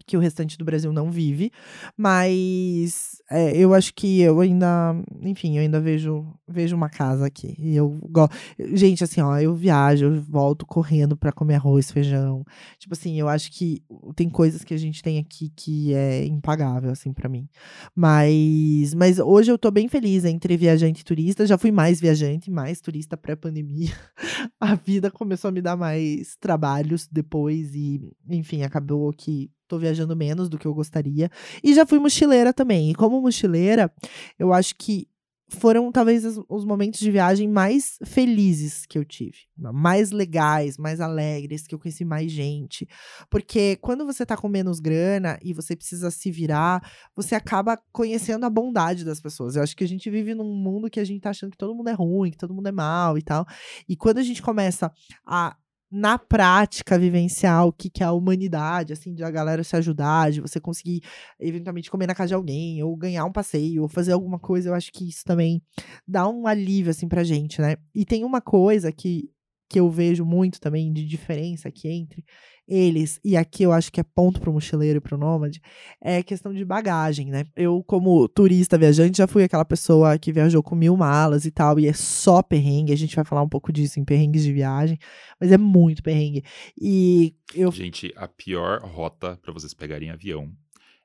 que 0.09 0.17
o 0.17 0.19
restante 0.19 0.57
do 0.57 0.65
Brasil 0.65 0.91
não 0.91 1.11
vive. 1.11 1.51
Mas 1.95 3.21
é, 3.29 3.55
eu 3.55 3.75
acho 3.75 3.93
que 3.93 4.21
eu 4.21 4.39
ainda, 4.39 4.95
enfim, 5.21 5.55
eu 5.55 5.61
ainda 5.61 5.79
vejo, 5.79 6.25
vejo 6.47 6.75
uma 6.75 6.89
casa 6.89 7.27
aqui. 7.27 7.55
E 7.59 7.75
eu 7.75 7.89
gosto. 8.09 8.35
Gente, 8.73 9.03
assim, 9.03 9.21
ó, 9.21 9.37
eu 9.37 9.53
viajo, 9.55 10.05
eu 10.05 10.21
volto 10.21 10.65
correndo 10.65 11.15
pra 11.15 11.31
comer 11.31 11.55
arroz, 11.55 11.91
feijão. 11.91 12.43
Tipo 12.79 12.95
assim, 12.95 13.19
eu 13.19 13.29
acho 13.29 13.51
que 13.51 13.83
tem 14.15 14.27
coisas 14.27 14.63
que 14.63 14.73
a 14.73 14.77
gente 14.77 15.03
tem 15.03 15.19
aqui 15.19 15.51
que 15.55 15.93
é 15.93 16.25
impagável, 16.25 16.91
assim, 16.91 17.13
pra 17.13 17.29
mim. 17.29 17.47
Mas, 17.95 18.95
mas 18.95 19.19
hoje 19.19 19.51
eu 19.51 19.59
tô 19.59 19.69
bem 19.69 19.87
feliz 19.87 20.25
entre 20.25 20.57
viajante 20.57 21.01
e 21.01 21.05
turista. 21.05 21.45
Já 21.45 21.57
fui 21.57 21.71
mais 21.71 22.01
viajante, 22.01 22.49
mais 22.49 22.81
turista 22.81 23.15
pré-pandemia. 23.15 23.93
A 24.59 24.73
vida 24.73 25.11
começou 25.11 25.49
a 25.49 25.51
me 25.51 25.61
dar 25.61 25.77
mais 25.77 26.35
trabalhos 26.37 27.07
depois 27.11 27.75
e, 27.75 28.01
enfim, 28.27 28.63
acabou 28.63 29.13
que 29.13 29.51
tô 29.69 29.77
viajando 29.77 30.15
menos 30.15 30.49
do 30.49 30.57
que 30.57 30.65
eu 30.65 30.73
gostaria. 30.73 31.29
E 31.63 31.73
já 31.73 31.85
fui 31.85 31.99
mochileira 31.99 32.51
também. 32.51 32.89
E 32.91 32.95
como 32.95 33.21
mochileira, 33.21 33.89
eu 34.37 34.51
acho 34.51 34.75
que 34.75 35.07
foram 35.49 35.91
talvez 35.91 36.23
os, 36.25 36.43
os 36.47 36.63
momentos 36.63 36.99
de 36.99 37.09
viagem 37.09 37.47
mais 37.47 37.97
felizes 38.05 38.85
que 38.85 38.97
eu 38.97 39.03
tive, 39.03 39.39
mais 39.57 40.11
legais, 40.11 40.77
mais 40.77 41.01
alegres, 41.01 41.65
que 41.65 41.73
eu 41.73 41.79
conheci 41.79 42.05
mais 42.05 42.31
gente. 42.31 42.87
Porque 43.29 43.75
quando 43.77 44.05
você 44.05 44.25
tá 44.25 44.37
com 44.37 44.47
menos 44.47 44.79
grana 44.79 45.39
e 45.41 45.53
você 45.53 45.75
precisa 45.75 46.11
se 46.11 46.31
virar, 46.31 46.81
você 47.15 47.35
acaba 47.35 47.77
conhecendo 47.91 48.45
a 48.45 48.49
bondade 48.49 49.03
das 49.03 49.19
pessoas. 49.19 49.55
Eu 49.55 49.63
acho 49.63 49.75
que 49.75 49.83
a 49.83 49.87
gente 49.87 50.09
vive 50.09 50.35
num 50.35 50.53
mundo 50.53 50.89
que 50.89 50.99
a 50.99 51.05
gente 51.05 51.21
tá 51.21 51.31
achando 51.31 51.51
que 51.51 51.57
todo 51.57 51.75
mundo 51.75 51.89
é 51.89 51.93
ruim, 51.93 52.31
que 52.31 52.37
todo 52.37 52.53
mundo 52.53 52.67
é 52.67 52.71
mal 52.71 53.17
e 53.17 53.21
tal. 53.21 53.45
E 53.87 53.95
quando 53.95 54.19
a 54.19 54.23
gente 54.23 54.41
começa 54.41 54.91
a 55.25 55.55
na 55.91 56.19
prática 56.19 56.99
vivenciar 56.99 57.65
o 57.65 57.73
que, 57.73 57.89
que 57.89 58.03
é 58.03 58.05
a 58.05 58.11
humanidade, 58.11 58.93
assim, 58.93 59.13
de 59.13 59.23
a 59.23 59.31
galera 59.31 59.63
se 59.63 59.75
ajudar, 59.75 60.31
de 60.31 60.41
você 60.41 60.59
conseguir 60.59 61.01
eventualmente 61.39 61.89
comer 61.89 62.07
na 62.07 62.15
casa 62.15 62.29
de 62.29 62.33
alguém, 62.35 62.83
ou 62.83 62.95
ganhar 62.95 63.25
um 63.25 63.31
passeio, 63.31 63.81
ou 63.81 63.87
fazer 63.89 64.11
alguma 64.11 64.39
coisa, 64.39 64.69
eu 64.69 64.73
acho 64.75 64.91
que 64.91 65.09
isso 65.09 65.23
também 65.25 65.61
dá 66.07 66.27
um 66.27 66.45
alívio, 66.45 66.91
assim, 66.91 67.07
pra 67.07 67.23
gente, 67.23 67.59
né? 67.61 67.75
E 67.95 68.05
tem 68.05 68.23
uma 68.23 68.41
coisa 68.41 68.91
que, 68.91 69.29
que 69.69 69.79
eu 69.79 69.89
vejo 69.89 70.25
muito 70.25 70.59
também 70.59 70.91
de 70.91 71.05
diferença 71.05 71.69
aqui 71.69 71.87
entre 71.87 72.25
eles, 72.67 73.19
e 73.23 73.35
aqui 73.35 73.63
eu 73.63 73.71
acho 73.71 73.91
que 73.91 73.99
é 73.99 74.03
ponto 74.03 74.39
pro 74.39 74.53
mochileiro 74.53 74.97
e 74.97 75.01
pro 75.01 75.17
nômade, 75.17 75.59
é 75.99 76.21
questão 76.21 76.53
de 76.53 76.63
bagagem, 76.63 77.27
né? 77.27 77.45
Eu, 77.55 77.83
como 77.83 78.27
turista 78.27 78.77
viajante, 78.77 79.17
já 79.17 79.25
fui 79.25 79.43
aquela 79.43 79.65
pessoa 79.65 80.19
que 80.19 80.31
viajou 80.31 80.61
com 80.61 80.75
mil 80.75 80.95
malas 80.95 81.45
e 81.45 81.51
tal, 81.51 81.79
e 81.79 81.87
é 81.87 81.93
só 81.93 82.43
perrengue, 82.43 82.93
a 82.93 82.97
gente 82.97 83.15
vai 83.15 83.25
falar 83.25 83.41
um 83.41 83.49
pouco 83.49 83.73
disso 83.73 83.99
em 83.99 84.05
perrengues 84.05 84.43
de 84.43 84.53
viagem, 84.53 84.99
mas 85.39 85.51
é 85.51 85.57
muito 85.57 86.03
perrengue. 86.03 86.43
E 86.79 87.33
eu 87.55 87.71
Gente, 87.71 88.13
a 88.15 88.27
pior 88.27 88.81
rota 88.83 89.39
pra 89.41 89.51
vocês 89.51 89.73
pegarem 89.73 90.11
avião 90.11 90.51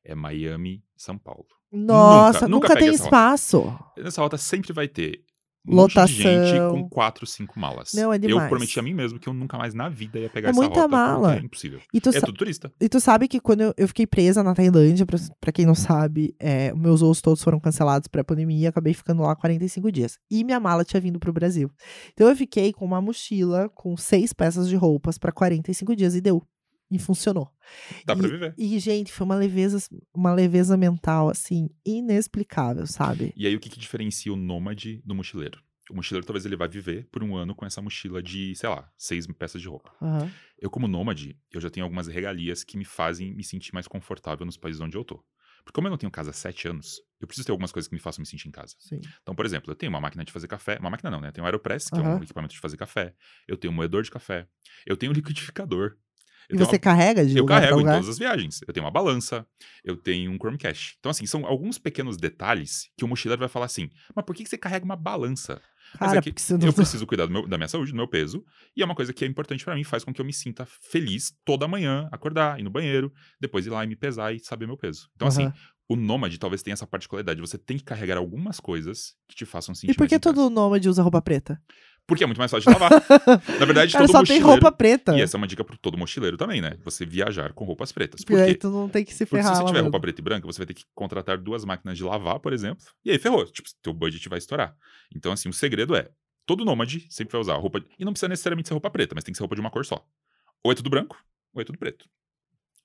é 0.05 0.14
Miami, 0.14 0.85
São 0.94 1.16
Paulo. 1.16 1.46
Nossa, 1.72 2.46
nunca, 2.46 2.68
nunca 2.68 2.77
tem 2.79 2.88
essa 2.88 3.05
rota. 3.05 3.05
espaço. 3.05 3.79
Nessa 3.96 4.20
rota 4.20 4.37
sempre 4.37 4.72
vai 4.72 4.87
ter 4.87 5.24
um 5.66 5.77
monte 5.77 5.94
de 6.05 6.07
gente 6.12 6.27
Lotação. 6.53 6.70
com 6.83 6.88
quatro, 6.88 7.27
cinco 7.27 7.59
malas. 7.59 7.92
Não, 7.94 8.12
é 8.12 8.16
Eu 8.16 8.20
demais. 8.20 8.48
prometi 8.48 8.79
a 8.79 8.83
mim 8.83 8.92
mesmo 8.94 9.18
que 9.18 9.29
eu 9.29 9.33
nunca 9.33 9.57
mais 9.57 9.72
na 9.74 9.88
vida 9.88 10.18
ia 10.18 10.29
pegar 10.29 10.48
É 10.48 10.50
essa 10.50 10.61
muita 10.61 10.77
rota. 10.83 10.88
mala. 10.88 11.37
É 11.37 11.38
impossível. 11.40 11.81
E 11.92 12.00
tu, 12.00 12.11
É 12.11 12.20
tudo 12.20 12.35
turista. 12.35 12.72
e 12.81 12.88
tu 12.88 13.00
sabe 13.00 13.27
que 13.29 13.40
quando 13.40 13.62
eu, 13.62 13.74
eu 13.77 13.88
fiquei 13.88 14.07
presa 14.07 14.42
na 14.42 14.55
Tailândia, 14.55 15.07
pra, 15.07 15.18
pra 15.40 15.53
quem 15.53 15.64
não 15.64 15.74
sabe, 15.74 16.35
é, 16.38 16.72
meus 16.74 17.00
voos 17.00 17.20
todos 17.22 17.42
foram 17.42 17.59
cancelados 17.59 18.09
pré-pandemia, 18.09 18.68
acabei 18.68 18.92
ficando 18.94 19.22
lá 19.22 19.35
45 19.35 19.90
dias. 19.90 20.18
E 20.31 20.44
minha 20.44 20.61
mala 20.61 20.85
tinha 20.85 21.00
vindo 21.00 21.18
pro 21.18 21.33
Brasil. 21.33 21.70
Então 22.12 22.29
eu 22.29 22.37
fiquei 22.37 22.72
com 22.72 22.85
uma 22.85 23.00
mochila 23.00 23.68
com 23.74 23.96
seis 23.96 24.33
peças 24.33 24.68
de 24.68 24.77
roupas 24.77 25.16
pra 25.18 25.33
45 25.33 25.96
dias 25.96 26.14
e 26.14 26.20
deu. 26.20 26.42
E 26.95 26.99
funcionou. 26.99 27.51
Dá 28.07 28.15
pra 28.15 28.29
E- 28.29 28.31
viver. 28.31 28.55
E, 28.57 28.79
gente, 28.79 29.13
foi 29.13 29.25
uma 29.25 29.35
leveza, 29.35 29.79
uma 30.15 30.33
leveza 30.33 30.77
mental, 30.77 31.29
assim, 31.29 31.69
inexplicável, 31.85 32.87
sabe? 32.87 33.33
E 33.37 33.47
aí, 33.47 33.57
o 33.57 33.61
que, 33.61 33.69
que 33.69 33.81
diferencia 33.81 34.33
o 34.33 34.37
nômade 34.37 35.03
do 35.05 35.15
mochileiro? 35.15 35.61
O 35.91 35.95
mochileiro 35.97 36.25
talvez 36.27 36.47
ele 36.47 36.57
vai 36.57 36.69
viver 36.69 37.09
por 37.11 37.23
um 37.25 37.37
ano 37.37 37.55
com 37.55 37.67
essa 37.67 37.83
mochila 37.83 38.23
de, 38.23 38.55
sei 38.55 38.69
lá, 38.69 38.89
seis 38.97 39.27
peças 39.27 39.61
de 39.61 39.69
roupa. 39.69 39.93
Aham. 40.01 40.31
Eu, 40.59 40.71
como 40.71 40.87
nômade, 40.89 41.37
eu 41.53 41.61
já 41.61 41.69
tenho 41.69 41.85
algumas 41.85 42.07
regalias 42.07 42.63
que 42.65 42.79
me 42.79 42.85
fazem 42.85 43.35
me 43.35 43.43
sentir 43.45 43.75
mais 43.75 43.87
confortável 43.89 44.47
nos 44.47 44.57
países 44.57 44.81
onde 44.81 44.97
eu 44.97 45.05
tô. 45.05 45.23
Porque 45.63 45.75
como 45.75 45.87
eu 45.87 45.91
não 45.91 45.99
tenho 45.99 46.11
casa 46.13 46.31
há 46.31 46.33
sete 46.33 46.69
anos, 46.69 47.01
eu 47.21 47.27
preciso 47.27 47.47
ter 47.47 47.53
algumas 47.53 47.73
coisas 47.73 47.89
que 47.89 47.95
me 47.95 48.01
façam 48.01 48.21
me 48.23 48.27
sentir 48.27 48.49
em 48.49 48.51
casa. 48.51 48.75
Sim. 48.79 49.01
Então, 49.23 49.35
por 49.35 49.45
exemplo, 49.47 49.71
eu 49.71 49.75
tenho 49.75 49.91
uma 49.91 50.01
máquina 50.01 50.23
de 50.25 50.31
fazer 50.31 50.47
café. 50.47 50.79
Uma 50.79 50.91
máquina 50.91 51.11
não, 51.11 51.21
né? 51.23 51.29
Eu 51.29 51.33
tenho 51.33 51.43
um 51.43 51.47
Aeropress, 51.47 51.89
que 51.89 51.99
é 51.99 52.03
Aham. 52.03 52.19
um 52.19 52.23
equipamento 52.23 52.53
de 52.55 52.61
fazer 52.61 52.77
café. 52.77 53.15
Eu 53.49 53.57
tenho 53.57 53.73
um 53.73 53.77
moedor 53.77 54.03
de 54.03 54.11
café. 54.11 54.47
Eu 54.87 54.95
tenho 54.97 55.11
um 55.11 55.15
liquidificador. 55.15 55.97
Eu 56.49 56.57
E 56.57 56.59
você 56.59 56.73
uma- 56.77 56.79
carrega 56.79 57.25
de 57.27 57.37
eu 57.37 57.47
carrego 57.47 57.81
em 57.81 57.85
todas 57.85 58.09
as 58.09 58.19
viagens. 58.19 58.61
Eu 58.67 58.73
tenho 58.73 58.85
uma 58.85 58.91
balança, 58.91 59.47
eu 59.85 59.97
tenho 59.97 60.31
um 60.31 60.37
Chromecast. 60.37 60.97
Então, 60.99 61.11
assim, 61.11 61.27
são 61.27 61.47
alguns 61.47 61.79
pequenos 61.79 62.17
detalhes 62.17 62.89
que 62.97 63.05
o 63.05 63.09
mochileiro 63.09 63.41
vai 63.41 63.49
falar 63.49 63.67
assim: 63.67 63.89
mas 64.15 64.25
por 64.25 64.35
que 64.35 64.45
você 64.47 64.59
carrega 64.59 64.85
uma 64.85 64.97
balança? 64.97 65.61
Mas 66.01 66.09
Cara, 66.13 66.19
é 66.19 66.23
que. 66.23 66.35
Eu 66.65 66.73
preciso 66.75 67.07
cuidar 67.07 67.29
meu- 67.29 67.47
da 67.47 67.57
minha 67.57 67.69
saúde, 67.69 67.93
do 67.93 67.97
meu 67.97 68.09
peso, 68.09 68.45
e 68.77 68.83
é 68.83 68.85
uma 68.85 68.95
coisa 68.95 69.13
que 69.13 69.25
é 69.25 69.29
importante 69.29 69.65
pra 69.65 69.75
mim, 69.75 69.85
faz 69.85 70.03
com 70.05 70.13
que 70.13 70.21
eu 70.21 70.25
me 70.25 70.33
sinta 70.33 70.67
feliz 70.67 71.33
toda 71.45 71.69
manhã, 71.69 72.09
acordar, 72.11 72.59
ir 72.59 72.63
no 72.63 72.71
banheiro, 72.71 73.13
depois 73.41 73.67
ir 73.67 73.71
lá 73.71 73.85
e 73.85 73.87
me 73.87 73.97
pesar 73.97 74.35
e 74.35 74.39
saber 74.41 74.67
meu 74.67 74.77
peso. 74.77 75.09
Então, 75.15 75.29
assim, 75.29 75.45
Aham. 75.45 75.55
o 75.89 75.95
nômade 75.97 76.39
talvez 76.39 76.63
tenha 76.63 76.73
essa 76.73 76.87
particularidade, 76.87 77.41
você 77.41 77.57
tem 77.59 77.77
que 77.79 77.85
carregar 77.85 78.17
algumas 78.17 78.59
coisas 78.59 79.15
que 79.29 79.37
te 79.37 79.45
façam 79.45 79.75
sentir 79.75 79.93
E 79.93 79.95
por 79.95 80.09
que 80.09 80.19
todo 80.19 80.49
nômade 80.51 80.89
usa 80.89 81.03
roupa 81.03 81.21
preta? 81.23 81.61
Porque 82.07 82.23
é 82.23 82.27
muito 82.27 82.38
mais 82.38 82.51
fácil 82.51 82.71
de 82.71 82.79
lavar. 82.79 83.03
Na 83.59 83.64
verdade, 83.64 83.93
Cara, 83.93 84.07
todo 84.07 84.12
só 84.12 84.23
tem 84.23 84.37
mochileiro... 84.37 84.47
roupa 84.47 84.73
preta. 84.73 85.17
E 85.17 85.23
essa 85.23 85.37
é 85.37 85.38
uma 85.38 85.47
dica 85.47 85.64
pro 85.64 85.77
todo 85.79 85.97
mochileiro 85.97 86.37
também, 86.37 86.61
né? 86.61 86.77
Você 86.85 87.07
viajar 87.07 87.53
com 87.55 87.64
roupas 87.64 87.93
pretas. 87.93 88.21
Por 88.21 88.33
Porque 88.35 88.43
aí 88.43 88.55
tu 88.55 88.69
não 88.71 88.88
tem 88.88 89.05
que 89.05 89.14
se 89.14 89.25
Porque 89.25 89.37
ferrar 89.37 89.57
se 89.57 89.62
você 89.62 89.67
tiver 89.67 89.81
roupa 89.81 89.99
preta 89.99 90.21
e 90.21 90.25
branca, 90.25 90.47
você 90.47 90.59
vai 90.59 90.67
ter 90.67 90.75
que 90.75 90.85
contratar 90.95 91.38
duas 91.38 91.64
máquinas 91.64 91.97
de 91.97 92.05
lavar, 92.05 92.38
por 92.40 92.53
exemplo. 92.53 92.85
E 93.05 93.11
aí 93.11 93.19
ferrou. 93.19 93.47
Tipo, 93.47 93.69
teu 93.83 93.95
budget 93.95 94.29
vai 94.29 94.38
estourar. 94.38 94.77
Então, 95.14 95.33
assim, 95.33 95.49
o 95.49 95.53
segredo 95.53 95.97
é: 95.97 96.11
todo 96.45 96.64
nômade 96.64 97.07
sempre 97.09 97.33
vai 97.33 97.40
usar 97.40 97.55
roupa. 97.55 97.83
E 97.99 98.05
não 98.05 98.12
precisa 98.12 98.29
necessariamente 98.29 98.69
ser 98.69 98.75
roupa 98.75 98.90
preta, 98.90 99.14
mas 99.14 99.25
tem 99.25 99.33
que 99.33 99.38
ser 99.38 99.43
roupa 99.43 99.55
de 99.55 99.61
uma 99.62 99.71
cor 99.71 99.85
só. 99.87 100.05
Ou 100.62 100.73
é 100.73 100.75
tudo 100.75 100.90
branco, 100.90 101.17
ou 101.55 101.62
é 101.62 101.64
tudo 101.64 101.79
preto. 101.79 102.07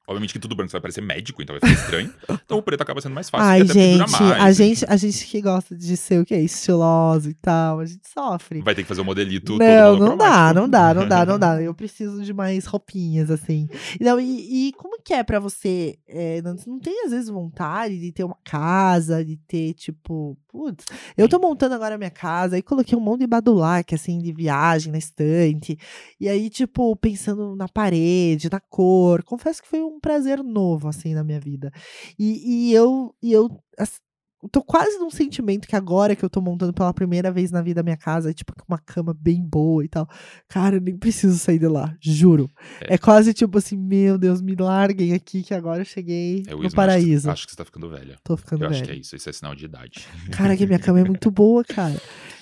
Obviamente 0.10 0.34
que 0.34 0.40
tudo 0.40 0.56
branco 0.56 0.72
vai 0.72 0.82
parecer 0.82 1.02
médico, 1.02 1.42
então 1.42 1.56
vai 1.60 1.70
ficar 1.70 1.82
estranho. 1.82 2.14
então 2.44 2.58
o 2.58 2.64
preto 2.64 2.82
acaba 2.82 3.00
sendo 3.00 3.14
mais 3.14 3.30
fácil. 3.30 3.46
Ai, 3.46 3.62
e 3.62 3.68
gente, 3.68 4.12
mais, 4.12 4.42
a 4.42 4.52
gente, 4.52 4.86
a 4.90 4.98
gente 4.98 5.26
que 5.28 5.40
gosta 5.40 5.76
de 5.76 5.96
ser 5.96 6.20
o 6.20 6.26
que? 6.26 6.36
Estiloso 6.36 7.30
e 7.30 7.34
tal, 7.36 7.80
a 7.80 7.86
gente 7.86 8.10
sofre. 8.12 8.62
Vai 8.62 8.74
ter 8.74 8.82
que 8.82 8.88
fazer 8.88 9.02
o 9.02 9.06
modelito 9.06 9.58
Não, 9.58 9.96
não 9.98 10.18
dá, 10.18 10.54
não 10.54 10.68
dá, 10.68 10.94
não 10.94 11.08
dá, 11.08 11.26
não 11.26 11.38
dá. 11.40 11.62
Eu 11.62 11.76
preciso 11.76 12.24
de 12.24 12.34
mais 12.34 12.66
roupinhas, 12.66 13.30
assim. 13.30 13.70
Não, 14.02 14.20
e, 14.20 14.70
e 14.70 14.74
como 14.74 15.00
que 15.02 15.14
é 15.14 15.24
pra 15.24 15.40
você? 15.40 16.00
é, 16.08 16.42
não, 16.42 16.56
não 16.66 16.80
tem, 16.80 17.06
às 17.06 17.12
vezes, 17.12 17.30
vontade 17.30 18.00
de 18.00 18.12
ter 18.12 18.24
uma 18.24 18.38
casa, 18.44 19.24
de 19.24 19.38
ter, 19.38 19.74
tipo, 19.74 20.36
putz, 20.48 20.86
eu 21.16 21.30
tô 21.30 21.38
montando 21.40 21.76
agora 21.76 21.96
a 21.96 21.98
minha 21.98 22.10
casa, 22.10 22.56
aí 22.56 22.64
coloquei 22.64 22.98
um 22.98 23.02
monte 23.02 23.22
de 23.22 23.28
badulac, 23.28 23.94
assim, 23.94 24.18
de 24.18 24.34
viagem 24.34 24.92
na 24.92 24.98
estante. 24.98 25.78
E 26.20 26.28
aí, 26.28 26.50
tipo, 26.50 26.96
pensando 26.96 27.56
na 27.56 27.68
parede, 27.68 28.50
na 28.52 28.60
cor. 28.60 29.24
Confesso 29.24 29.62
que 29.62 29.68
foi 29.68 29.82
um 29.82 29.99
prazer 30.00 30.44
novo, 30.44 30.88
assim, 30.88 31.14
na 31.14 31.24
minha 31.24 31.40
vida. 31.40 31.72
E, 32.18 32.70
e 32.70 32.74
eu, 32.74 33.14
e 33.22 33.32
eu 33.32 33.50
ass- 33.78 34.00
eu 34.42 34.48
tô 34.48 34.64
quase 34.64 34.98
num 35.00 35.10
sentimento 35.10 35.68
que 35.68 35.76
agora 35.76 36.16
que 36.16 36.24
eu 36.24 36.30
tô 36.30 36.40
montando 36.40 36.72
pela 36.72 36.94
primeira 36.94 37.30
vez 37.30 37.52
na 37.52 37.62
vida 37.62 37.82
a 37.82 37.84
minha 37.84 37.98
casa, 37.98 38.34
tipo, 38.34 38.54
com 38.56 38.64
uma 38.74 38.78
cama 38.78 39.14
bem 39.14 39.42
boa 39.44 39.84
e 39.84 39.90
tal. 39.90 40.08
Cara, 40.48 40.78
eu 40.78 40.82
nem 40.82 40.98
preciso 40.98 41.38
sair 41.38 41.60
de 41.60 41.68
lá, 41.68 41.94
juro. 42.00 42.50
É. 42.80 42.94
É, 42.94 42.98
quase 42.98 43.34
tipo 43.34 43.58
assim, 43.58 43.76
meu 43.76 44.18
Deus, 44.18 44.42
me 44.42 44.56
larguem 44.56 45.14
aqui 45.14 45.44
que 45.44 45.54
agora 45.54 45.82
eu 45.82 45.86
cheguei 45.86 46.44
É 46.48 46.52
no 46.56 46.64
Isma, 46.64 46.72
paraíso. 46.74 47.30
Acho, 47.30 47.34
acho 47.34 47.46
que 47.48 47.52
você 47.52 47.58
tá 47.58 47.66
ficando 47.66 47.90
velha. 47.90 48.16
Tô 48.24 48.38
ficando 48.38 48.64
eu 48.64 48.70
acho 48.70 48.76
velho. 48.80 48.86
que 48.94 48.98
é 48.98 49.02
isso. 49.02 49.14
Isso 49.14 49.30
é 49.30 49.34
sinal 49.34 49.54
de 49.54 49.66
idade. 49.66 50.08
Cara, 50.32 50.56
que 50.56 50.66
minha 50.66 50.80
cama 50.80 51.02
é 51.02 51.04
muito 51.04 51.30
boa, 51.30 51.62
cara. 51.66 51.96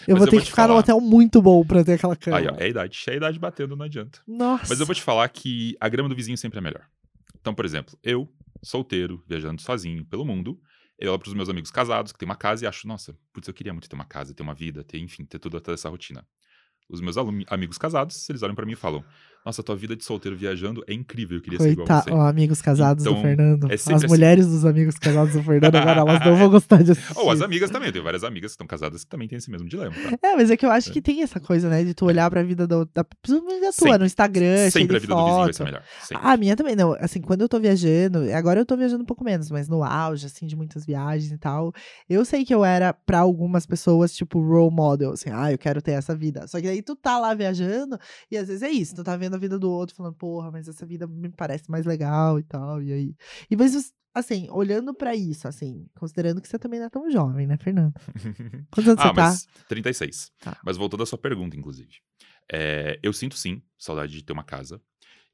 Eu 0.07 0.13
Mas 0.15 0.17
vou 0.19 0.27
eu 0.27 0.29
ter 0.29 0.31
vou 0.35 0.39
que 0.41 0.45
te 0.45 0.49
ficar 0.51 0.63
num 0.67 0.67
falar. 0.75 0.79
hotel 0.81 1.01
muito 1.01 1.41
bom 1.41 1.65
pra 1.65 1.83
ter 1.83 1.93
aquela 1.93 2.15
cama. 2.15 2.37
Aí, 2.37 2.45
ó, 2.47 2.55
é 2.59 2.65
a 2.65 2.67
idade. 2.67 3.03
É 3.07 3.11
a 3.11 3.15
idade 3.15 3.39
batendo, 3.39 3.75
não 3.75 3.85
adianta. 3.87 4.19
Nossa. 4.27 4.65
Mas 4.69 4.79
eu 4.79 4.85
vou 4.85 4.93
te 4.93 5.01
falar 5.01 5.27
que 5.29 5.75
a 5.81 5.89
grama 5.89 6.07
do 6.07 6.15
vizinho 6.15 6.37
sempre 6.37 6.59
é 6.59 6.61
melhor. 6.61 6.83
Então, 7.47 7.55
por 7.55 7.63
exemplo, 7.63 7.97
eu, 8.03 8.27
solteiro, 8.61 9.23
viajando 9.25 9.61
sozinho 9.61 10.03
pelo 10.03 10.25
mundo, 10.25 10.59
eu 10.99 11.13
olho 11.13 11.19
pros 11.19 11.33
meus 11.33 11.47
amigos 11.47 11.71
casados, 11.71 12.11
que 12.11 12.19
têm 12.19 12.25
uma 12.25 12.35
casa, 12.35 12.65
e 12.65 12.67
acho, 12.67 12.85
nossa, 12.85 13.17
putz, 13.31 13.47
eu 13.47 13.53
queria 13.53 13.71
muito 13.71 13.87
ter 13.87 13.95
uma 13.95 14.03
casa, 14.03 14.33
ter 14.33 14.43
uma 14.43 14.53
vida, 14.53 14.83
ter, 14.83 14.99
enfim, 14.99 15.23
ter 15.23 15.39
tudo 15.39 15.57
toda 15.61 15.75
essa 15.75 15.87
rotina. 15.87 16.27
Os 16.89 16.99
meus 16.99 17.15
amigos 17.47 17.77
casados, 17.77 18.29
eles 18.29 18.43
olham 18.43 18.53
pra 18.53 18.65
mim 18.65 18.73
e 18.73 18.75
falam: 18.75 19.01
Nossa, 19.47 19.63
tua 19.63 19.77
vida 19.77 19.95
de 19.95 20.03
solteiro 20.03 20.35
viajando 20.35 20.83
é 20.87 20.93
incrível, 20.93 21.37
eu 21.37 21.41
queria 21.41 21.57
ser 21.57 21.69
igual 21.71 21.87
Coitado, 21.87 22.09
você. 22.09 22.11
ó, 22.11 22.27
amigos 22.27 22.61
casados 22.61 23.01
do 23.05 23.09
Então, 23.11 23.21
Fernando. 23.21 23.71
é 23.71 23.75
As 23.75 23.87
assim. 23.87 24.07
mulheres 24.07 24.45
dos 24.45 24.65
amigos 24.65 24.95
casados 24.97 25.33
do 25.33 25.41
Fernando 25.41 25.73
agora, 25.73 26.01
elas 26.01 26.25
não 26.25 26.35
vão 26.35 26.49
gostar 26.51 26.83
de 26.83 26.91
assistir. 26.91 27.17
Ou 27.17 27.31
as 27.31 27.41
amigas 27.41 27.69
também, 27.69 27.87
eu 27.87 27.93
tenho 27.93 28.03
várias 28.03 28.25
amigas 28.25 28.51
que 28.51 28.55
estão 28.55 28.67
casadas 28.67 29.05
que 29.05 29.09
também 29.09 29.25
têm 29.25 29.37
esse 29.37 29.49
mesmo 29.49 29.69
dilema, 29.69 29.95
tá? 29.95 30.17
É, 30.21 30.35
mas 30.35 30.51
é 30.51 30.57
que 30.57 30.65
eu 30.65 30.69
acho 30.69 30.89
É. 30.89 30.93
que 30.93 31.01
tem 31.01 31.23
essa 31.23 31.39
coisa, 31.39 31.69
né? 31.69 31.81
De 31.81 31.93
tu 31.93 32.05
olhar 32.05 32.29
pra 32.29 32.43
vida 32.43 32.67
da, 32.67 32.79
da 32.83 32.85
da 32.93 33.71
tua, 33.77 33.97
no 33.97 34.05
Instagram, 34.05 34.69
Sempre 34.69 34.97
a 34.97 34.99
vida 34.99 35.15
do 35.15 35.25
vizinho 35.25 35.43
vai 35.45 35.53
ser 35.53 35.57
foto. 35.59 35.65
melhor. 35.67 35.83
Sempre. 36.03 36.23
Ah, 36.27 36.33
a 36.33 36.37
minha 36.37 36.55
também, 36.57 36.75
não. 36.75 36.93
Assim, 36.99 37.21
quando 37.21 37.39
eu 37.41 37.47
tô 37.47 37.57
viajando, 37.57 38.19
agora 38.33 38.59
eu 38.59 38.65
tô 38.65 38.75
viajando 38.75 39.03
um 39.03 39.05
pouco 39.05 39.23
menos, 39.23 39.49
mas 39.49 39.69
no 39.69 39.81
auge, 39.81 40.25
assim, 40.25 40.45
de 40.45 40.57
muitas 40.57 40.85
viagens 40.85 41.31
e 41.31 41.37
tal, 41.37 41.71
eu 42.09 42.25
sei 42.25 42.43
que 42.43 42.53
eu 42.53 42.65
era, 42.65 42.91
pra 42.93 43.19
algumas 43.19 43.65
pessoas, 43.65 44.13
tipo, 44.13 44.41
role 44.41 44.75
model, 44.75 45.11
assim, 45.11 45.29
ah, 45.31 45.51
eu 45.53 45.57
quero 45.57 45.81
ter 45.81 45.91
essa 45.91 46.13
vida. 46.13 46.45
Só 46.47 46.59
que 46.59 46.67
aí 46.67 46.81
tu 46.81 46.97
tá 46.97 47.17
lá 47.17 47.33
viajando, 47.33 47.97
e 48.29 48.35
às 48.37 48.47
vezes 48.49 48.61
é 48.61 48.69
isso, 48.69 48.93
tu 48.93 49.03
tá 49.05 49.15
vendo 49.15 49.36
a 49.37 49.39
vida 49.39 49.57
do 49.59 49.69
outro, 49.71 49.95
falando, 49.95 50.15
porra, 50.15 50.51
mas 50.51 50.67
essa 50.67 50.85
vida 50.85 51.07
me 51.07 51.29
parece 51.29 51.69
mais 51.71 51.85
legal 51.85 52.39
e 52.39 52.43
tal, 52.43 52.81
e 52.81 52.91
aí. 52.93 53.15
E 53.49 53.55
mas, 53.55 53.93
assim, 54.13 54.47
olhando 54.51 54.93
pra 54.93 55.15
isso, 55.15 55.47
assim, 55.47 55.87
considerando 55.97 56.41
que 56.41 56.47
você 56.47 56.59
também 56.59 56.79
não 56.79 56.87
é 56.87 56.89
tão 56.89 57.09
jovem, 57.09 57.47
né, 57.47 57.57
Fernando? 57.57 57.93
Quantos 58.71 58.89
anos 58.89 59.01
ah, 59.03 59.07
você 59.09 59.13
tá? 59.13 59.23
mas 59.29 59.47
36. 59.67 60.31
Tá. 60.41 60.57
Mas 60.63 60.77
voltando 60.77 61.03
à 61.03 61.05
sua 61.05 61.17
pergunta, 61.17 61.55
inclusive. 61.55 61.97
É, 62.51 62.99
eu 63.03 63.13
sinto 63.13 63.35
sim 63.35 63.61
saudade 63.77 64.13
de 64.13 64.23
ter 64.23 64.33
uma 64.33 64.43
casa. 64.43 64.81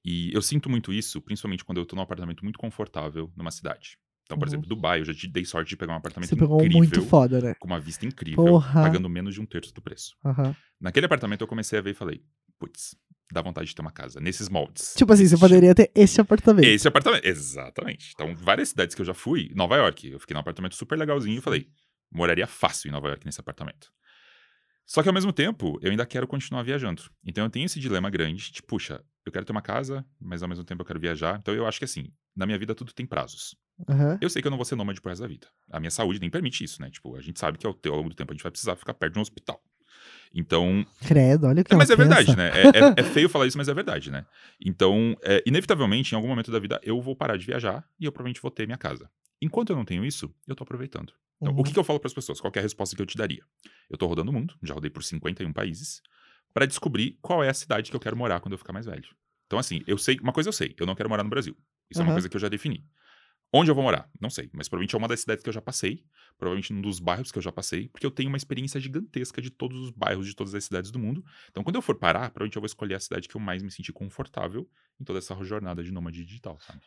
E 0.05 0.33
eu 0.33 0.41
sinto 0.41 0.69
muito 0.69 0.91
isso, 0.91 1.21
principalmente 1.21 1.63
quando 1.63 1.77
eu 1.77 1.85
tô 1.85 1.95
num 1.95 2.01
apartamento 2.01 2.43
muito 2.43 2.59
confortável 2.59 3.31
numa 3.37 3.51
cidade. 3.51 3.97
Então, 4.25 4.37
por 4.37 4.45
Uhum. 4.45 4.49
exemplo, 4.49 4.67
Dubai, 4.67 4.99
eu 5.01 5.05
já 5.05 5.13
te 5.13 5.27
dei 5.27 5.45
sorte 5.45 5.69
de 5.69 5.77
pegar 5.77 5.93
um 5.93 5.97
apartamento 5.97 6.29
Você 6.29 6.35
pegou 6.35 6.57
um 6.57 6.65
incrível, 6.65 6.77
muito 6.77 7.01
foda, 7.03 7.41
né? 7.41 7.53
com 7.59 7.67
uma 7.67 7.79
vista 7.79 8.05
incrível, 8.05 8.43
Porra. 8.43 8.81
pagando 8.81 9.07
menos 9.09 9.33
de 9.33 9.41
um 9.41 9.45
terço 9.45 9.73
do 9.73 9.81
preço. 9.81 10.15
Aham. 10.25 10.55
Naquele 10.79 11.05
apartamento 11.05 11.41
eu 11.41 11.47
comecei 11.47 11.79
a 11.79 11.81
ver 11.81 11.91
e 11.91 11.93
falei, 11.93 12.21
putz, 12.63 12.95
dá 13.32 13.41
vontade 13.41 13.67
de 13.67 13.76
ter 13.76 13.82
uma 13.82 13.91
casa, 13.91 14.21
nesses 14.21 14.47
moldes. 14.47 14.93
Tipo 14.95 15.12
assim, 15.12 15.28
você 15.28 15.38
poderia 15.38 15.76
ter 15.76 15.91
este 15.93 16.21
apartamento. 16.21 16.65
Esse 16.65 16.88
apartamento, 16.88 17.26
exatamente. 17.26 18.12
Então, 18.13 18.34
várias 18.36 18.69
cidades 18.69 18.95
que 18.95 19.02
eu 19.02 19.06
já 19.06 19.13
fui, 19.13 19.52
Nova 19.54 19.76
York, 19.76 20.10
eu 20.10 20.19
fiquei 20.19 20.34
num 20.34 20.39
apartamento 20.39 20.76
super 20.76 20.97
legalzinho 20.97 21.38
e 21.38 21.41
falei, 21.41 21.67
moraria 22.10 22.47
fácil 22.47 22.88
em 22.88 22.91
Nova 22.91 23.10
York 23.10 23.26
nesse 23.26 23.41
apartamento. 23.41 23.91
Só 24.86 25.02
que 25.02 25.10
ao 25.10 25.13
mesmo 25.13 25.34
tempo, 25.34 25.78
eu 25.82 25.91
ainda 25.91 26.06
quero 26.06 26.28
continuar 26.28 26.63
viajando. 26.63 27.04
Então 27.26 27.43
eu 27.43 27.49
tenho 27.49 27.65
esse 27.65 27.80
dilema 27.80 28.10
grande, 28.10 28.52
de, 28.52 28.62
puxa, 28.62 29.04
eu 29.26 29.32
quero 29.32 29.45
ter 29.45 29.52
uma 29.52 29.62
casa, 29.62 30.06
mas 30.19 30.43
ao 30.43 30.49
mesmo 30.49 30.63
tempo 30.63 30.82
eu 30.82 30.86
quero 30.86 30.99
viajar. 30.99 31.39
Então 31.39 31.54
eu 31.54 31.65
acho 31.65 31.80
que 31.80 31.86
assim, 31.86 32.12
na 32.36 32.45
minha 32.45 32.58
vida 32.58 32.76
tudo 32.76 32.93
tem 32.93 33.06
prazos. 33.06 33.56
Aham. 33.89 34.17
Eu 34.21 34.30
sei 34.30 34.41
que 34.41 34.47
eu 34.47 34.52
não 34.52 34.58
vou 34.58 34.65
ser 34.65 34.76
nômade 34.76 35.02
pro 35.02 35.10
resto 35.10 35.21
da 35.21 35.28
vida. 35.28 35.47
A 35.71 35.80
minha 35.80 35.89
saúde 35.89 36.19
nem 36.19 36.30
permite 36.30 36.63
isso, 36.63 36.82
né? 36.82 36.89
Tipo, 36.91 37.15
a 37.15 37.21
gente 37.21 37.39
sabe 37.39 37.58
que 37.58 37.65
ao 37.65 37.95
longo 37.95 38.10
do 38.10 38.15
tempo 38.15 38.32
a 38.32 38.36
gente 38.36 38.43
vai 38.43 38.52
precisar 38.52 38.76
ficar 38.76 38.93
perto 38.93 39.13
de 39.13 39.19
um 39.19 39.21
hospital. 39.21 39.63
Então, 40.33 40.85
Credo, 41.01 41.47
olha 41.47 41.61
o 41.61 41.63
que 41.63 41.73
é, 41.73 41.77
mas 41.77 41.89
é 41.89 41.95
verdade, 41.95 42.35
né? 42.35 42.49
É, 42.49 42.79
é- 42.79 42.93
é 42.97 43.03
feio 43.03 43.29
falar 43.29 43.45
isso, 43.47 43.57
mas 43.57 43.67
é 43.67 43.73
verdade, 43.73 44.09
né? 44.11 44.25
Então, 44.59 45.15
é, 45.21 45.43
inevitavelmente, 45.45 46.13
em 46.13 46.15
algum 46.15 46.27
momento 46.27 46.51
da 46.51 46.59
vida, 46.59 46.79
eu 46.83 46.99
vou 47.01 47.15
parar 47.15 47.37
de 47.37 47.45
viajar 47.45 47.87
e 47.99 48.05
eu 48.05 48.11
provavelmente 48.11 48.41
vou 48.41 48.49
ter 48.51 48.65
minha 48.65 48.77
casa. 48.77 49.09
Enquanto 49.41 49.69
eu 49.71 49.75
não 49.75 49.85
tenho 49.85 50.03
isso, 50.05 50.33
eu 50.47 50.55
tô 50.55 50.63
aproveitando. 50.63 51.13
Então, 51.41 51.53
Uhum. 51.53 51.59
o 51.59 51.63
que, 51.63 51.73
que 51.73 51.79
eu 51.79 51.83
falo 51.83 51.99
para 51.99 52.07
as 52.07 52.13
pessoas? 52.13 52.39
Qual 52.39 52.51
é 52.55 52.59
a 52.59 52.61
resposta 52.61 52.95
que 52.95 53.01
eu 53.01 53.05
te 53.05 53.17
daria? 53.17 53.43
Eu 53.89 53.97
tô 53.97 54.07
rodando 54.07 54.31
o 54.31 54.33
mundo, 54.33 54.55
já 54.63 54.73
rodei 54.73 54.89
por 54.89 55.03
51 55.03 55.51
países, 55.53 56.01
para 56.53 56.65
descobrir 56.65 57.17
qual 57.21 57.43
é 57.43 57.49
a 57.49 57.53
cidade 57.53 57.89
que 57.91 57.95
eu 57.95 57.99
quero 57.99 58.15
morar 58.15 58.39
quando 58.39 58.53
eu 58.53 58.57
ficar 58.57 58.71
mais 58.73 58.85
velho. 58.85 59.07
Então, 59.45 59.59
assim, 59.59 59.83
eu 59.85 59.97
sei, 59.97 60.17
uma 60.21 60.31
coisa 60.31 60.49
eu 60.49 60.53
sei, 60.53 60.73
eu 60.79 60.85
não 60.85 60.95
quero 60.95 61.09
morar 61.09 61.23
no 61.23 61.29
Brasil. 61.29 61.55
Isso 61.91 61.99
é 62.01 62.03
uma 62.03 62.13
coisa 62.13 62.29
que 62.29 62.35
eu 62.35 62.41
já 62.41 62.47
defini. 62.49 62.83
Onde 63.55 63.69
eu 63.69 63.75
vou 63.75 63.83
morar? 63.83 64.09
Não 64.19 64.31
sei, 64.31 64.49
mas 64.51 64.67
provavelmente 64.67 64.95
é 64.95 64.97
uma 64.97 65.07
das 65.07 65.19
cidades 65.19 65.43
que 65.43 65.49
eu 65.49 65.53
já 65.53 65.61
passei, 65.61 66.03
provavelmente 66.39 66.73
um 66.73 66.81
dos 66.81 66.99
bairros 66.99 67.31
que 67.31 67.37
eu 67.37 67.41
já 67.41 67.51
passei, 67.51 67.87
porque 67.87 68.03
eu 68.03 68.09
tenho 68.09 68.29
uma 68.29 68.37
experiência 68.37 68.79
gigantesca 68.79 69.39
de 69.39 69.51
todos 69.51 69.79
os 69.79 69.91
bairros 69.91 70.25
de 70.25 70.35
todas 70.35 70.55
as 70.55 70.63
cidades 70.63 70.89
do 70.89 70.97
mundo. 70.97 71.23
Então, 71.51 71.63
quando 71.63 71.75
eu 71.75 71.81
for 71.81 71.93
parar, 71.93 72.31
provavelmente 72.31 72.55
eu 72.55 72.61
vou 72.61 72.65
escolher 72.65 72.95
a 72.95 72.99
cidade 72.99 73.27
que 73.27 73.35
eu 73.35 73.41
mais 73.41 73.61
me 73.61 73.69
sentir 73.69 73.93
confortável 73.93 74.67
em 74.99 75.03
toda 75.03 75.19
essa 75.19 75.35
jornada 75.43 75.83
de 75.83 75.91
nômade 75.91 76.25
digital, 76.25 76.59
sabe? 76.59 76.81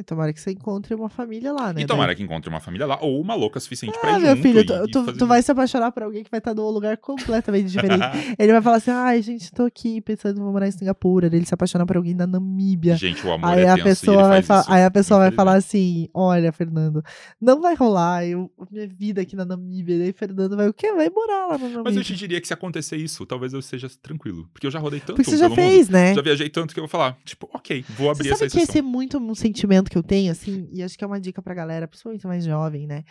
E 0.00 0.04
tomara 0.04 0.32
que 0.32 0.40
você 0.40 0.50
encontre 0.52 0.94
uma 0.94 1.08
família 1.08 1.52
lá, 1.52 1.72
né? 1.72 1.82
E 1.82 1.86
tomara 1.86 2.14
que 2.14 2.22
encontre 2.22 2.48
uma 2.48 2.60
família 2.60 2.86
lá, 2.86 2.98
ou 3.00 3.20
uma 3.20 3.34
louca 3.34 3.60
suficiente 3.60 3.98
pra 4.00 4.14
Ah, 4.14 4.18
ir 4.18 4.22
meu 4.22 4.30
junto 4.36 4.42
filho, 4.42 4.60
e- 4.60 4.64
tu, 4.64 4.72
e 4.74 4.90
tu- 4.90 5.04
fazer 5.04 5.18
tu 5.18 5.26
vai 5.26 5.42
se 5.42 5.50
apaixonar 5.52 5.92
por 5.92 6.02
alguém 6.02 6.24
que 6.24 6.30
vai 6.30 6.38
estar 6.38 6.54
num 6.54 6.68
lugar 6.70 6.96
completamente 6.96 7.66
diferente. 7.70 8.04
Ele 8.38 8.52
vai 8.52 8.62
falar 8.62 8.76
assim: 8.76 8.90
ai, 8.90 9.20
gente, 9.22 9.52
tô 9.52 9.64
aqui 9.64 10.00
pensando 10.00 10.40
em 10.40 10.42
morar 10.42 10.66
em 10.66 10.70
Singapura. 10.70 11.26
Ele 11.26 11.44
se 11.44 11.54
apaixonar 11.54 11.86
por 11.86 11.96
alguém 11.96 12.16
da 12.16 12.26
Namíbia. 12.26 12.96
Gente, 12.96 13.26
o 13.26 13.32
amor 13.32 13.50
Aí 13.50 13.64
é 13.64 13.70
a, 13.70 13.78
e 13.78 13.82
pessoa 13.82 14.28
vai 14.28 14.42
fa- 14.42 14.60
isso, 14.60 14.72
aí 14.72 14.84
a 14.84 14.90
pessoa 14.90 15.20
vai 15.20 15.30
falar 15.30 15.54
assim: 15.54 16.08
Olha, 16.14 16.52
Fernando, 16.52 17.02
não 17.40 17.60
vai 17.60 17.74
rolar. 17.74 18.24
Eu, 18.26 18.50
minha 18.70 18.86
vida 18.88 19.20
aqui 19.22 19.36
na 19.36 19.44
Namíbia. 19.44 19.98
Daí 19.98 20.12
Fernando 20.12 20.56
vai 20.56 20.68
o 20.68 20.72
quê? 20.74 20.92
Vai 20.92 21.08
morar 21.10 21.46
lá 21.46 21.52
na 21.58 21.64
Namíbia. 21.64 21.82
Mas 21.84 21.96
eu 21.96 22.04
te 22.04 22.14
diria 22.14 22.40
que 22.40 22.46
se 22.46 22.54
acontecer 22.54 22.96
isso, 22.96 23.26
talvez 23.26 23.52
eu 23.52 23.60
seja 23.62 23.88
tranquilo. 24.02 24.48
Porque 24.52 24.66
eu 24.66 24.70
já 24.70 24.78
rodei 24.78 25.00
tanto 25.00 25.16
Porque 25.16 25.30
você 25.30 25.36
já 25.36 25.48
pelo 25.50 25.60
mundo, 25.60 25.70
fez, 25.70 25.88
né? 25.88 26.14
já 26.14 26.22
viajei 26.22 26.48
tanto 26.48 26.72
que 26.74 26.80
eu 26.80 26.84
vou 26.84 26.88
falar, 26.88 27.16
tipo, 27.24 27.48
ok, 27.52 27.84
vou 27.90 28.10
abrir 28.10 28.24
Você 28.24 28.30
essa 28.30 28.38
sabe 28.40 28.50
que 28.52 28.56
esse 28.58 28.64
exceção. 28.72 28.88
é 28.88 28.92
muito 28.92 29.18
um 29.18 29.34
sentimento 29.34 29.89
que 29.90 29.98
eu 29.98 30.02
tenho, 30.04 30.30
assim, 30.30 30.68
e 30.72 30.82
acho 30.84 30.96
que 30.96 31.02
é 31.02 31.06
uma 31.06 31.20
dica 31.20 31.42
pra 31.42 31.52
galera, 31.52 31.88
principalmente 31.88 32.24
mais 32.26 32.44
jovem, 32.44 32.86
né? 32.86 33.02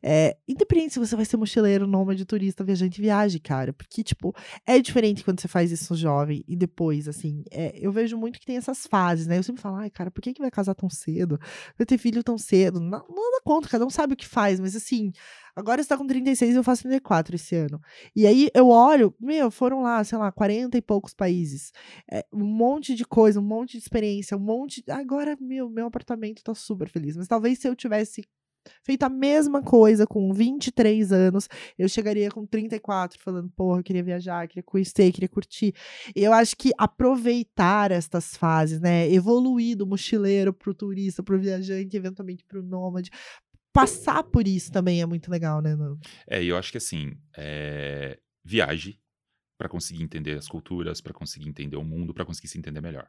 É, 0.00 0.36
independente 0.46 0.94
se 0.94 1.00
você 1.00 1.16
vai 1.16 1.24
ser 1.24 1.36
mochileiro, 1.36 1.84
nômade, 1.86 2.24
turista, 2.24 2.62
viajante, 2.62 3.00
viaje, 3.00 3.40
cara. 3.40 3.72
Porque, 3.72 4.04
tipo, 4.04 4.32
é 4.64 4.80
diferente 4.80 5.24
quando 5.24 5.40
você 5.40 5.48
faz 5.48 5.72
isso 5.72 5.96
jovem 5.96 6.44
e 6.46 6.56
depois, 6.56 7.08
assim. 7.08 7.42
é, 7.50 7.76
eu 7.76 7.90
vejo 7.90 8.16
muito 8.16 8.38
que 8.38 8.46
tem 8.46 8.56
essas 8.56 8.86
fases, 8.86 9.26
né? 9.26 9.36
Eu 9.36 9.42
sempre 9.42 9.60
falo, 9.60 9.76
ai, 9.76 9.90
cara, 9.90 10.10
por 10.12 10.22
que, 10.22 10.32
que 10.32 10.40
vai 10.40 10.50
casar 10.50 10.74
tão 10.74 10.88
cedo? 10.88 11.40
Vai 11.76 11.84
ter 11.84 11.98
filho 11.98 12.22
tão 12.22 12.38
cedo? 12.38 12.78
Não, 12.78 12.90
nada 13.08 13.40
contra, 13.44 13.70
cada 13.70 13.84
um 13.84 13.90
sabe 13.90 14.14
o 14.14 14.16
que 14.16 14.26
faz, 14.26 14.60
mas 14.60 14.76
assim. 14.76 15.12
Agora 15.54 15.82
você 15.82 15.88
tá 15.88 15.96
com 15.96 16.06
36 16.06 16.54
e 16.54 16.56
eu 16.56 16.64
faço 16.64 16.82
34 16.82 17.36
esse 17.36 17.54
ano. 17.56 17.80
E 18.14 18.26
aí 18.26 18.48
eu 18.54 18.68
olho, 18.68 19.14
meu, 19.20 19.50
foram 19.50 19.82
lá, 19.82 20.02
sei 20.04 20.18
lá, 20.18 20.30
40 20.30 20.76
e 20.76 20.82
poucos 20.82 21.14
países. 21.14 21.72
É, 22.10 22.24
um 22.32 22.44
monte 22.44 22.94
de 22.94 23.04
coisa, 23.04 23.40
um 23.40 23.44
monte 23.44 23.72
de 23.72 23.78
experiência, 23.78 24.36
um 24.36 24.40
monte. 24.40 24.84
Agora, 24.88 25.36
meu, 25.40 25.68
meu 25.68 25.86
apartamento 25.86 26.42
tá 26.42 26.54
super 26.54 26.88
feliz. 26.88 27.16
Mas 27.16 27.28
talvez 27.28 27.58
se 27.58 27.68
eu 27.68 27.74
tivesse 27.74 28.22
feito 28.82 29.02
a 29.02 29.08
mesma 29.08 29.62
coisa 29.62 30.06
com 30.06 30.32
23 30.32 31.12
anos, 31.12 31.48
eu 31.78 31.88
chegaria 31.88 32.30
com 32.30 32.46
34 32.46 33.18
falando, 33.20 33.50
porra, 33.50 33.80
eu 33.80 33.84
queria 33.84 34.02
viajar, 34.02 34.46
queria 34.48 34.62
conhecer, 34.62 35.12
queria 35.12 35.28
curtir. 35.28 35.74
Eu 36.14 36.32
acho 36.32 36.56
que 36.56 36.70
aproveitar 36.76 37.90
estas 37.90 38.36
fases, 38.36 38.80
né? 38.80 39.10
Evoluir 39.10 39.76
do 39.76 39.86
mochileiro 39.86 40.52
pro 40.52 40.74
turista, 40.74 41.22
pro 41.22 41.38
viajante, 41.38 41.96
eventualmente 41.96 42.44
pro 42.44 42.62
nômade. 42.62 43.10
Passar 43.80 44.22
por 44.24 44.46
isso 44.46 44.70
também 44.72 45.00
é 45.00 45.06
muito 45.06 45.30
legal, 45.30 45.60
né? 45.62 45.76
É, 46.26 46.42
e 46.42 46.48
eu 46.48 46.56
acho 46.56 46.70
que 46.72 46.78
assim, 46.78 47.16
é... 47.36 48.18
viaje 48.44 48.98
pra 49.56 49.68
conseguir 49.68 50.02
entender 50.02 50.36
as 50.38 50.46
culturas, 50.48 51.00
pra 51.00 51.12
conseguir 51.12 51.48
entender 51.48 51.76
o 51.76 51.84
mundo, 51.84 52.14
pra 52.14 52.24
conseguir 52.24 52.48
se 52.48 52.58
entender 52.58 52.80
melhor. 52.80 53.08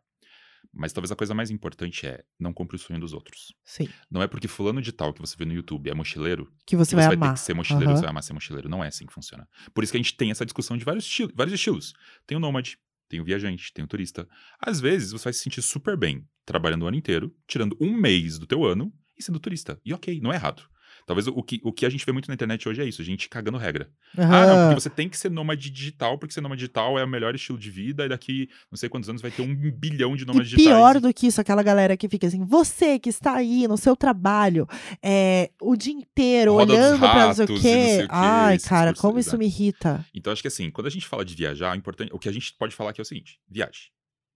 Mas 0.73 0.91
talvez 0.91 1.11
a 1.11 1.15
coisa 1.15 1.33
mais 1.33 1.49
importante 1.49 2.05
é 2.05 2.23
não 2.39 2.51
compre 2.53 2.75
o 2.75 2.79
sonho 2.79 2.99
dos 2.99 3.13
outros. 3.13 3.53
Sim. 3.63 3.87
Não 4.11 4.21
é 4.21 4.27
porque 4.27 4.47
fulano 4.47 4.81
de 4.81 4.91
tal 4.91 5.13
que 5.13 5.21
você 5.21 5.35
vê 5.37 5.45
no 5.45 5.53
YouTube 5.53 5.89
é 5.89 5.93
mochileiro 5.93 6.51
Que 6.65 6.75
você 6.75 6.89
que 6.91 6.95
vai 6.95 7.03
você 7.05 7.07
vai 7.07 7.15
amar. 7.15 7.29
ter 7.29 7.33
que 7.39 7.45
ser 7.45 7.53
mochileiro, 7.53 7.89
Aham. 7.91 7.95
você 7.97 8.01
vai 8.01 8.09
amar 8.09 8.23
ser 8.23 8.33
mochileiro. 8.33 8.67
Não 8.69 8.83
é 8.83 8.87
assim 8.87 9.05
que 9.05 9.13
funciona. 9.13 9.47
Por 9.73 9.83
isso 9.83 9.93
que 9.93 9.97
a 9.97 10.01
gente 10.01 10.15
tem 10.17 10.31
essa 10.31 10.45
discussão 10.45 10.75
de 10.77 10.83
vários, 10.83 11.05
esti- 11.05 11.31
vários 11.33 11.53
estilos. 11.53 11.93
Tem 12.27 12.35
o 12.37 12.41
nômade, 12.41 12.77
tem 13.07 13.21
o 13.21 13.23
viajante, 13.23 13.71
tem 13.73 13.85
o 13.85 13.87
turista. 13.87 14.27
Às 14.59 14.79
vezes 14.81 15.11
você 15.11 15.23
vai 15.25 15.33
se 15.33 15.39
sentir 15.39 15.61
super 15.61 15.95
bem 15.95 16.27
trabalhando 16.45 16.83
o 16.83 16.87
ano 16.87 16.97
inteiro, 16.97 17.33
tirando 17.47 17.77
um 17.79 17.93
mês 17.95 18.37
do 18.37 18.45
teu 18.45 18.65
ano 18.65 18.91
e 19.19 19.23
sendo 19.23 19.39
turista. 19.39 19.79
E 19.85 19.93
ok, 19.93 20.19
não 20.21 20.31
é 20.31 20.35
errado. 20.35 20.63
Talvez 21.05 21.25
o 21.27 21.41
que, 21.41 21.59
o 21.63 21.71
que 21.71 21.87
a 21.87 21.89
gente 21.89 22.05
vê 22.05 22.11
muito 22.11 22.27
na 22.27 22.35
internet 22.35 22.69
hoje 22.69 22.83
é 22.83 22.85
isso, 22.85 23.01
a 23.01 23.05
gente 23.05 23.29
cagando 23.29 23.57
regra. 23.57 23.89
Ah, 24.15 24.45
não, 24.45 24.67
porque 24.67 24.81
você 24.81 24.91
tem 24.91 25.09
que 25.09 25.17
ser 25.17 25.31
nômade 25.31 25.71
digital, 25.71 26.19
porque 26.19 26.31
ser 26.31 26.41
nômade 26.41 26.59
digital 26.59 26.99
é 26.99 27.03
o 27.03 27.07
melhor 27.07 27.33
estilo 27.33 27.57
de 27.57 27.71
vida, 27.71 28.05
e 28.05 28.09
daqui 28.09 28.47
não 28.71 28.77
sei 28.77 28.89
quantos 28.89 29.09
anos 29.09 29.19
vai 29.19 29.31
ter 29.31 29.41
um 29.41 29.55
bilhão 29.71 30.15
de 30.15 30.23
nômades 30.23 30.51
digitais. 30.51 30.75
pior 30.75 30.99
do 30.99 31.11
que 31.11 31.25
isso, 31.25 31.41
aquela 31.41 31.63
galera 31.63 31.97
que 31.97 32.07
fica 32.07 32.27
assim, 32.27 32.45
você 32.45 32.99
que 32.99 33.09
está 33.09 33.33
aí 33.35 33.67
no 33.67 33.75
seu 33.75 33.95
trabalho 33.95 34.67
é, 35.01 35.49
o 35.59 35.75
dia 35.75 35.93
inteiro 35.93 36.53
Roda 36.53 36.73
olhando 36.73 36.99
pra 36.99 37.25
não 37.25 37.33
sei 37.33 37.45
o 37.45 37.59
quê. 37.59 38.05
Ai, 38.09 38.59
cara, 38.59 38.93
como 38.93 39.17
isso 39.17 39.35
me 39.35 39.45
irrita. 39.45 40.05
Então 40.13 40.31
acho 40.31 40.43
que 40.43 40.47
assim, 40.47 40.69
quando 40.69 40.85
a 40.85 40.91
gente 40.91 41.07
fala 41.07 41.25
de 41.25 41.33
viajar, 41.33 41.73
o 41.73 41.75
importante, 41.75 42.11
o 42.13 42.19
que 42.19 42.29
a 42.29 42.31
gente 42.31 42.53
pode 42.53 42.75
falar 42.75 42.91
aqui 42.91 43.01
é 43.01 43.03
o 43.03 43.05
seguinte: 43.05 43.39
viaje. 43.49 43.89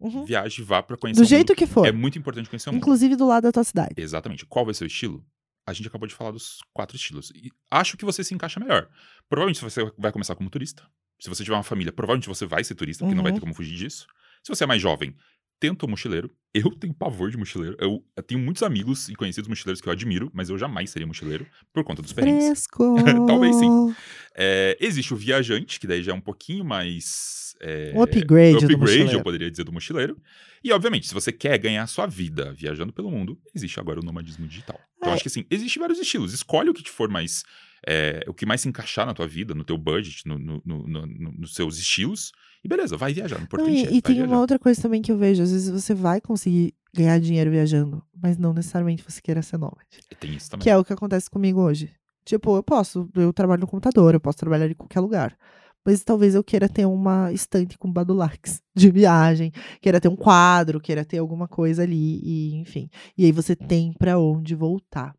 Uhum. 0.04 0.26
Viaje, 0.26 0.62
vá 0.62 0.84
pra 0.84 0.98
conhecer 0.98 1.22
Do 1.22 1.26
jeito 1.28 1.50
mundo. 1.52 1.58
que 1.58 1.66
for. 1.66 1.86
É 1.88 1.92
muito 1.92 2.18
importante 2.20 2.50
conhecer 2.50 2.70
o 2.70 2.74
mundo. 2.74 2.82
Inclusive 2.82 3.16
do 3.16 3.26
lado 3.26 3.44
da 3.44 3.52
tua 3.52 3.64
cidade. 3.64 3.94
Exatamente. 3.98 4.46
Qual 4.46 4.66
vai 4.66 4.74
ser 4.74 4.84
o 4.84 4.88
estilo? 4.88 5.26
A 5.66 5.72
gente 5.74 5.88
acabou 5.88 6.08
de 6.08 6.14
falar 6.14 6.32
dos 6.32 6.60
quatro 6.74 6.96
estilos. 6.98 7.32
E 7.34 7.50
acho 7.72 7.96
que 7.96 8.04
você 8.04 8.24
se 8.24 8.34
encaixa 8.36 8.60
melhor. 8.60 8.90
Provavelmente 9.30 9.62
você 9.62 9.90
vai 9.98 10.12
começar 10.12 10.36
como 10.36 10.50
turista. 10.50 10.84
Se 11.22 11.30
você 11.30 11.44
tiver 11.44 11.56
uma 11.56 11.64
família, 11.64 11.94
provavelmente 11.94 12.28
você 12.28 12.46
vai 12.46 12.64
ser 12.66 12.76
turista, 12.76 13.04
porque 13.06 13.16
não 13.16 13.24
vai 13.24 13.32
Uhum. 13.32 13.38
ter 13.38 13.42
como 13.42 13.54
fugir 13.54 13.76
disso. 13.78 14.06
Se 14.44 14.50
você 14.54 14.66
é 14.66 14.68
mais 14.68 14.82
jovem, 14.82 15.16
tenta 15.60 15.86
o 15.86 15.90
mochileiro. 15.90 16.30
Eu 16.54 16.70
tenho 16.70 16.94
pavor 16.94 17.32
de 17.32 17.38
mochileiro. 17.38 17.76
Eu, 17.80 18.06
eu 18.16 18.22
tenho 18.24 18.40
muitos 18.40 18.62
amigos 18.62 19.10
e 19.10 19.16
conhecidos 19.16 19.48
mochileiros 19.48 19.82
que 19.82 19.88
eu 19.90 19.92
admiro, 19.94 20.30
mas 20.34 20.50
eu 20.50 20.58
jamais 20.58 20.92
seria 20.92 21.08
mochileiro 21.08 21.48
por 21.74 21.84
conta 21.84 22.02
dos 22.02 22.14
perrengues. 22.14 22.66
Talvez 23.28 23.56
sim. 23.56 23.96
É, 24.36 24.78
existe 24.80 25.14
o 25.14 25.18
viajante, 25.18 25.80
que 25.80 25.88
daí 25.88 26.04
já 26.04 26.12
é 26.12 26.16
um 26.16 26.22
pouquinho 26.22 26.64
mais. 26.64 27.56
é, 27.60 27.92
Um 27.96 28.04
upgrade 28.04 28.66
do 28.68 28.74
upgrade, 28.76 29.14
eu 29.14 29.24
poderia 29.24 29.50
dizer, 29.50 29.64
do 29.64 29.74
mochileiro. 29.74 30.16
E, 30.64 30.72
obviamente, 30.72 31.08
se 31.08 31.14
você 31.14 31.32
quer 31.32 31.58
ganhar 31.58 31.86
sua 31.88 32.06
vida 32.06 32.54
viajando 32.54 32.94
pelo 32.94 33.10
mundo, 33.10 33.38
existe 33.56 33.80
agora 33.80 34.00
o 34.00 34.04
nomadismo 34.04 34.46
digital. 34.48 34.80
Então, 34.98 35.10
É. 35.10 35.14
acho 35.14 35.24
que 35.24 35.30
assim, 35.30 35.46
existe 35.50 35.80
vários 35.80 35.98
estilos. 36.00 36.34
Escolhe 36.34 36.70
o 36.70 36.74
que 36.74 36.84
te 36.84 36.92
for 36.92 37.10
mais. 37.10 37.44
é, 37.86 38.24
o 38.28 38.34
que 38.34 38.46
mais 38.46 38.62
se 38.62 38.70
encaixar 38.70 39.06
na 39.06 39.14
tua 39.14 39.28
vida, 39.28 39.54
no 39.54 39.66
teu 39.66 39.78
budget, 39.78 40.26
no- 40.26 40.40
no- 40.40 40.62
no- 40.66 41.06
nos 41.38 41.54
seus 41.54 41.78
estilos. 41.78 42.32
E 42.64 42.68
beleza, 42.68 42.96
vai 42.96 43.14
viajar. 43.14 43.38
Não, 43.38 43.44
importante 43.44 43.72
e 43.72 43.78
é 43.78 43.82
e 43.82 43.84
vai 43.92 44.02
tem 44.02 44.16
viajar. 44.16 44.32
uma 44.32 44.40
outra 44.40 44.58
coisa 44.58 44.82
também 44.82 45.02
que 45.02 45.12
eu 45.12 45.18
vejo. 45.18 45.44
Às 45.44 45.52
vezes 45.52 45.70
você 45.70 45.94
vai 45.94 46.22
conseguir 46.22 46.74
ganhar 46.94 47.20
dinheiro 47.20 47.52
viajando, 47.52 48.02
mas 48.22 48.38
não 48.38 48.54
necessariamente 48.54 49.04
você 49.04 49.22
queira 49.22 49.42
ser 49.42 49.58
nômade. 49.58 50.00
Tem 50.20 50.34
isso 50.36 50.50
também. 50.52 50.64
Que 50.64 50.70
é 50.70 50.78
o 50.78 50.86
que 50.86 50.94
acontece 50.94 51.30
comigo 51.30 51.60
hoje. 51.60 51.92
Tipo, 52.26 52.56
eu 52.56 52.64
posso, 52.64 53.10
eu 53.16 53.34
trabalho 53.34 53.62
no 53.62 53.68
computador, 53.68 54.14
eu 54.14 54.20
posso 54.20 54.38
trabalhar 54.38 54.70
em 54.70 54.76
qualquer 54.76 55.02
lugar. 55.02 55.38
Mas 55.86 56.02
talvez 56.02 56.34
eu 56.34 56.44
queira 56.44 56.70
ter 56.70 56.86
uma 56.86 57.32
estante 57.34 57.78
com 57.78 57.92
badulax 57.92 58.62
de 58.74 58.90
viagem, 58.90 59.52
queira 59.82 60.00
ter 60.00 60.08
um 60.08 60.16
quadro, 60.16 60.80
queira 60.80 61.04
ter 61.04 61.18
alguma 61.18 61.48
coisa 61.48 61.84
ali, 61.84 62.22
e 62.24 62.56
enfim. 62.56 62.90
E 63.18 63.26
aí 63.26 63.32
você 63.34 63.56
tem 63.56 63.92
pra 63.92 64.18
onde 64.18 64.56
voltar. 64.56 65.14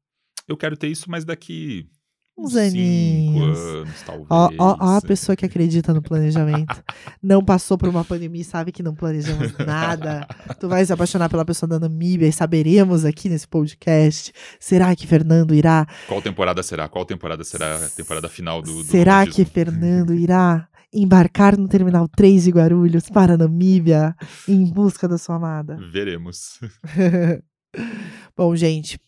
Eu 0.49 0.57
quero 0.57 0.77
ter 0.77 0.89
isso, 0.89 1.11
mas 1.11 1.25
daqui. 1.25 1.89
Uns 2.37 2.53
cinco 2.53 2.67
aninhos. 2.67 3.59
anos, 3.59 4.03
talvez. 4.03 4.27
Ó, 4.29 4.51
ó, 4.59 4.77
ó 4.81 4.97
a 4.97 5.01
pessoa 5.01 5.37
que 5.37 5.47
acredita 5.47 5.95
no 5.95 6.03
planejamento. 6.03 6.83
Não 7.23 7.45
passou 7.45 7.79
por 7.79 7.89
uma 7.89 8.05
pandemia 8.05 8.43
e 8.43 8.45
sabe 8.45 8.73
que 8.73 8.83
não 8.83 8.95
planejamos 8.95 9.57
nada. 9.59 10.27
Tu 10.61 10.69
vai 10.69 10.85
se 10.85 10.93
apaixonar 10.93 11.31
pela 11.31 11.45
pessoa 11.45 11.69
da 11.69 11.81
Namíbia 11.81 12.27
e 12.27 12.33
saberemos 12.33 13.05
aqui 13.05 13.29
nesse 13.29 13.49
podcast. 13.49 14.33
Será 14.61 14.95
que 14.95 15.07
Fernando 15.07 15.55
irá 15.55 15.87
Qual 16.07 16.21
temporada 16.21 16.63
será? 16.63 16.89
Qual 16.89 17.05
temporada 17.07 17.45
será 17.45 17.77
a 17.77 17.89
temporada 17.89 18.29
final 18.29 18.61
do. 18.61 18.83
do 18.83 18.85
Será 18.85 19.27
que 19.27 19.45
Fernando 19.45 20.13
irá 20.13 20.69
embarcar 20.93 21.57
no 21.57 21.67
Terminal 21.67 22.07
3 22.09 22.45
de 22.45 22.51
Guarulhos 22.51 23.09
para 23.09 23.35
a 23.35 23.39
Namíbia 23.39 24.15
em 24.47 24.65
busca 24.67 25.09
da 25.09 25.17
sua 25.17 25.37
amada? 25.37 25.79
Veremos. 25.91 26.61
Bom, 28.37 28.55
gente, 28.55 28.99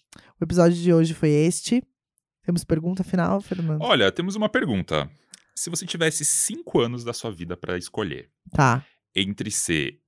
o 0.41 0.45
episódio 0.45 0.77
de 0.77 0.93
hoje 0.93 1.13
foi 1.13 1.31
este. 1.31 1.83
Temos 2.47 2.63
pergunta 2.65 3.03
final, 3.03 3.41
Fernando? 3.41 3.83
Olha, 3.83 4.11
temos 4.13 4.37
uma 4.37 4.49
pergunta. 4.49 5.11
Se 5.55 5.69
você 5.69 5.85
tivesse 5.85 6.25
cinco 6.25 6.81
anos 6.81 7.03
da 7.03 7.13
sua 7.13 7.31
vida 7.33 7.57
pra 7.57 7.77
escolher 7.77 8.31
Tá. 8.53 8.87
entre 9.17 9.51
ser 9.51 9.99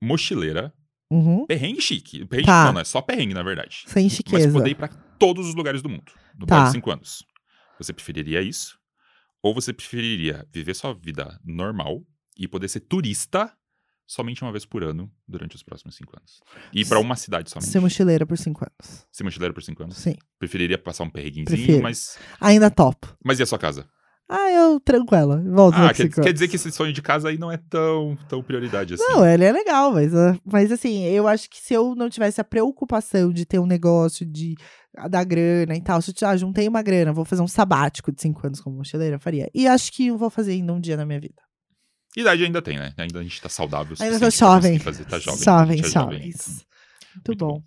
mochileira, 0.00 0.72
Uhum. 1.10 1.44
perrengue 1.46 1.80
chique. 1.80 2.24
Perrengue 2.24 2.46
Tá. 2.46 2.66
não, 2.66 2.74
não 2.74 2.80
é 2.80 2.84
só 2.84 3.02
perrengue, 3.02 3.34
na 3.34 3.42
verdade. 3.42 3.82
Sem 3.88 4.04
Mas 4.04 4.12
chiqueza. 4.12 4.52
poder 4.52 4.70
ir 4.70 4.74
pra 4.76 4.86
todos 5.18 5.48
os 5.48 5.56
lugares 5.56 5.82
do 5.82 5.88
mundo 5.88 6.12
no 6.38 6.46
Tá. 6.46 6.66
de 6.66 6.70
cinco 6.70 6.88
anos. 6.92 7.24
Você 7.78 7.92
preferiria 7.92 8.40
isso? 8.40 8.78
Ou 9.42 9.52
você 9.52 9.72
preferiria 9.72 10.46
viver 10.52 10.74
sua 10.74 10.92
vida 10.94 11.40
normal 11.44 12.04
e 12.36 12.46
poder 12.46 12.68
ser 12.68 12.80
turista 12.80 13.52
somente 14.08 14.42
uma 14.42 14.50
vez 14.50 14.64
por 14.64 14.82
ano 14.82 15.08
durante 15.28 15.54
os 15.54 15.62
próximos 15.62 15.94
cinco 15.94 16.16
anos? 16.16 16.40
E 16.72 16.84
pra 16.84 16.98
uma 16.98 17.14
cidade 17.14 17.50
somente? 17.50 17.70
Ser 17.70 17.78
mochileira 17.80 18.26
por 18.26 18.38
cinco 18.38 18.64
anos. 18.64 19.06
Ser 19.12 19.22
mochileiro 19.22 19.54
por 19.54 19.62
cinco 19.62 19.82
anos? 19.84 19.96
Sim. 19.98 20.16
Preferiria 20.38 20.78
passar 20.78 21.04
um 21.04 21.10
perrenguinzinho, 21.10 21.46
Prefiro. 21.46 21.82
mas. 21.82 22.18
Ainda 22.40 22.70
top. 22.70 23.06
Mas 23.22 23.38
e 23.38 23.42
a 23.42 23.46
sua 23.46 23.58
casa? 23.58 23.86
Ah, 24.30 24.50
eu 24.50 24.78
tranco 24.80 25.14
ela. 25.14 25.42
Volto 25.42 25.76
Ah, 25.76 25.92
quer, 25.94 26.08
quer 26.10 26.32
dizer 26.34 26.48
que 26.48 26.56
esse 26.56 26.70
sonho 26.70 26.92
de 26.92 27.00
casa 27.00 27.30
aí 27.30 27.38
não 27.38 27.50
é 27.50 27.56
tão, 27.56 28.16
tão 28.28 28.42
prioridade 28.42 28.92
assim. 28.92 29.02
Não, 29.02 29.26
ele 29.26 29.42
é 29.44 29.50
legal, 29.50 29.90
mas, 29.92 30.14
ah, 30.14 30.36
mas 30.44 30.70
assim, 30.70 31.02
eu 31.04 31.26
acho 31.26 31.48
que 31.48 31.58
se 31.58 31.72
eu 31.72 31.94
não 31.94 32.10
tivesse 32.10 32.38
a 32.38 32.44
preocupação 32.44 33.32
de 33.32 33.46
ter 33.46 33.58
um 33.58 33.64
negócio, 33.64 34.26
de 34.26 34.54
ah, 34.98 35.08
dar 35.08 35.24
grana 35.24 35.74
e 35.74 35.80
tal, 35.80 36.02
se 36.02 36.10
eu 36.10 36.14
já 36.18 36.36
juntei 36.36 36.68
uma 36.68 36.82
grana, 36.82 37.10
vou 37.10 37.24
fazer 37.24 37.40
um 37.40 37.48
sabático 37.48 38.12
de 38.12 38.20
cinco 38.20 38.46
anos 38.46 38.60
como 38.60 38.76
mochileira, 38.76 39.16
eu 39.16 39.20
faria. 39.20 39.48
E 39.54 39.66
acho 39.66 39.90
que 39.92 40.08
eu 40.08 40.18
vou 40.18 40.28
fazer 40.28 40.52
ainda 40.52 40.74
um 40.74 40.80
dia 40.80 40.96
na 40.98 41.06
minha 41.06 41.20
vida. 41.20 41.40
Idade 42.16 42.44
ainda 42.44 42.62
tem, 42.62 42.78
né? 42.78 42.92
Ainda 42.96 43.20
a 43.20 43.22
gente 43.22 43.40
tá 43.40 43.48
saudável. 43.48 43.96
Ainda 44.00 44.18
tô 44.18 44.26
conseguir 44.26 44.38
jovem. 44.38 44.78
Fazer, 44.78 45.04
tá 45.04 45.18
jovem. 45.18 45.38
a 45.48 45.76
gente 45.76 45.86
é 45.86 45.90
jovem. 45.90 46.20
Muito, 46.20 46.44
Muito 47.14 47.36
bom. 47.36 47.62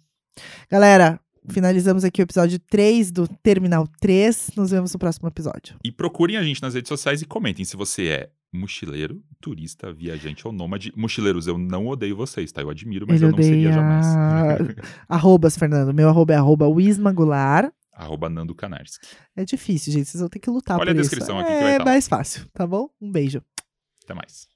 Galera, 0.70 1.20
finalizamos 1.50 2.04
aqui 2.04 2.22
o 2.22 2.24
episódio 2.24 2.60
3 2.60 3.12
do 3.12 3.28
Terminal 3.28 3.88
3. 4.00 4.52
Nos 4.56 4.72
vemos 4.72 4.94
no 4.94 5.00
próximo 5.00 5.28
episódio. 5.28 5.76
E 5.84 5.92
procurem 5.92 6.38
a 6.38 6.44
gente 6.44 6.62
nas 6.62 6.74
redes 6.74 6.90
sociais 6.90 7.22
e 7.22 7.26
comentem 7.26 7.64
se 7.64 7.78
você 7.78 8.08
é 8.08 8.30
mochileiro, 8.54 9.24
turista, 9.40 9.94
viajante 9.94 10.46
ou 10.46 10.52
nômade. 10.52 10.92
Mochileiros, 10.96 11.48
eu 11.48 11.58
não 11.58 11.88
odeio 11.88 12.16
vocês, 12.16 12.52
tá? 12.52 12.62
Eu 12.62 12.70
admiro, 12.70 13.06
mas 13.08 13.22
Ele 13.22 13.32
eu 13.32 13.36
não 13.36 13.44
seria 13.44 13.72
jamais. 13.72 14.06
Arrobas, 15.08 15.58
Fernando. 15.58 15.94
Meu 15.94 16.10
arroba 16.10 16.34
é 16.34 16.38
arroba 16.38 16.68
Wismagular. 16.68 17.72
Arroba 17.94 18.30
Nando 18.30 18.56
Kanarski. 18.56 19.06
É 19.36 19.46
difícil, 19.46 19.94
gente. 19.94 20.10
Vocês 20.10 20.20
vão 20.20 20.30
ter 20.30 20.40
que 20.40 20.50
lutar 20.50 20.78
Olha 20.78 20.88
por 20.92 20.98
a 20.98 21.02
isso. 21.02 21.10
descrição 21.10 21.40
aqui 21.40 21.50
que 21.50 21.54
é 21.54 21.62
vai 21.62 21.78
tá 21.78 21.84
lá. 21.84 21.92
mais 21.92 22.08
fácil, 22.08 22.46
tá 22.54 22.66
bom? 22.66 22.90
Um 23.00 23.12
beijo. 23.12 23.42
Até 24.04 24.14
mais. 24.14 24.48